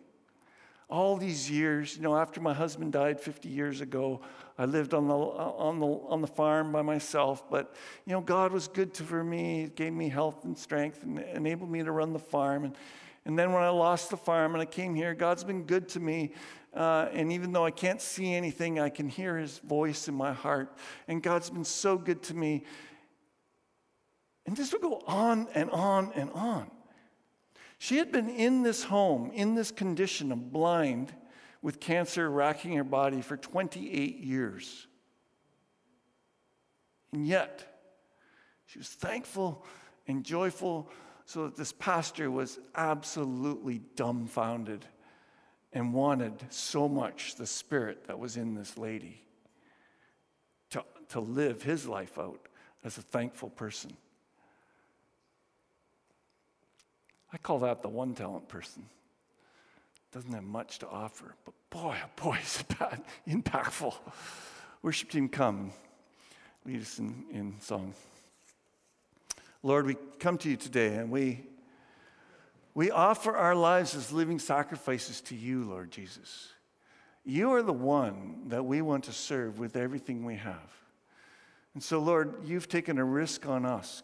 All 0.88 1.16
these 1.16 1.50
years, 1.50 1.96
you 1.96 2.02
know, 2.02 2.16
after 2.16 2.40
my 2.40 2.52
husband 2.52 2.92
died 2.92 3.20
50 3.20 3.48
years 3.48 3.80
ago, 3.80 4.20
I 4.58 4.66
lived 4.66 4.94
on 4.94 5.08
the, 5.08 5.14
on 5.14 5.80
the, 5.80 5.86
on 5.86 6.20
the 6.20 6.26
farm 6.26 6.72
by 6.72 6.82
myself, 6.82 7.48
but, 7.50 7.74
you 8.06 8.12
know, 8.12 8.20
God 8.20 8.52
was 8.52 8.68
good 8.68 8.92
to, 8.94 9.02
for 9.02 9.24
me. 9.24 9.62
He 9.62 9.68
gave 9.68 9.92
me 9.92 10.08
health 10.08 10.44
and 10.44 10.56
strength 10.56 11.02
and 11.02 11.18
enabled 11.18 11.70
me 11.70 11.82
to 11.82 11.90
run 11.90 12.12
the 12.12 12.18
farm. 12.18 12.64
And, 12.64 12.76
and 13.24 13.38
then 13.38 13.52
when 13.52 13.62
I 13.62 13.70
lost 13.70 14.10
the 14.10 14.16
farm 14.16 14.54
and 14.54 14.60
I 14.60 14.66
came 14.66 14.94
here, 14.94 15.14
God's 15.14 15.44
been 15.44 15.62
good 15.64 15.88
to 15.90 16.00
me. 16.00 16.32
Uh, 16.74 17.08
and 17.12 17.32
even 17.32 17.52
though 17.52 17.64
I 17.64 17.70
can't 17.70 18.00
see 18.00 18.32
anything, 18.34 18.80
I 18.80 18.88
can 18.88 19.08
hear 19.08 19.36
his 19.36 19.58
voice 19.58 20.08
in 20.08 20.14
my 20.14 20.32
heart. 20.32 20.76
And 21.08 21.22
God's 21.22 21.50
been 21.50 21.64
so 21.64 21.96
good 21.96 22.22
to 22.24 22.34
me. 22.34 22.64
And 24.46 24.56
this 24.56 24.72
would 24.72 24.82
go 24.82 25.02
on 25.06 25.48
and 25.54 25.70
on 25.70 26.12
and 26.14 26.30
on. 26.32 26.70
She 27.78 27.96
had 27.96 28.12
been 28.12 28.28
in 28.28 28.62
this 28.62 28.84
home, 28.84 29.30
in 29.34 29.54
this 29.54 29.70
condition 29.70 30.30
of 30.30 30.52
blind, 30.52 31.12
with 31.62 31.78
cancer 31.78 32.28
racking 32.28 32.72
her 32.74 32.84
body 32.84 33.22
for 33.22 33.36
28 33.36 34.18
years. 34.18 34.86
And 37.12 37.26
yet, 37.26 37.80
she 38.66 38.78
was 38.78 38.88
thankful 38.88 39.64
and 40.08 40.24
joyful 40.24 40.90
so 41.24 41.44
that 41.44 41.56
this 41.56 41.72
pastor 41.72 42.30
was 42.30 42.58
absolutely 42.74 43.80
dumbfounded 43.94 44.84
and 45.72 45.94
wanted 45.94 46.34
so 46.50 46.88
much 46.88 47.36
the 47.36 47.46
spirit 47.46 48.06
that 48.06 48.18
was 48.18 48.36
in 48.36 48.54
this 48.54 48.76
lady 48.76 49.22
to, 50.70 50.84
to 51.10 51.20
live 51.20 51.62
his 51.62 51.86
life 51.86 52.18
out 52.18 52.48
as 52.84 52.98
a 52.98 53.02
thankful 53.02 53.50
person. 53.50 53.92
I 57.32 57.38
call 57.38 57.60
that 57.60 57.82
the 57.82 57.88
one 57.88 58.14
talent 58.14 58.48
person. 58.48 58.84
Doesn't 60.12 60.32
have 60.32 60.44
much 60.44 60.78
to 60.80 60.88
offer, 60.88 61.34
but 61.46 61.54
boy, 61.70 61.96
oh 61.98 62.22
boy, 62.22 62.38
is 62.42 62.62
it 62.68 63.00
impactful. 63.26 63.94
Worship 64.82 65.08
team, 65.10 65.28
come. 65.28 65.72
Lead 66.66 66.82
us 66.82 66.98
in, 66.98 67.24
in 67.32 67.54
song. 67.60 67.94
Lord, 69.62 69.86
we 69.86 69.96
come 70.18 70.36
to 70.38 70.50
you 70.50 70.56
today 70.56 70.96
and 70.96 71.10
we, 71.10 71.40
we 72.74 72.90
offer 72.90 73.34
our 73.34 73.54
lives 73.54 73.94
as 73.94 74.12
living 74.12 74.38
sacrifices 74.38 75.22
to 75.22 75.34
you, 75.34 75.64
Lord 75.64 75.90
Jesus. 75.90 76.50
You 77.24 77.52
are 77.52 77.62
the 77.62 77.72
one 77.72 78.48
that 78.48 78.64
we 78.64 78.82
want 78.82 79.04
to 79.04 79.12
serve 79.12 79.58
with 79.58 79.76
everything 79.76 80.24
we 80.24 80.36
have. 80.36 80.72
And 81.74 81.82
so, 81.82 82.00
Lord, 82.00 82.34
you've 82.44 82.68
taken 82.68 82.98
a 82.98 83.04
risk 83.04 83.46
on 83.46 83.64
us. 83.64 84.02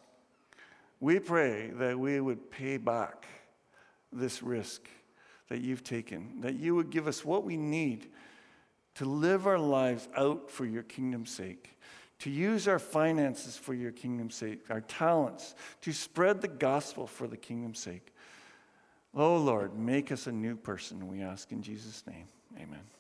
We 1.01 1.19
pray 1.19 1.71
that 1.75 1.99
we 1.99 2.19
would 2.19 2.51
pay 2.51 2.79
back 2.79 3.27
this 4.11 4.43
risk 4.43 4.89
that 5.49 5.61
you've 5.61 5.85
taken, 5.85 6.41
that 6.41 6.57
you 6.57 6.75
would 6.75 6.91
give 6.91 7.07
us 7.07 7.25
what 7.25 7.45
we 7.45 7.57
need 7.57 8.09
to 8.97 9.05
live 9.05 9.47
our 9.47 9.59
lives 9.59 10.09
out 10.17 10.51
for 10.51 10.65
your 10.65 10.83
kingdom's 10.83 11.31
sake 11.31 11.79
to 12.21 12.31
use 12.31 12.67
our 12.67 12.79
finances 12.79 13.57
for 13.57 13.75
your 13.75 13.93
kingdom's 13.93 14.35
sake, 14.35 14.65
our 14.71 14.81
talents, 14.81 15.55
to 15.83 15.93
spread 15.93 16.41
the 16.41 16.49
gospel 16.49 17.07
for 17.07 17.27
the 17.27 17.37
kingdom's 17.37 17.79
sake. 17.79 18.13
Oh 19.15 19.37
Lord, 19.37 19.79
make 19.79 20.11
us 20.11 20.27
a 20.27 20.33
new 20.33 20.57
person, 20.57 21.07
we 21.09 21.23
ask 21.23 21.53
in 21.53 21.63
Jesus' 21.63 22.03
name. 22.07 22.27
Amen. 22.57 22.98